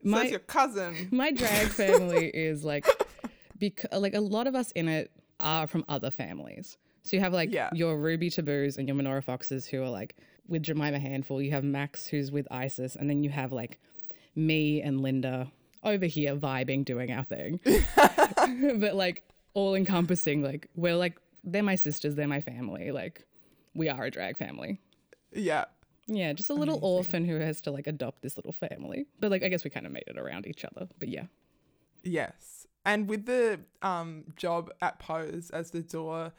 my 0.03 0.23
it's 0.23 0.31
your 0.31 0.41
cousin. 0.41 1.09
my 1.11 1.31
drag 1.31 1.69
family 1.69 2.29
is 2.29 2.65
like 2.65 2.87
because 3.59 4.01
like 4.01 4.15
a 4.15 4.21
lot 4.21 4.47
of 4.47 4.55
us 4.55 4.71
in 4.73 4.89
it 4.89 5.11
are 5.39 5.67
from 5.67 5.85
other 5.89 6.11
families. 6.11 6.77
So 7.03 7.17
you 7.17 7.21
have 7.21 7.33
like 7.33 7.53
Yeah. 7.53 7.71
your 7.73 7.97
Ruby 7.99 8.31
Taboos 8.31 8.77
and 8.77 8.87
your 8.89 8.97
Menorah 8.97 9.25
Foxes 9.25 9.67
who 9.67 9.83
are 9.83 9.89
like 9.91 10.17
with 10.49 10.63
Jemima 10.63 10.99
Handful. 10.99 11.41
You 11.41 11.51
have 11.53 11.65
Max 11.65 12.07
who's 12.07 12.31
with 12.31 12.47
Isis, 12.51 12.97
and 12.97 13.09
then 13.09 13.23
you 13.23 13.31
have 13.31 13.53
like 13.53 13.79
me 14.35 14.81
and 14.83 15.01
Linda 15.01 15.51
over 15.83 16.07
here 16.07 16.37
vibing, 16.37 16.85
doing 16.85 17.11
our 17.11 17.25
thing. 17.25 17.61
but 18.79 18.95
like 18.95 19.23
all 19.55 19.75
encompassing, 19.75 20.43
like 20.43 20.69
we're 20.75 20.97
like 20.97 21.19
they're 21.43 21.63
my 21.63 21.75
sisters, 21.77 22.15
they're 22.17 22.29
my 22.29 22.41
family. 22.41 22.91
Like 22.93 23.25
we 23.75 23.89
are 23.89 24.05
a 24.05 24.11
drag 24.11 24.37
family. 24.37 24.81
Yeah. 25.33 25.65
Yeah, 26.07 26.33
just 26.33 26.51
a 26.51 26.55
little 26.55 26.81
orphan 26.83 27.25
who 27.25 27.37
has 27.39 27.61
to 27.63 27.71
like 27.71 27.87
adopt 27.87 28.21
this 28.23 28.37
little 28.37 28.53
family. 28.53 29.07
But 29.21 29.31
like 29.31 29.43
I 29.43 29.49
guess 29.49 29.65
we 29.65 29.71
kind 29.71 29.87
of 29.87 29.93
made 29.93 30.05
it 30.07 30.19
around 30.19 30.47
each 30.47 30.65
other. 30.65 30.89
But 30.99 31.09
yeah. 31.09 31.27
Yes. 32.03 32.67
And 32.85 33.09
with 33.09 33.27
the 33.27 33.61
um 33.83 34.25
job 34.37 34.71
at 34.83 34.99
Pose 34.99 35.51
as 35.51 35.71
the 35.71 35.83
door 35.83 36.33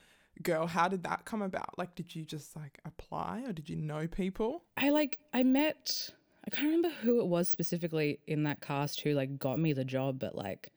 girl, 0.44 0.68
how 0.68 0.88
did 0.88 1.04
that 1.04 1.26
come 1.26 1.42
about? 1.42 1.78
Like, 1.78 1.96
did 1.96 2.16
you 2.16 2.24
just 2.24 2.56
like 2.56 2.80
apply 2.86 3.44
or 3.46 3.54
did 3.54 3.70
you 3.70 3.76
know 3.76 4.08
people? 4.08 4.64
I 4.78 4.90
like 4.90 5.20
I 5.34 5.44
met 5.44 6.10
I 6.46 6.50
can't 6.50 6.66
remember 6.68 6.90
who 6.90 7.20
it 7.22 7.28
was 7.28 7.48
specifically 7.48 8.20
in 8.28 8.44
that 8.44 8.62
cast 8.62 9.02
who 9.02 9.14
like 9.14 9.38
got 9.38 9.60
me 9.60 9.74
the 9.74 9.86
job, 9.86 10.20
but 10.20 10.36
like 10.36 10.70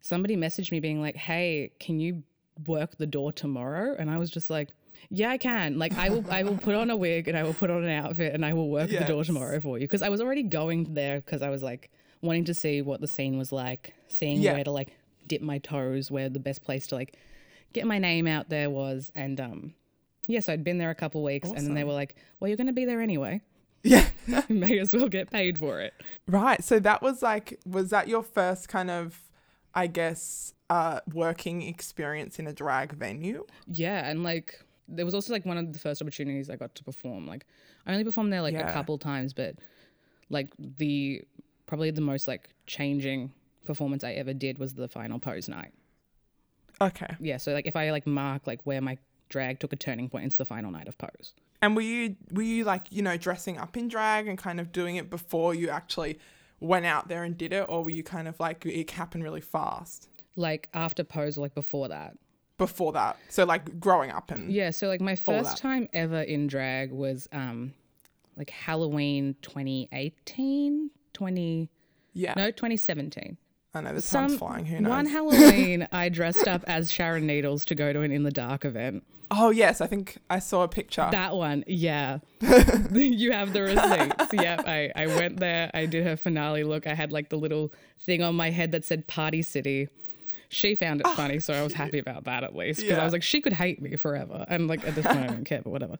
somebody 0.00 0.36
messaged 0.36 0.72
me 0.72 0.80
being 0.80 1.00
like, 1.00 1.16
"Hey, 1.16 1.72
can 1.80 2.00
you 2.00 2.22
work 2.66 2.96
the 2.98 3.06
door 3.06 3.32
tomorrow?" 3.32 3.96
And 3.98 4.10
I 4.10 4.18
was 4.18 4.30
just 4.30 4.50
like, 4.50 4.68
"Yeah, 5.08 5.30
I 5.30 5.38
can. 5.38 5.78
Like 5.78 5.96
I 5.96 6.10
will 6.10 6.24
I 6.30 6.42
will 6.42 6.58
put 6.58 6.74
on 6.74 6.90
a 6.90 6.96
wig 6.96 7.28
and 7.28 7.36
I 7.36 7.42
will 7.44 7.54
put 7.54 7.70
on 7.70 7.82
an 7.84 7.90
outfit 7.90 8.34
and 8.34 8.44
I 8.44 8.52
will 8.52 8.68
work 8.68 8.90
the 8.90 9.04
door 9.04 9.24
tomorrow 9.24 9.58
for 9.60 9.78
you." 9.78 9.84
Because 9.86 10.02
I 10.02 10.10
was 10.10 10.20
already 10.20 10.42
going 10.42 10.92
there 10.94 11.16
because 11.20 11.40
I 11.42 11.48
was 11.48 11.62
like 11.62 11.90
wanting 12.22 12.44
to 12.44 12.54
see 12.54 12.82
what 12.82 13.00
the 13.00 13.08
scene 13.08 13.38
was 13.38 13.50
like, 13.52 13.94
seeing 14.08 14.42
Yeah. 14.42 14.52
where 14.52 14.64
to 14.64 14.70
like 14.70 14.92
dip 15.26 15.40
my 15.40 15.58
toes, 15.58 16.10
where 16.10 16.28
the 16.28 16.40
best 16.40 16.62
place 16.62 16.86
to 16.88 16.94
like 16.96 17.16
get 17.72 17.86
my 17.86 17.98
name 17.98 18.26
out 18.26 18.48
there 18.48 18.70
was 18.70 19.10
and 19.14 19.40
um 19.40 19.74
yeah, 20.26 20.40
so 20.40 20.52
I'd 20.52 20.62
been 20.64 20.78
there 20.78 20.90
a 20.90 20.94
couple 20.94 21.22
weeks 21.24 21.48
and 21.48 21.58
then 21.66 21.74
they 21.74 21.82
were 21.82 21.92
like, 21.94 22.14
"Well, 22.38 22.46
you're 22.48 22.56
going 22.56 22.68
to 22.68 22.72
be 22.72 22.84
there 22.84 23.00
anyway." 23.00 23.40
Yeah. 23.82 24.06
May 24.48 24.78
as 24.78 24.94
well 24.94 25.08
get 25.08 25.30
paid 25.30 25.58
for 25.58 25.80
it. 25.80 25.92
Right. 26.28 26.62
So 26.62 26.78
that 26.80 27.02
was 27.02 27.20
like, 27.22 27.58
was 27.66 27.90
that 27.90 28.06
your 28.06 28.22
first 28.22 28.68
kind 28.68 28.90
of, 28.90 29.18
I 29.74 29.86
guess, 29.88 30.52
uh, 30.68 31.00
working 31.14 31.62
experience 31.62 32.38
in 32.38 32.46
a 32.46 32.52
drag 32.52 32.92
venue? 32.92 33.44
Yeah, 33.66 34.08
and 34.08 34.22
like 34.22 34.60
there 34.86 35.04
was 35.04 35.14
also 35.14 35.32
like 35.32 35.44
one 35.46 35.56
of 35.58 35.72
the 35.72 35.78
first 35.80 36.00
opportunities 36.02 36.48
I 36.50 36.54
got 36.56 36.74
to 36.76 36.84
perform. 36.84 37.26
Like 37.26 37.44
I 37.86 37.90
only 37.92 38.04
performed 38.04 38.32
there 38.32 38.42
like 38.42 38.54
Yeah. 38.54 38.68
a 38.70 38.72
couple 38.72 38.98
times, 38.98 39.32
but 39.32 39.56
like 40.28 40.48
the 40.58 41.22
probably 41.66 41.90
the 41.90 42.02
most 42.02 42.28
like 42.28 42.50
changing 42.66 43.32
performance 43.64 44.04
I 44.04 44.12
ever 44.12 44.32
did 44.34 44.58
was 44.58 44.74
the 44.74 44.86
final 44.88 45.18
pose 45.18 45.48
night. 45.48 45.72
Okay. 46.80 47.16
Yeah, 47.20 47.36
so 47.36 47.52
like 47.52 47.66
if 47.66 47.76
I 47.76 47.90
like 47.90 48.06
mark 48.06 48.46
like 48.46 48.64
where 48.64 48.80
my 48.80 48.98
drag 49.28 49.60
took 49.60 49.72
a 49.72 49.76
turning 49.76 50.08
point, 50.08 50.24
it's 50.26 50.36
the 50.36 50.44
final 50.44 50.70
night 50.70 50.88
of 50.88 50.96
pose. 50.98 51.34
And 51.62 51.76
were 51.76 51.82
you 51.82 52.16
were 52.32 52.42
you 52.42 52.64
like 52.64 52.86
you 52.90 53.02
know 53.02 53.16
dressing 53.16 53.58
up 53.58 53.76
in 53.76 53.88
drag 53.88 54.26
and 54.28 54.38
kind 54.38 54.60
of 54.60 54.72
doing 54.72 54.96
it 54.96 55.10
before 55.10 55.54
you 55.54 55.68
actually 55.68 56.18
went 56.58 56.86
out 56.86 57.08
there 57.08 57.24
and 57.24 57.36
did 57.36 57.52
it, 57.52 57.66
or 57.68 57.84
were 57.84 57.90
you 57.90 58.02
kind 58.02 58.28
of 58.28 58.38
like 58.40 58.64
it 58.66 58.90
happened 58.90 59.24
really 59.24 59.40
fast 59.40 60.08
Like 60.36 60.68
after 60.74 61.04
pose 61.04 61.36
or 61.38 61.42
like 61.42 61.54
before 61.54 61.88
that. 61.88 62.16
before 62.56 62.92
that? 62.92 63.18
So 63.28 63.44
like 63.44 63.78
growing 63.78 64.10
up 64.10 64.30
and 64.30 64.50
Yeah, 64.50 64.70
so 64.70 64.88
like 64.88 65.00
my 65.00 65.16
first 65.16 65.58
time 65.58 65.88
ever 65.92 66.20
in 66.22 66.46
drag 66.46 66.92
was 66.92 67.28
um 67.32 67.74
like 68.36 68.48
Halloween 68.50 69.36
2018, 69.42 70.90
20 71.12 71.68
yeah, 72.12 72.34
no, 72.36 72.50
2017. 72.50 73.36
I 73.74 73.80
know 73.82 73.94
the 73.94 74.02
time's 74.02 74.36
flying. 74.36 74.64
Who 74.66 74.80
knows? 74.80 74.90
One 74.90 75.06
Halloween, 75.06 75.86
I 75.92 76.08
dressed 76.08 76.48
up 76.48 76.64
as 76.66 76.90
Sharon 76.90 77.26
Needles 77.26 77.64
to 77.66 77.74
go 77.74 77.92
to 77.92 78.00
an 78.00 78.10
In 78.10 78.24
the 78.24 78.30
Dark 78.32 78.64
event. 78.64 79.04
oh 79.30 79.50
yes, 79.50 79.80
I 79.80 79.86
think 79.86 80.18
I 80.28 80.40
saw 80.40 80.62
a 80.64 80.68
picture. 80.68 81.06
That 81.10 81.36
one, 81.36 81.62
yeah. 81.68 82.18
you 82.40 83.30
have 83.32 83.52
the 83.52 83.62
receipts. 83.62 84.32
yep. 84.32 84.64
I, 84.66 84.90
I 84.96 85.06
went 85.06 85.38
there. 85.38 85.70
I 85.72 85.86
did 85.86 86.04
her 86.04 86.16
finale 86.16 86.64
look. 86.64 86.86
I 86.88 86.94
had 86.94 87.12
like 87.12 87.28
the 87.28 87.36
little 87.36 87.72
thing 88.00 88.22
on 88.22 88.34
my 88.34 88.50
head 88.50 88.72
that 88.72 88.84
said 88.84 89.06
Party 89.06 89.42
City. 89.42 89.88
She 90.52 90.74
found 90.74 91.00
it 91.00 91.06
funny, 91.08 91.38
so 91.38 91.54
I 91.54 91.62
was 91.62 91.72
happy 91.72 91.98
about 91.98 92.24
that 92.24 92.42
at 92.42 92.56
least. 92.56 92.80
Because 92.80 92.96
Yeah. 92.96 93.00
I 93.02 93.04
was 93.04 93.12
like, 93.12 93.22
she 93.22 93.40
could 93.40 93.52
hate 93.52 93.80
me 93.80 93.94
forever. 93.94 94.44
And 94.48 94.66
like 94.66 94.84
at 94.86 94.96
this 94.96 95.06
point, 95.06 95.18
I 95.18 95.26
don't 95.28 95.44
care, 95.44 95.62
but 95.62 95.70
whatever. 95.70 95.96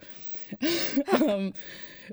um, 1.13 1.55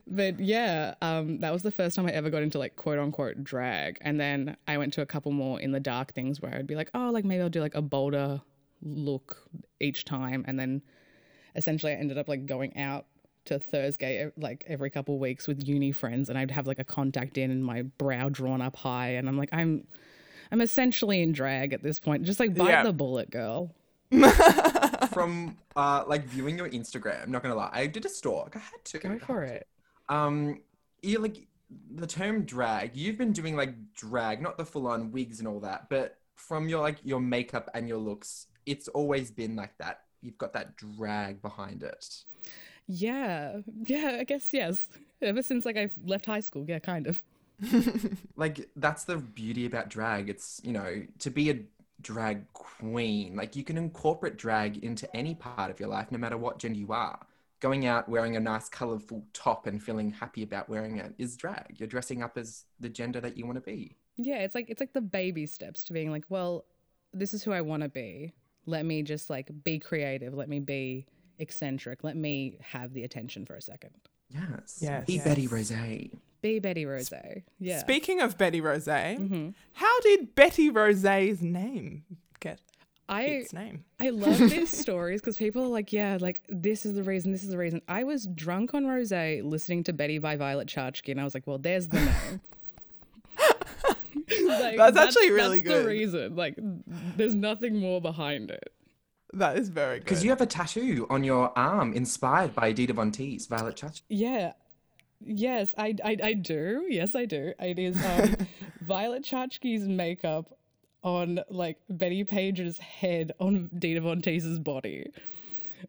but 0.05 0.39
yeah, 0.39 0.93
um, 1.01 1.39
that 1.39 1.51
was 1.51 1.63
the 1.63 1.71
first 1.71 1.95
time 1.95 2.05
I 2.05 2.11
ever 2.11 2.29
got 2.29 2.43
into 2.43 2.59
like 2.59 2.75
quote 2.75 2.99
unquote 2.99 3.43
drag. 3.43 3.97
And 4.01 4.19
then 4.19 4.55
I 4.67 4.77
went 4.77 4.93
to 4.93 5.01
a 5.01 5.05
couple 5.07 5.31
more 5.31 5.59
in 5.59 5.71
the 5.71 5.79
dark 5.79 6.13
things 6.13 6.39
where 6.39 6.53
I'd 6.53 6.67
be 6.67 6.75
like, 6.75 6.91
oh, 6.93 7.09
like 7.09 7.25
maybe 7.25 7.41
I'll 7.41 7.49
do 7.49 7.61
like 7.61 7.75
a 7.75 7.81
bolder 7.81 8.39
look 8.83 9.49
each 9.79 10.05
time. 10.05 10.45
And 10.47 10.59
then 10.59 10.83
essentially 11.55 11.91
I 11.91 11.95
ended 11.95 12.19
up 12.19 12.27
like 12.27 12.45
going 12.45 12.77
out 12.77 13.07
to 13.45 13.57
Thursday 13.57 14.29
like 14.37 14.63
every 14.67 14.89
couple 14.89 15.15
of 15.15 15.21
weeks 15.21 15.47
with 15.47 15.67
uni 15.67 15.91
friends 15.91 16.29
and 16.29 16.37
I'd 16.37 16.51
have 16.51 16.67
like 16.67 16.79
a 16.79 16.83
contact 16.83 17.37
in 17.37 17.49
and 17.49 17.63
my 17.63 17.81
brow 17.81 18.27
drawn 18.29 18.61
up 18.61 18.75
high 18.75 19.11
and 19.11 19.27
I'm 19.27 19.37
like 19.37 19.49
I'm 19.53 19.87
I'm 20.51 20.61
essentially 20.61 21.21
in 21.21 21.31
drag 21.33 21.73
at 21.73 21.83
this 21.83 21.99
point. 21.99 22.23
Just 22.23 22.39
like 22.39 22.55
bite 22.55 22.69
Yeah. 22.69 22.83
the 22.83 22.93
bullet, 22.93 23.29
girl. 23.29 23.73
From 25.11 25.57
uh, 25.75 26.03
like 26.07 26.25
viewing 26.25 26.57
your 26.57 26.69
Instagram, 26.69 27.23
I'm 27.23 27.31
not 27.31 27.41
gonna 27.43 27.55
lie, 27.55 27.69
I 27.73 27.87
did 27.87 28.05
a 28.05 28.09
stalk. 28.09 28.55
I 28.55 28.59
had 28.59 28.83
to. 28.85 28.99
Go 28.99 29.19
for 29.19 29.43
it. 29.43 29.67
Um, 30.09 30.61
you 31.01 31.19
like 31.19 31.47
the 31.95 32.07
term 32.07 32.43
drag. 32.43 32.95
You've 32.95 33.17
been 33.17 33.31
doing 33.33 33.55
like 33.55 33.73
drag, 33.93 34.41
not 34.41 34.57
the 34.57 34.65
full-on 34.65 35.11
wigs 35.11 35.39
and 35.39 35.47
all 35.47 35.59
that, 35.61 35.89
but 35.89 36.17
from 36.35 36.69
your 36.69 36.81
like 36.81 36.97
your 37.03 37.19
makeup 37.19 37.69
and 37.73 37.87
your 37.87 37.97
looks, 37.97 38.47
it's 38.65 38.87
always 38.89 39.31
been 39.31 39.55
like 39.55 39.77
that. 39.79 40.01
You've 40.21 40.37
got 40.37 40.53
that 40.53 40.77
drag 40.77 41.41
behind 41.41 41.83
it. 41.83 42.23
Yeah. 42.87 43.57
Yeah, 43.85 44.17
I 44.19 44.23
guess 44.23 44.53
yes. 44.53 44.89
Ever 45.21 45.41
since 45.41 45.65
like 45.65 45.77
I 45.77 45.89
left 46.05 46.25
high 46.25 46.39
school, 46.39 46.65
yeah, 46.67 46.79
kind 46.79 47.07
of. 47.07 47.21
Like 48.35 48.69
that's 48.75 49.05
the 49.05 49.17
beauty 49.17 49.65
about 49.65 49.89
drag. 49.89 50.29
It's 50.29 50.61
you 50.63 50.71
know 50.71 51.03
to 51.19 51.29
be 51.29 51.49
a 51.49 51.59
drag 52.01 52.51
queen. 52.53 53.35
Like 53.35 53.55
you 53.55 53.63
can 53.63 53.77
incorporate 53.77 54.37
drag 54.37 54.83
into 54.83 55.13
any 55.15 55.35
part 55.35 55.71
of 55.71 55.79
your 55.79 55.89
life, 55.89 56.11
no 56.11 56.17
matter 56.17 56.37
what 56.37 56.59
gender 56.59 56.77
you 56.77 56.91
are. 56.91 57.19
Going 57.59 57.87
out 57.87 58.07
wearing 58.07 58.35
a 58.35 58.39
nice 58.39 58.69
colorful 58.69 59.25
top 59.33 59.65
and 59.65 59.81
feeling 59.81 60.11
happy 60.11 60.43
about 60.43 60.69
wearing 60.69 60.97
it 60.97 61.15
is 61.17 61.35
drag. 61.35 61.75
You're 61.77 61.87
dressing 61.87 62.21
up 62.21 62.37
as 62.37 62.65
the 62.79 62.89
gender 62.89 63.19
that 63.21 63.35
you 63.35 63.47
want 63.47 63.55
to 63.55 63.61
be. 63.61 63.95
Yeah, 64.17 64.37
it's 64.37 64.53
like 64.53 64.69
it's 64.69 64.79
like 64.79 64.93
the 64.93 65.01
baby 65.01 65.47
steps 65.47 65.83
to 65.85 65.93
being 65.93 66.11
like, 66.11 66.25
well, 66.29 66.65
this 67.13 67.33
is 67.33 67.43
who 67.43 67.51
I 67.51 67.61
want 67.61 67.81
to 67.83 67.89
be. 67.89 68.33
Let 68.67 68.85
me 68.85 69.01
just 69.01 69.29
like 69.31 69.49
be 69.63 69.79
creative. 69.79 70.35
Let 70.35 70.49
me 70.49 70.59
be 70.59 71.07
eccentric. 71.39 72.03
Let 72.03 72.15
me 72.15 72.59
have 72.61 72.93
the 72.93 73.03
attention 73.03 73.45
for 73.45 73.55
a 73.55 73.61
second. 73.61 73.93
Yes. 74.29 74.79
Yes, 74.81 75.05
Be 75.05 75.19
Betty 75.19 75.43
yes. 75.43 75.51
Rose. 75.51 75.71
Be 76.41 76.59
Betty 76.59 76.85
Rose. 76.85 77.11
Yeah. 77.59 77.79
Speaking 77.79 78.21
of 78.21 78.37
Betty 78.37 78.61
Rose, 78.61 78.85
Mm-hmm. 78.85 79.49
how 79.73 79.99
did 80.01 80.35
Betty 80.35 80.69
Rose's 80.69 81.41
name 81.41 82.03
get 82.39 82.59
I 83.09 83.23
its 83.23 83.53
name? 83.53 83.83
I 83.99 84.09
love 84.09 84.37
these 84.49 84.69
stories 84.69 85.21
because 85.21 85.37
people 85.37 85.63
are 85.63 85.67
like, 85.69 85.91
yeah, 85.93 86.17
like 86.19 86.43
this 86.49 86.85
is 86.85 86.93
the 86.93 87.03
reason, 87.03 87.31
this 87.31 87.43
is 87.43 87.49
the 87.49 87.57
reason. 87.57 87.81
I 87.87 88.03
was 88.03 88.27
drunk 88.27 88.73
on 88.73 88.85
rose 88.85 89.11
listening 89.11 89.83
to 89.85 89.93
Betty 89.93 90.19
by 90.19 90.35
Violet 90.35 90.67
Chachki, 90.67 91.09
and 91.11 91.19
I 91.19 91.23
was 91.23 91.33
like, 91.33 91.47
well, 91.47 91.57
there's 91.57 91.87
the 91.87 91.99
name. 91.99 92.41
Like, 94.47 94.77
That's 94.77 94.97
actually 94.97 95.31
really 95.31 95.61
that's 95.61 95.69
good. 95.75 95.83
the 95.85 95.87
reason. 95.87 96.35
Like, 96.35 96.55
there's 97.15 97.35
nothing 97.35 97.77
more 97.77 98.01
behind 98.01 98.49
it. 98.51 98.73
That 99.33 99.57
is 99.57 99.69
very 99.69 99.97
good. 99.99 100.05
Because 100.05 100.23
you 100.23 100.29
have 100.31 100.41
a 100.41 100.45
tattoo 100.45 101.07
on 101.09 101.23
your 101.23 101.57
arm 101.57 101.93
inspired 101.93 102.53
by 102.55 102.71
Dita 102.73 102.93
Von 102.93 103.11
Teese, 103.11 103.47
Violet 103.47 103.75
Chachki. 103.75 104.01
Yeah. 104.09 104.53
Yes, 105.19 105.73
I, 105.77 105.95
I, 106.03 106.17
I 106.23 106.33
do. 106.33 106.85
Yes, 106.89 107.15
I 107.15 107.25
do. 107.25 107.53
It 107.59 107.79
is 107.79 108.03
um, 108.03 108.35
Violet 108.81 109.23
Chachki's 109.23 109.87
makeup 109.87 110.57
on 111.03 111.39
like 111.49 111.77
Bettie 111.89 112.23
Page's 112.23 112.77
head 112.77 113.31
on 113.39 113.69
Dita 113.77 114.01
Von 114.01 114.21
Teese's 114.21 114.59
body. 114.59 115.11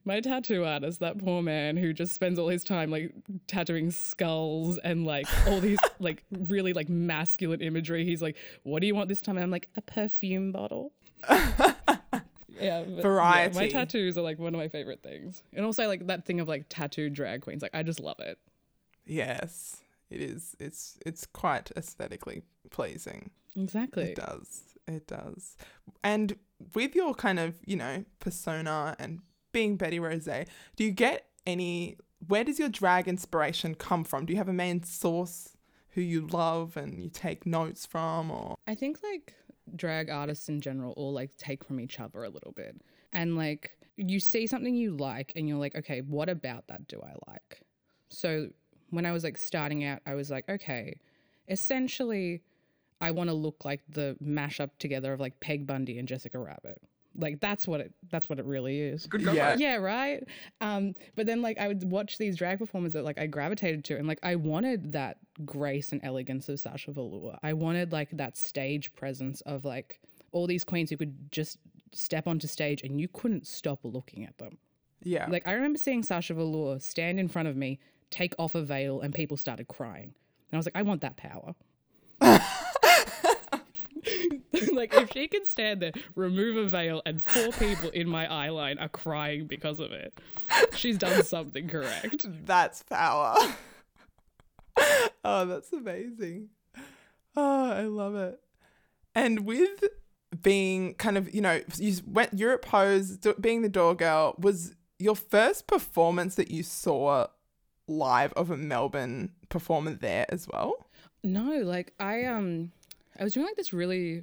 My 0.05 0.21
tattoo 0.21 0.65
artist, 0.65 1.01
that 1.01 1.19
poor 1.19 1.43
man 1.43 1.77
who 1.77 1.93
just 1.93 2.15
spends 2.15 2.39
all 2.39 2.49
his 2.49 2.63
time 2.63 2.91
like 2.91 3.13
tattooing 3.47 3.91
skulls 3.91 4.79
and 4.79 5.07
like 5.07 5.27
all 5.47 5.61
these 5.61 5.79
like 5.99 6.25
really 6.31 6.73
like 6.73 6.89
masculine 6.89 7.61
imagery. 7.61 8.05
He's 8.05 8.23
like, 8.23 8.37
"What 8.65 8.81
do 8.81 8.87
you 8.87 8.95
want 8.95 9.09
this 9.09 9.23
time?" 9.23 9.37
And 9.37 9.45
I'm 9.45 9.51
like, 9.51 9.69
"A 9.77 9.83
perfume 9.83 10.53
bottle." 10.53 10.93
yeah, 11.31 11.55
but, 11.59 12.23
yeah, 12.61 12.85
Variety. 13.01 13.55
my 13.59 13.69
tattoos 13.69 14.19
are 14.19 14.23
like 14.23 14.39
one 14.39 14.55
of 14.55 14.59
my 14.59 14.69
favorite 14.69 15.03
things, 15.03 15.43
and 15.55 15.65
also 15.65 15.87
like 15.89 16.07
that 16.07 16.27
thing 16.27 16.41
of 16.41 16.49
like 16.49 16.67
tattooed 16.69 17.15
drag 17.15 17.43
queens. 17.43 17.63
Like 17.63 17.75
I 17.75 17.83
just 17.83 18.01
love 18.01 18.21
it. 18.21 18.39
Yes, 19.09 19.81
it 20.11 20.21
is. 20.21 20.57
It's 20.59 20.99
it's 21.05 21.27
quite 21.27 21.71
aesthetically 21.77 22.43
pleasing. 22.71 23.31
Exactly. 23.57 24.11
It 24.11 24.17
does. 24.17 24.63
It 24.87 25.07
does. 25.07 25.57
And 26.03 26.37
with 26.75 26.95
your 26.95 27.15
kind 27.15 27.39
of, 27.39 27.57
you 27.67 27.77
know, 27.77 28.05
persona 28.21 28.97
and 28.99 29.21
being 29.53 29.77
Betty 29.77 29.99
Rose, 29.99 30.29
do 30.77 30.85
you 30.85 30.91
get 30.91 31.27
any 31.47 31.97
where 32.27 32.45
does 32.45 32.59
your 32.59 32.69
drag 32.69 33.09
inspiration 33.09 33.75
come 33.75 34.05
from? 34.05 34.27
Do 34.27 34.33
you 34.33 34.39
have 34.39 34.49
a 34.49 34.53
main 34.53 34.83
source 34.83 35.57
who 35.91 36.01
you 36.01 36.27
love 36.27 36.77
and 36.77 37.03
you 37.03 37.09
take 37.09 37.47
notes 37.47 37.87
from 37.87 38.31
or 38.31 38.57
I 38.67 38.75
think 38.75 39.01
like 39.03 39.35
drag 39.75 40.09
artists 40.11 40.49
in 40.49 40.61
general 40.61 40.93
all 40.97 41.13
like 41.13 41.37
take 41.37 41.65
from 41.65 41.81
each 41.81 42.01
other 42.01 42.25
a 42.25 42.29
little 42.29 42.53
bit. 42.53 42.81
And 43.13 43.37
like 43.37 43.73
you 43.97 44.21
see 44.21 44.47
something 44.47 44.75
you 44.75 44.97
like 44.97 45.33
and 45.35 45.49
you're 45.49 45.59
like, 45.59 45.75
okay, 45.75 46.01
what 46.01 46.29
about 46.29 46.69
that 46.69 46.87
do 46.89 47.01
I 47.03 47.15
like? 47.31 47.63
So 48.11 48.49
when 48.91 49.07
I 49.07 49.13
was 49.13 49.25
like 49.25 49.37
starting 49.37 49.85
out, 49.85 50.01
I 50.07 50.15
was 50.15 50.31
like, 50.31 50.49
okay, 50.49 50.99
essentially 51.49 52.43
I 53.01 53.11
want 53.11 53.31
to 53.31 53.35
look 53.35 53.65
like 53.65 53.81
the 53.89 54.17
mashup 54.23 54.71
together 54.79 55.13
of 55.13 55.21
like 55.21 55.39
Peg 55.41 55.67
Bundy 55.67 55.99
and 55.99 56.09
Jessica 56.09 56.39
Rabbit. 56.39 56.81
Like 57.17 57.41
that's 57.41 57.67
what 57.67 57.81
it 57.81 57.93
that's 58.11 58.29
what 58.29 58.39
it 58.39 58.45
really 58.45 58.81
is. 58.81 59.07
Good 59.07 59.23
Yeah. 59.23 59.57
Yeah, 59.59 59.77
right. 59.77 60.23
Um, 60.61 60.95
but 61.17 61.27
then 61.27 61.43
like 61.43 61.59
I 61.59 61.67
would 61.67 61.91
watch 61.91 62.19
these 62.19 62.37
drag 62.37 62.59
performers 62.59 62.93
that 62.93 63.05
like 63.05 63.19
I 63.19 63.27
gravitated 63.27 63.85
to, 63.87 63.97
and 63.97 64.07
like 64.07 64.21
I 64.23 64.37
wanted 64.37 64.93
that 64.93 65.19
grace 65.45 65.91
and 65.93 66.01
elegance 66.05 66.49
of 66.49 66.61
Sasha 66.61 66.93
Velour. 66.93 67.39
I 67.43 67.55
wanted 67.55 67.93
like 67.93 68.11
that 68.13 68.37
stage 68.37 68.95
presence 68.95 69.41
of 69.43 69.65
like 69.65 70.01
all 70.33 70.47
these 70.47 70.63
queens 70.65 70.91
who 70.91 70.97
could 70.97 71.33
just 71.33 71.59
step 71.93 72.27
onto 72.27 72.47
stage 72.47 72.83
and 72.83 73.01
you 73.01 73.09
couldn't 73.09 73.47
stop 73.47 73.81
looking 73.83 74.25
at 74.25 74.37
them. 74.39 74.59
yeah. 75.03 75.27
Like 75.29 75.47
I 75.47 75.53
remember 75.53 75.79
seeing 75.79 76.03
Sasha 76.03 76.35
Velour 76.35 76.79
stand 76.79 77.19
in 77.19 77.27
front 77.29 77.49
of 77.49 77.57
me, 77.57 77.81
take 78.11 78.35
off 78.39 78.55
a 78.55 78.63
veil, 78.63 79.01
and 79.01 79.15
people 79.15 79.37
started 79.37 79.69
crying. 79.69 80.15
And 80.51 80.55
I 80.55 80.57
was 80.57 80.67
like, 80.67 80.77
I 80.77 80.83
want 80.83 81.01
that 81.03 81.17
power. 81.17 81.55
like 84.73 84.95
if 84.95 85.13
she 85.13 85.29
can 85.29 85.45
stand 85.45 85.83
there, 85.83 85.93
remove 86.15 86.57
a 86.57 86.69
veil, 86.69 87.03
and 87.05 87.23
four 87.23 87.53
people 87.53 87.91
in 87.91 88.09
my 88.09 88.31
eye 88.31 88.49
line 88.51 88.79
are 88.79 88.89
crying 88.89 89.47
because 89.47 89.81
of 89.81 89.93
it, 89.93 90.19
she's 90.75 90.99
done 90.99 91.23
something 91.25 91.69
correct. 91.69 92.27
That's 92.47 92.83
power. 92.85 93.37
oh, 95.25 95.45
that's 95.45 95.73
amazing. 95.73 96.51
Oh, 97.37 97.71
I 97.71 97.83
love 97.83 98.15
it. 98.15 98.39
And 99.15 99.45
with 99.45 99.85
being 100.41 100.95
kind 100.95 101.19
of, 101.19 101.35
you 101.35 101.41
know, 101.41 101.61
you 101.77 101.97
went 102.07 102.39
Europe 102.39 102.63
Pose, 102.63 103.19
being 103.41 103.63
the 103.63 103.69
door 103.69 103.97
girl, 103.97 104.37
was 104.39 104.77
your 104.99 105.17
first 105.17 105.67
performance 105.67 106.37
that 106.37 106.51
you 106.51 106.63
saw 106.63 107.27
live 107.89 108.33
of 108.35 108.51
a 108.51 108.57
Melbourne 108.57 109.33
performer 109.49 109.93
there 109.95 110.27
as 110.29 110.47
well? 110.47 110.87
No, 111.25 111.59
like 111.61 111.93
I 111.99 112.25
um, 112.25 112.73
I 113.19 113.25
was 113.25 113.33
doing 113.33 113.47
like 113.47 113.57
this 113.57 113.73
really 113.73 114.23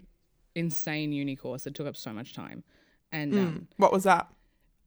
insane 0.55 1.11
uni 1.11 1.35
course 1.35 1.63
that 1.65 1.75
took 1.75 1.87
up 1.87 1.97
so 1.97 2.13
much 2.13 2.33
time, 2.33 2.63
and 3.11 3.33
um, 3.33 3.67
What 3.77 3.91
was 3.91 4.03
that? 4.03 4.27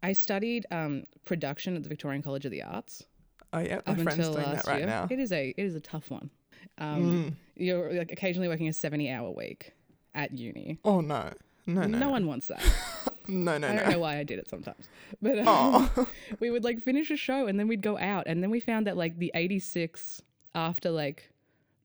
I 0.02 0.12
studied 0.12 0.64
um, 0.70 1.04
production 1.24 1.76
at 1.76 1.82
the 1.82 1.88
Victorian 1.88 2.22
College 2.22 2.44
of 2.44 2.52
the 2.52 2.62
Arts 2.62 3.04
Oh 3.52 3.60
yeah, 3.60 3.80
my 3.86 3.94
friend's 3.94 4.28
doing 4.28 4.52
that 4.52 4.66
right 4.66 4.78
year. 4.78 4.86
now. 4.86 5.06
Mm. 5.06 5.12
It 5.12 5.20
is 5.20 5.32
a 5.32 5.48
it 5.56 5.62
is 5.62 5.74
a 5.74 5.80
tough 5.80 6.10
one. 6.10 6.30
Um, 6.76 7.36
You're 7.56 7.92
like 7.92 8.12
occasionally 8.12 8.48
working 8.48 8.68
a 8.68 8.72
seventy 8.72 9.10
hour 9.10 9.30
week 9.30 9.72
at 10.14 10.36
uni. 10.36 10.78
Oh 10.84 11.00
no, 11.00 11.32
no, 11.66 11.82
no, 11.82 11.86
No, 11.86 11.98
no, 11.98 12.10
one 12.10 12.26
wants 12.26 12.48
that. 12.48 12.62
no, 13.28 13.58
no, 13.58 13.68
no. 13.68 13.68
I 13.68 13.76
don't 13.76 13.84
no. 13.86 13.92
know 13.92 13.98
why 14.00 14.18
I 14.18 14.24
did 14.24 14.38
it 14.38 14.48
sometimes, 14.48 14.88
but 15.22 15.38
um, 15.46 15.90
we 16.40 16.50
would 16.50 16.64
like 16.64 16.80
finish 16.82 17.10
a 17.10 17.16
show 17.16 17.46
and 17.46 17.58
then 17.58 17.68
we'd 17.68 17.82
go 17.82 17.98
out 17.98 18.24
and 18.26 18.42
then 18.42 18.50
we 18.50 18.60
found 18.60 18.86
that 18.86 18.96
like 18.96 19.18
the 19.18 19.30
86 19.34 20.22
after 20.54 20.90
like 20.90 21.30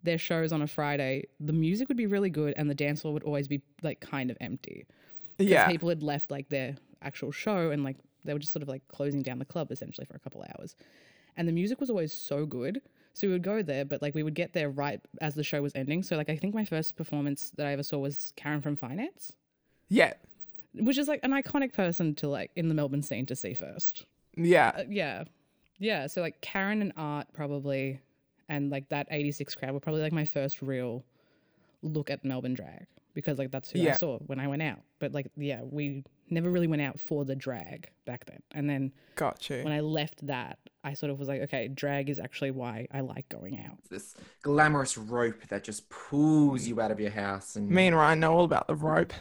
their 0.03 0.17
shows 0.17 0.51
on 0.51 0.61
a 0.61 0.67
Friday, 0.67 1.25
the 1.39 1.53
music 1.53 1.87
would 1.87 1.97
be 1.97 2.07
really 2.07 2.29
good 2.29 2.53
and 2.57 2.69
the 2.69 2.75
dance 2.75 3.01
floor 3.01 3.13
would 3.13 3.23
always 3.23 3.47
be 3.47 3.61
like 3.81 3.99
kind 4.01 4.29
of 4.31 4.37
empty. 4.41 4.85
'Cause 5.37 5.47
yeah, 5.47 5.67
People 5.67 5.89
had 5.89 6.03
left 6.03 6.29
like 6.31 6.49
their 6.49 6.75
actual 7.01 7.31
show 7.31 7.71
and 7.71 7.83
like 7.83 7.97
they 8.25 8.33
were 8.33 8.39
just 8.39 8.53
sort 8.53 8.63
of 8.63 8.69
like 8.69 8.87
closing 8.87 9.21
down 9.21 9.39
the 9.39 9.45
club 9.45 9.71
essentially 9.71 10.05
for 10.05 10.15
a 10.15 10.19
couple 10.19 10.43
hours. 10.57 10.75
And 11.35 11.47
the 11.47 11.51
music 11.51 11.79
was 11.79 11.89
always 11.89 12.13
so 12.13 12.45
good. 12.45 12.81
So 13.13 13.27
we 13.27 13.33
would 13.33 13.43
go 13.43 13.61
there, 13.61 13.85
but 13.85 14.01
like 14.01 14.15
we 14.15 14.23
would 14.23 14.33
get 14.35 14.53
there 14.53 14.69
right 14.69 14.99
as 15.21 15.35
the 15.35 15.43
show 15.43 15.61
was 15.61 15.71
ending. 15.75 16.01
So 16.03 16.15
like 16.17 16.29
I 16.29 16.35
think 16.35 16.53
my 16.55 16.65
first 16.65 16.95
performance 16.95 17.51
that 17.57 17.65
I 17.67 17.73
ever 17.73 17.83
saw 17.83 17.97
was 17.99 18.33
Karen 18.35 18.61
from 18.61 18.75
Finance, 18.75 19.33
yeah, 19.89 20.13
which 20.76 20.97
is 20.97 21.07
like 21.07 21.19
an 21.24 21.32
iconic 21.32 21.74
person 21.74 22.15
to 22.15 22.28
like 22.28 22.51
in 22.55 22.67
the 22.67 22.74
Melbourne 22.74 23.01
scene 23.03 23.26
to 23.28 23.36
see 23.36 23.53
first. 23.53 24.05
yeah. 24.36 24.71
Uh, 24.78 24.84
yeah. 24.89 25.24
Yeah. 25.80 26.07
So 26.07 26.21
like 26.21 26.39
Karen 26.41 26.82
and 26.82 26.93
Art 26.97 27.28
probably 27.34 27.99
and 28.49 28.69
like 28.69 28.89
that 28.89 29.07
86 29.09 29.55
crowd 29.55 29.74
were 29.74 29.80
probably 29.80 30.01
like 30.01 30.13
my 30.13 30.26
first 30.26 30.61
real 30.61 31.03
look 31.82 32.09
at 32.09 32.24
Melbourne 32.24 32.53
drag 32.53 32.86
because 33.13 33.38
like 33.38 33.51
that's 33.51 33.69
who 33.71 33.88
I 33.88 33.93
saw 33.93 34.19
when 34.19 34.39
I 34.39 34.47
went 34.47 34.61
out. 34.61 34.80
But 34.99 35.13
like 35.13 35.28
yeah, 35.36 35.61
we 35.63 36.03
never 36.30 36.49
really 36.49 36.67
went 36.67 36.82
out 36.82 36.99
for 36.99 37.26
the 37.26 37.36
drag 37.36 37.89
back 38.05 38.26
then. 38.26 38.41
And 38.51 38.69
then 38.69 38.91
Got 39.15 39.49
you. 39.49 39.63
when 39.63 39.74
I 39.74 39.82
left 39.82 40.26
that, 40.26 40.57
I 40.84 40.93
sort 40.93 41.11
of 41.11 41.19
was 41.19 41.28
like, 41.28 41.41
okay, 41.43 41.67
drag 41.67 42.09
is 42.09 42.19
actually 42.19 42.51
why 42.51 42.88
I 42.91 43.01
like 43.01 43.30
going 43.30 43.59
out. 43.65 43.78
This 43.89 44.15
glamorous 44.41 44.97
rope 44.97 45.47
that 45.49 45.63
just 45.63 45.89
pulls 45.89 46.65
you 46.65 46.82
out 46.82 46.91
of 46.91 46.99
your 46.99 47.11
house, 47.11 47.55
and 47.55 47.69
Me 47.69 47.88
and 47.88 47.95
Ryan 47.95 48.19
know 48.19 48.34
all 48.34 48.45
about 48.45 48.67
the 48.67 48.76
rope. 48.76 49.13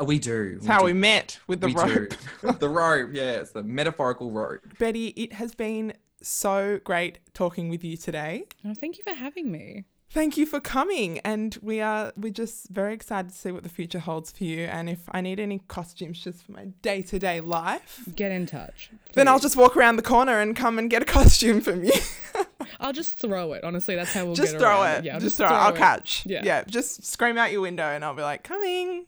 W- 0.00 0.16
we 0.16 0.18
do. 0.18 0.54
It's 0.56 0.66
how 0.66 0.84
we 0.84 0.92
met 0.92 1.38
with 1.46 1.60
the 1.60 1.68
we 1.68 1.74
rope. 1.74 2.58
the 2.58 2.68
rope, 2.68 3.10
yes, 3.12 3.52
the 3.52 3.62
metaphorical 3.62 4.30
rope. 4.30 4.60
Betty, 4.78 5.08
it 5.08 5.34
has 5.34 5.54
been 5.54 5.94
so 6.22 6.80
great 6.84 7.18
talking 7.34 7.68
with 7.68 7.84
you 7.84 7.96
today. 7.96 8.44
Oh, 8.64 8.74
thank 8.74 8.98
you 8.98 9.04
for 9.04 9.14
having 9.14 9.50
me. 9.50 9.84
Thank 10.12 10.36
you 10.36 10.44
for 10.44 10.58
coming, 10.58 11.20
and 11.20 11.56
we 11.62 11.80
are 11.80 12.12
we're 12.16 12.32
just 12.32 12.68
very 12.70 12.94
excited 12.94 13.30
to 13.30 13.36
see 13.36 13.52
what 13.52 13.62
the 13.62 13.68
future 13.68 14.00
holds 14.00 14.32
for 14.32 14.42
you. 14.42 14.64
And 14.64 14.90
if 14.90 14.98
I 15.12 15.20
need 15.20 15.38
any 15.38 15.60
costumes 15.68 16.18
just 16.18 16.42
for 16.42 16.50
my 16.50 16.64
day 16.82 17.00
to 17.02 17.18
day 17.20 17.40
life, 17.40 18.08
Get 18.16 18.32
in 18.32 18.44
touch. 18.46 18.90
then 19.14 19.28
I'll 19.28 19.38
just 19.38 19.56
walk 19.56 19.76
around 19.76 19.96
the 19.96 20.02
corner 20.02 20.40
and 20.40 20.56
come 20.56 20.80
and 20.80 20.90
get 20.90 21.00
a 21.00 21.04
costume 21.04 21.60
from 21.60 21.84
you. 21.84 21.92
I'll 22.80 22.92
just 22.92 23.18
throw 23.20 23.52
it. 23.52 23.62
Honestly, 23.62 23.94
that's 23.94 24.12
how 24.12 24.26
we'll 24.26 24.34
just 24.34 24.52
get 24.54 24.60
throw 24.60 24.82
around 24.82 24.96
it. 24.98 25.04
Yeah, 25.04 25.14
I'll 25.14 25.20
just, 25.20 25.36
throw 25.36 25.46
it. 25.46 25.52
I'll 25.52 25.72
catch. 25.72 26.24
Yeah. 26.26 26.40
yeah. 26.42 26.64
Just 26.64 27.04
scream 27.04 27.38
out 27.38 27.52
your 27.52 27.60
window, 27.60 27.84
and 27.84 28.04
I'll 28.04 28.14
be 28.14 28.22
like, 28.22 28.42
coming. 28.42 29.06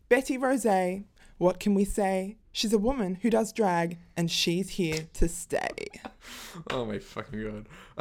Betty 0.09 0.38
Rose, 0.38 0.64
what 1.45 1.61
can 1.61 1.74
we 1.74 1.84
say? 1.84 2.38
She's 2.53 2.72
a 2.72 2.78
woman 2.78 3.16
who 3.16 3.28
does 3.28 3.53
drag 3.53 3.99
and 4.16 4.30
she's 4.30 4.70
here 4.70 5.09
to 5.12 5.28
stay. 5.28 5.76
Oh 6.70 6.86
my 6.86 6.99
fucking 6.99 7.66
god. 7.99 8.01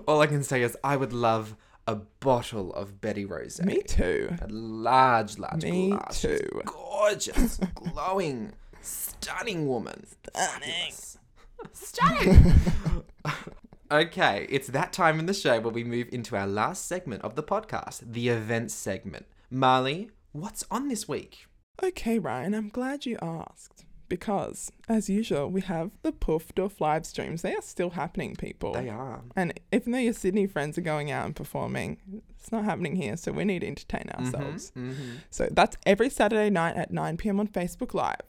All 0.08 0.20
I 0.20 0.26
can 0.26 0.42
say 0.42 0.62
is 0.62 0.76
I 0.82 0.96
would 0.96 1.12
love 1.12 1.54
a 1.86 1.94
bottle 1.94 2.74
of 2.74 3.00
Betty 3.00 3.24
Rose. 3.24 3.62
Me 3.62 3.80
too. 3.80 4.34
A 4.42 4.48
large, 4.48 5.38
large 5.38 5.62
Me 5.62 5.90
glass. 5.90 6.18
She's 6.18 6.40
too. 6.40 6.62
gorgeous, 6.64 7.60
glowing, 7.76 8.52
stunning 8.82 9.68
woman. 9.68 10.04
Stunning. 10.34 10.94
Stunning. 11.72 12.54
okay, 13.92 14.48
it's 14.50 14.66
that 14.66 14.92
time 14.92 15.20
in 15.20 15.26
the 15.26 15.34
show 15.34 15.60
where 15.60 15.72
we 15.72 15.84
move 15.84 16.08
into 16.10 16.34
our 16.34 16.48
last 16.48 16.86
segment 16.86 17.22
of 17.22 17.36
the 17.36 17.44
podcast, 17.44 18.02
the 18.04 18.30
events 18.30 18.74
segment. 18.74 19.26
Marley, 19.48 20.10
what's 20.36 20.64
on 20.70 20.88
this 20.88 21.08
week? 21.08 21.46
Okay, 21.82 22.18
Ryan, 22.18 22.54
I'm 22.54 22.68
glad 22.68 23.06
you 23.06 23.18
asked. 23.20 23.84
Because, 24.08 24.70
as 24.88 25.10
usual, 25.10 25.50
we 25.50 25.62
have 25.62 25.90
the 26.02 26.12
Poof 26.12 26.54
Doof 26.54 26.80
live 26.80 27.04
streams. 27.04 27.42
They 27.42 27.56
are 27.56 27.60
still 27.62 27.90
happening, 27.90 28.36
people. 28.36 28.72
They 28.72 28.88
are. 28.88 29.22
And 29.34 29.58
even 29.72 29.90
though 29.90 29.98
your 29.98 30.12
Sydney 30.12 30.46
friends 30.46 30.78
are 30.78 30.82
going 30.82 31.10
out 31.10 31.26
and 31.26 31.34
performing, 31.34 32.22
it's 32.30 32.52
not 32.52 32.64
happening 32.64 32.94
here, 32.94 33.16
so 33.16 33.32
we 33.32 33.44
need 33.44 33.62
to 33.62 33.66
entertain 33.66 34.08
ourselves. 34.10 34.70
Mhm. 34.76 34.94
So 35.30 35.48
that's 35.50 35.76
every 35.84 36.08
Saturday 36.08 36.50
night 36.50 36.76
at 36.76 36.92
9 36.92 37.16
pm 37.16 37.40
on 37.40 37.48
Facebook 37.48 37.94
Live. 37.94 38.20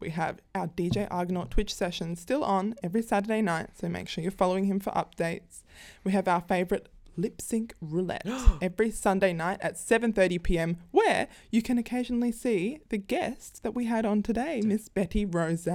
We 0.00 0.08
have 0.10 0.40
our 0.54 0.68
DJ 0.68 1.06
Argonaut 1.10 1.50
Twitch 1.50 1.74
session 1.74 2.16
still 2.16 2.42
on 2.42 2.74
every 2.82 3.02
Saturday 3.02 3.42
night, 3.42 3.76
so 3.78 3.90
make 3.90 4.08
sure 4.08 4.22
you're 4.22 4.30
following 4.30 4.64
him 4.64 4.80
for 4.80 4.90
updates. 4.92 5.62
We 6.02 6.12
have 6.12 6.28
our 6.28 6.40
favorite 6.40 6.88
lip 7.16 7.40
sync 7.40 7.74
roulette 7.80 8.26
every 8.62 8.90
Sunday 8.90 9.32
night 9.32 9.58
at 9.60 9.74
7:30 9.74 10.42
p.m. 10.42 10.76
where 10.90 11.28
you 11.50 11.62
can 11.62 11.78
occasionally 11.78 12.32
see 12.32 12.80
the 12.88 12.98
guest 12.98 13.62
that 13.62 13.74
we 13.74 13.86
had 13.86 14.04
on 14.04 14.22
today, 14.22 14.60
Miss 14.64 14.88
Betty 14.88 15.24
Rose. 15.24 15.68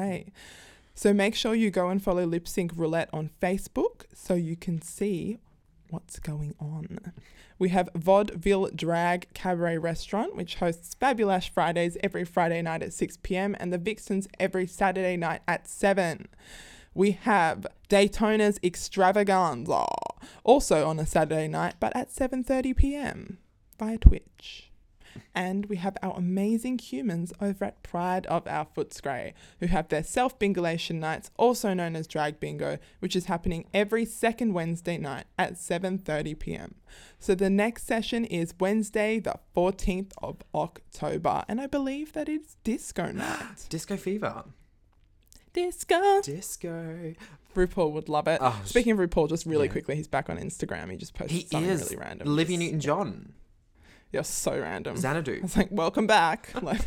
So 0.94 1.14
make 1.14 1.36
sure 1.36 1.56
you 1.56 1.72
go 1.72 1.90
and 1.90 2.04
follow 2.04 2.26
Lip 2.26 2.48
Sync 2.48 2.74
Roulette 2.76 3.10
on 3.14 3.32
Facebook 3.42 4.04
so 4.14 4.34
you 4.34 4.56
can 4.56 4.82
see 4.82 5.38
what's 5.90 6.20
going 6.20 6.56
on. 6.60 7.14
We 7.60 7.70
have 7.70 7.90
Vaudeville 7.94 8.70
Drag 8.74 9.32
Cabaret 9.34 9.78
Restaurant, 9.78 10.36
which 10.36 10.56
hosts 10.56 10.96
Fabulash 11.00 11.50
Fridays 11.50 11.98
every 12.02 12.26
Friday 12.26 12.62
night 12.62 12.82
at 12.82 12.94
6 12.94 13.18
p.m. 13.22 13.56
and 13.60 13.72
the 13.72 13.78
Vixens 13.78 14.28
every 14.40 14.66
Saturday 14.66 15.16
night 15.16 15.42
at 15.48 15.68
7. 15.68 16.28
We 16.94 17.12
have 17.12 17.66
Daytona's 17.90 18.60
Extravaganza, 18.64 19.86
also 20.44 20.88
on 20.88 21.00
a 21.00 21.06
Saturday 21.06 21.48
night, 21.48 21.76
but 21.80 21.96
at 21.96 22.10
7:30 22.10 22.76
p.m. 22.76 23.38
via 23.80 23.98
Twitch. 23.98 24.72
And 25.36 25.66
we 25.66 25.78
have 25.78 25.98
our 26.02 26.18
amazing 26.18 26.80
humans 26.80 27.34
over 27.42 27.66
at 27.66 27.84
Pride 27.84 28.26
of 28.28 28.48
Our 28.48 28.66
Footscray, 28.66 29.34
who 29.60 29.68
have 29.68 29.88
their 29.88 30.04
self 30.04 30.38
bingolation 30.38 30.96
nights, 31.00 31.32
also 31.38 31.74
known 31.74 31.96
as 31.96 32.08
drag 32.08 32.40
bingo, 32.40 32.78
which 33.00 33.16
is 33.16 33.26
happening 33.26 33.66
every 33.74 34.06
second 34.06 34.54
Wednesday 34.54 34.98
night 34.98 35.26
at 35.38 35.54
7:30 35.54 36.38
p.m. 36.40 36.76
So 37.20 37.36
the 37.36 37.50
next 37.50 37.86
session 37.88 38.26
is 38.26 38.54
Wednesday, 38.60 39.20
the 39.20 39.36
14th 39.56 40.12
of 40.22 40.44
October, 40.54 41.44
and 41.48 41.62
I 41.62 41.68
believe 41.68 42.14
that 42.14 42.28
it's 42.28 42.56
disco 42.64 43.12
night. 43.12 43.66
Disco 43.70 43.96
Fever. 43.96 44.44
Disco. 45.66 46.22
Disco. 46.22 47.14
RuPaul 47.56 47.92
would 47.92 48.08
love 48.10 48.28
it. 48.28 48.40
Oh, 48.42 48.60
Speaking 48.66 48.94
of 48.94 48.98
RuPaul, 49.00 49.28
just 49.30 49.46
really 49.46 49.66
Yeah. 49.68 49.72
quickly, 49.74 49.96
he's 49.96 50.08
back 50.08 50.30
on 50.30 50.38
Instagram. 50.38 50.90
He 50.90 50.98
just 50.98 51.14
posted 51.14 51.32
He 51.42 51.48
something 51.48 51.70
is. 51.70 51.82
really 51.84 51.98
random. 51.98 52.28
Olivia 52.28 52.58
Newton 52.58 52.80
John. 52.80 53.34
You're 54.14 54.24
so 54.24 54.60
random. 54.60 54.96
I 54.96 55.00
Xanadu. 55.00 55.42
was 55.42 55.56
like, 55.58 55.70
welcome 55.72 56.08
back. 56.08 56.54
Like, 56.62 56.82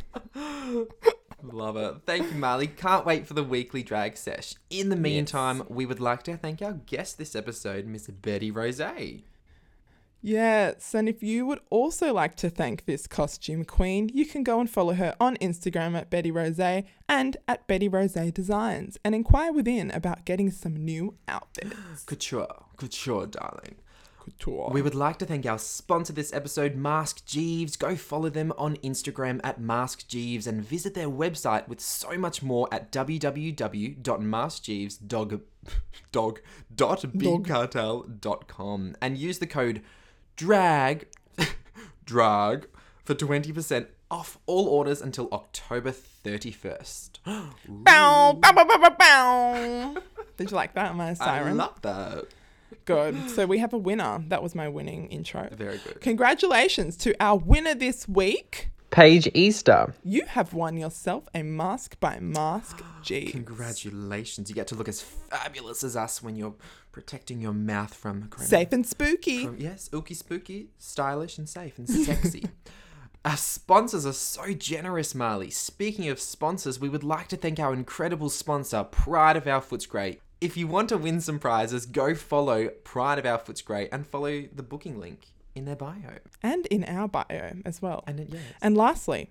Love 1.42 1.76
it. 1.76 1.96
Thank 2.06 2.32
you, 2.32 2.38
Marley. 2.38 2.66
Can't 2.66 3.04
wait 3.04 3.26
for 3.26 3.34
the 3.34 3.44
weekly 3.44 3.82
drag 3.82 4.16
sesh. 4.16 4.54
In 4.70 4.88
the 4.88 4.96
meantime, 4.96 5.62
we 5.68 5.84
would 5.84 6.00
like 6.00 6.22
to 6.22 6.38
thank 6.38 6.62
our 6.62 6.72
guest 6.72 7.18
this 7.18 7.36
episode, 7.36 7.84
Miss 7.86 8.06
Betty 8.06 8.50
Rose. 8.50 8.80
Yes. 10.24 10.94
And 10.94 11.08
if 11.08 11.22
you 11.22 11.46
would 11.46 11.60
also 11.70 12.12
like 12.12 12.34
to 12.36 12.50
thank 12.50 12.86
this 12.86 13.06
costume 13.06 13.64
queen, 13.64 14.10
you 14.12 14.26
can 14.26 14.42
go 14.42 14.58
and 14.58 14.68
follow 14.68 14.94
her 14.94 15.14
on 15.20 15.36
Instagram 15.36 15.96
at 15.96 16.10
Betty 16.10 16.30
Rose 16.30 16.60
and 17.08 17.36
at 17.46 17.66
Betty 17.66 17.88
Rose 17.88 18.14
Designs 18.32 18.98
and 19.04 19.14
inquire 19.14 19.52
within 19.52 19.90
about 19.90 20.24
getting 20.24 20.50
some 20.50 20.74
new 20.74 21.14
outfits. 21.28 21.76
Couture. 22.06 22.64
Couture, 22.76 23.26
darling. 23.26 23.76
Couture. 24.24 24.70
We 24.70 24.80
would 24.80 24.94
like 24.94 25.18
to 25.18 25.26
thank 25.26 25.44
our 25.44 25.58
sponsor 25.58 26.14
this 26.14 26.32
episode, 26.32 26.74
Mask 26.74 27.26
Jeeves. 27.26 27.76
Go 27.76 27.94
follow 27.94 28.30
them 28.30 28.54
on 28.56 28.76
Instagram 28.76 29.38
at 29.44 29.60
Mask 29.60 30.08
Jeeves 30.08 30.46
and 30.46 30.62
visit 30.62 30.94
their 30.94 31.10
website 31.10 31.68
with 31.68 31.80
so 31.80 32.16
much 32.16 32.42
more 32.42 32.66
at 32.72 32.90
www.maskjeeves.dog 32.90 35.40
dog 36.12 36.40
dot 36.74 37.02
bigcartel.com 37.02 38.96
and 39.00 39.18
use 39.18 39.38
the 39.38 39.46
code 39.46 39.82
drag 40.36 41.06
drag 42.04 42.66
for 43.04 43.14
20% 43.14 43.86
off 44.10 44.38
all 44.46 44.68
orders 44.68 45.00
until 45.00 45.28
October 45.32 45.90
31st. 45.92 47.10
Bow, 47.68 48.32
bow, 48.34 48.52
bow, 48.52 48.64
bow, 48.64 48.78
bow, 48.78 48.96
bow. 48.98 49.94
Did 50.36 50.50
you 50.50 50.56
like 50.56 50.74
that, 50.74 50.94
my 50.94 51.14
siren? 51.14 51.48
I 51.60 51.64
love 51.64 51.82
that. 51.82 52.24
Good. 52.84 53.30
So 53.30 53.46
we 53.46 53.58
have 53.58 53.72
a 53.72 53.78
winner. 53.78 54.22
That 54.28 54.42
was 54.42 54.54
my 54.54 54.68
winning 54.68 55.08
intro. 55.08 55.48
Very 55.52 55.78
good. 55.78 56.00
Congratulations 56.00 56.96
to 56.98 57.14
our 57.20 57.36
winner 57.38 57.74
this 57.74 58.06
week. 58.06 58.70
Paige 58.94 59.28
Easter. 59.34 59.92
You 60.04 60.24
have 60.26 60.54
won 60.54 60.76
yourself 60.76 61.24
a 61.34 61.42
mask 61.42 61.98
by 61.98 62.20
Mask 62.20 62.80
G. 63.02 63.26
Congratulations. 63.26 64.48
You 64.48 64.54
get 64.54 64.68
to 64.68 64.76
look 64.76 64.88
as 64.88 65.02
fabulous 65.02 65.82
as 65.82 65.96
us 65.96 66.22
when 66.22 66.36
you're 66.36 66.54
protecting 66.92 67.40
your 67.40 67.52
mouth 67.54 67.92
from 67.92 68.28
corona- 68.28 68.48
Safe 68.48 68.72
and 68.72 68.86
spooky. 68.86 69.46
From, 69.46 69.56
yes, 69.58 69.88
ooky 69.88 70.14
spooky, 70.14 70.68
stylish 70.78 71.38
and 71.38 71.48
safe 71.48 71.76
and 71.76 71.90
sexy. 71.90 72.44
Our 73.24 73.36
sponsors 73.36 74.06
are 74.06 74.12
so 74.12 74.52
generous, 74.52 75.12
Marley. 75.12 75.50
Speaking 75.50 76.08
of 76.08 76.20
sponsors, 76.20 76.78
we 76.78 76.88
would 76.88 77.02
like 77.02 77.26
to 77.28 77.36
thank 77.36 77.58
our 77.58 77.72
incredible 77.72 78.30
sponsor, 78.30 78.84
Pride 78.84 79.36
of 79.36 79.48
Our 79.48 79.60
Foots 79.60 79.88
Footscray. 79.88 80.18
If 80.40 80.56
you 80.56 80.68
want 80.68 80.90
to 80.90 80.98
win 80.98 81.20
some 81.20 81.40
prizes, 81.40 81.84
go 81.84 82.14
follow 82.14 82.68
Pride 82.84 83.18
of 83.18 83.26
Our 83.26 83.38
Foots 83.38 83.60
Footscray 83.60 83.88
and 83.90 84.06
follow 84.06 84.44
the 84.54 84.62
booking 84.62 85.00
link 85.00 85.32
in 85.54 85.64
their 85.64 85.76
bio. 85.76 86.18
And 86.42 86.66
in 86.66 86.84
our 86.84 87.08
bio 87.08 87.56
as 87.64 87.80
well. 87.80 88.04
And 88.06 88.20
it, 88.20 88.28
yes. 88.32 88.42
And 88.60 88.76
lastly, 88.76 89.30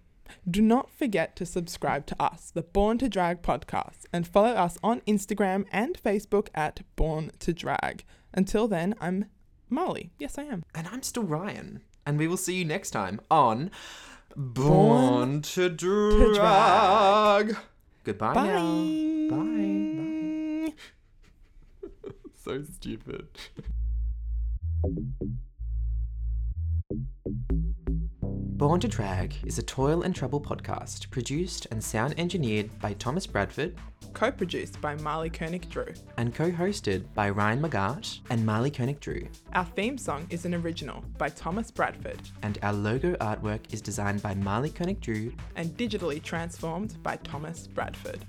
do 0.49 0.61
not 0.61 0.89
forget 0.89 1.35
to 1.37 1.45
subscribe 1.45 2.05
to 2.07 2.21
us, 2.21 2.51
the 2.51 2.61
Born 2.61 2.97
to 2.99 3.09
Drag 3.09 3.41
podcast, 3.41 4.05
and 4.11 4.27
follow 4.27 4.49
us 4.51 4.77
on 4.83 5.01
Instagram 5.01 5.65
and 5.71 6.01
Facebook 6.01 6.47
at 6.55 6.81
Born 6.95 7.31
to 7.39 7.53
Drag. 7.53 8.03
Until 8.33 8.67
then, 8.67 8.95
I'm 8.99 9.25
Molly. 9.69 10.11
Yes, 10.19 10.37
I 10.37 10.43
am. 10.43 10.63
And 10.73 10.87
I'm 10.87 11.03
still 11.03 11.23
Ryan. 11.23 11.81
And 12.05 12.17
we 12.17 12.27
will 12.27 12.37
see 12.37 12.55
you 12.55 12.65
next 12.65 12.91
time 12.91 13.21
on 13.29 13.71
Born, 14.35 15.41
to, 15.43 15.69
drag. 15.69 16.33
Drag. 17.47 17.57
Goodbye 18.03 18.33
Bye. 18.33 18.47
now. 18.47 19.29
Bye. 19.29 20.73
Bye. 21.83 22.11
so 22.43 22.63
stupid. 22.63 23.27
Born 27.25 28.79
to 28.81 28.87
Drag 28.87 29.33
is 29.45 29.57
a 29.57 29.63
toil 29.63 30.01
and 30.03 30.13
trouble 30.13 30.41
podcast 30.41 31.09
produced 31.09 31.67
and 31.71 31.81
sound 31.81 32.13
engineered 32.17 32.77
by 32.79 32.93
Thomas 32.93 33.25
Bradford 33.25 33.75
Co 34.13 34.29
produced 34.29 34.79
by 34.79 34.95
Marley 34.95 35.29
Koenig 35.29 35.69
Drew. 35.69 35.87
and 36.17 36.35
co 36.35 36.51
hosted 36.51 37.05
by 37.13 37.29
Ryan 37.29 37.61
McGart 37.61 38.19
and 38.29 38.45
Marley 38.45 38.69
Koenig 38.69 38.99
Drew. 38.99 39.27
Our 39.53 39.65
theme 39.65 39.97
song 39.97 40.27
is 40.29 40.45
an 40.45 40.53
original 40.53 41.03
by 41.17 41.29
Thomas 41.29 41.71
Bradford 41.71 42.19
And 42.41 42.59
our 42.61 42.73
logo 42.73 43.15
artwork 43.15 43.73
is 43.73 43.81
designed 43.81 44.21
by 44.21 44.35
Marley 44.35 44.69
Koenig 44.69 44.99
Drew 44.99 45.33
and 45.55 45.75
digitally 45.77 46.21
transformed 46.21 47.01
by 47.03 47.15
Thomas 47.17 47.67
Bradford. 47.67 48.25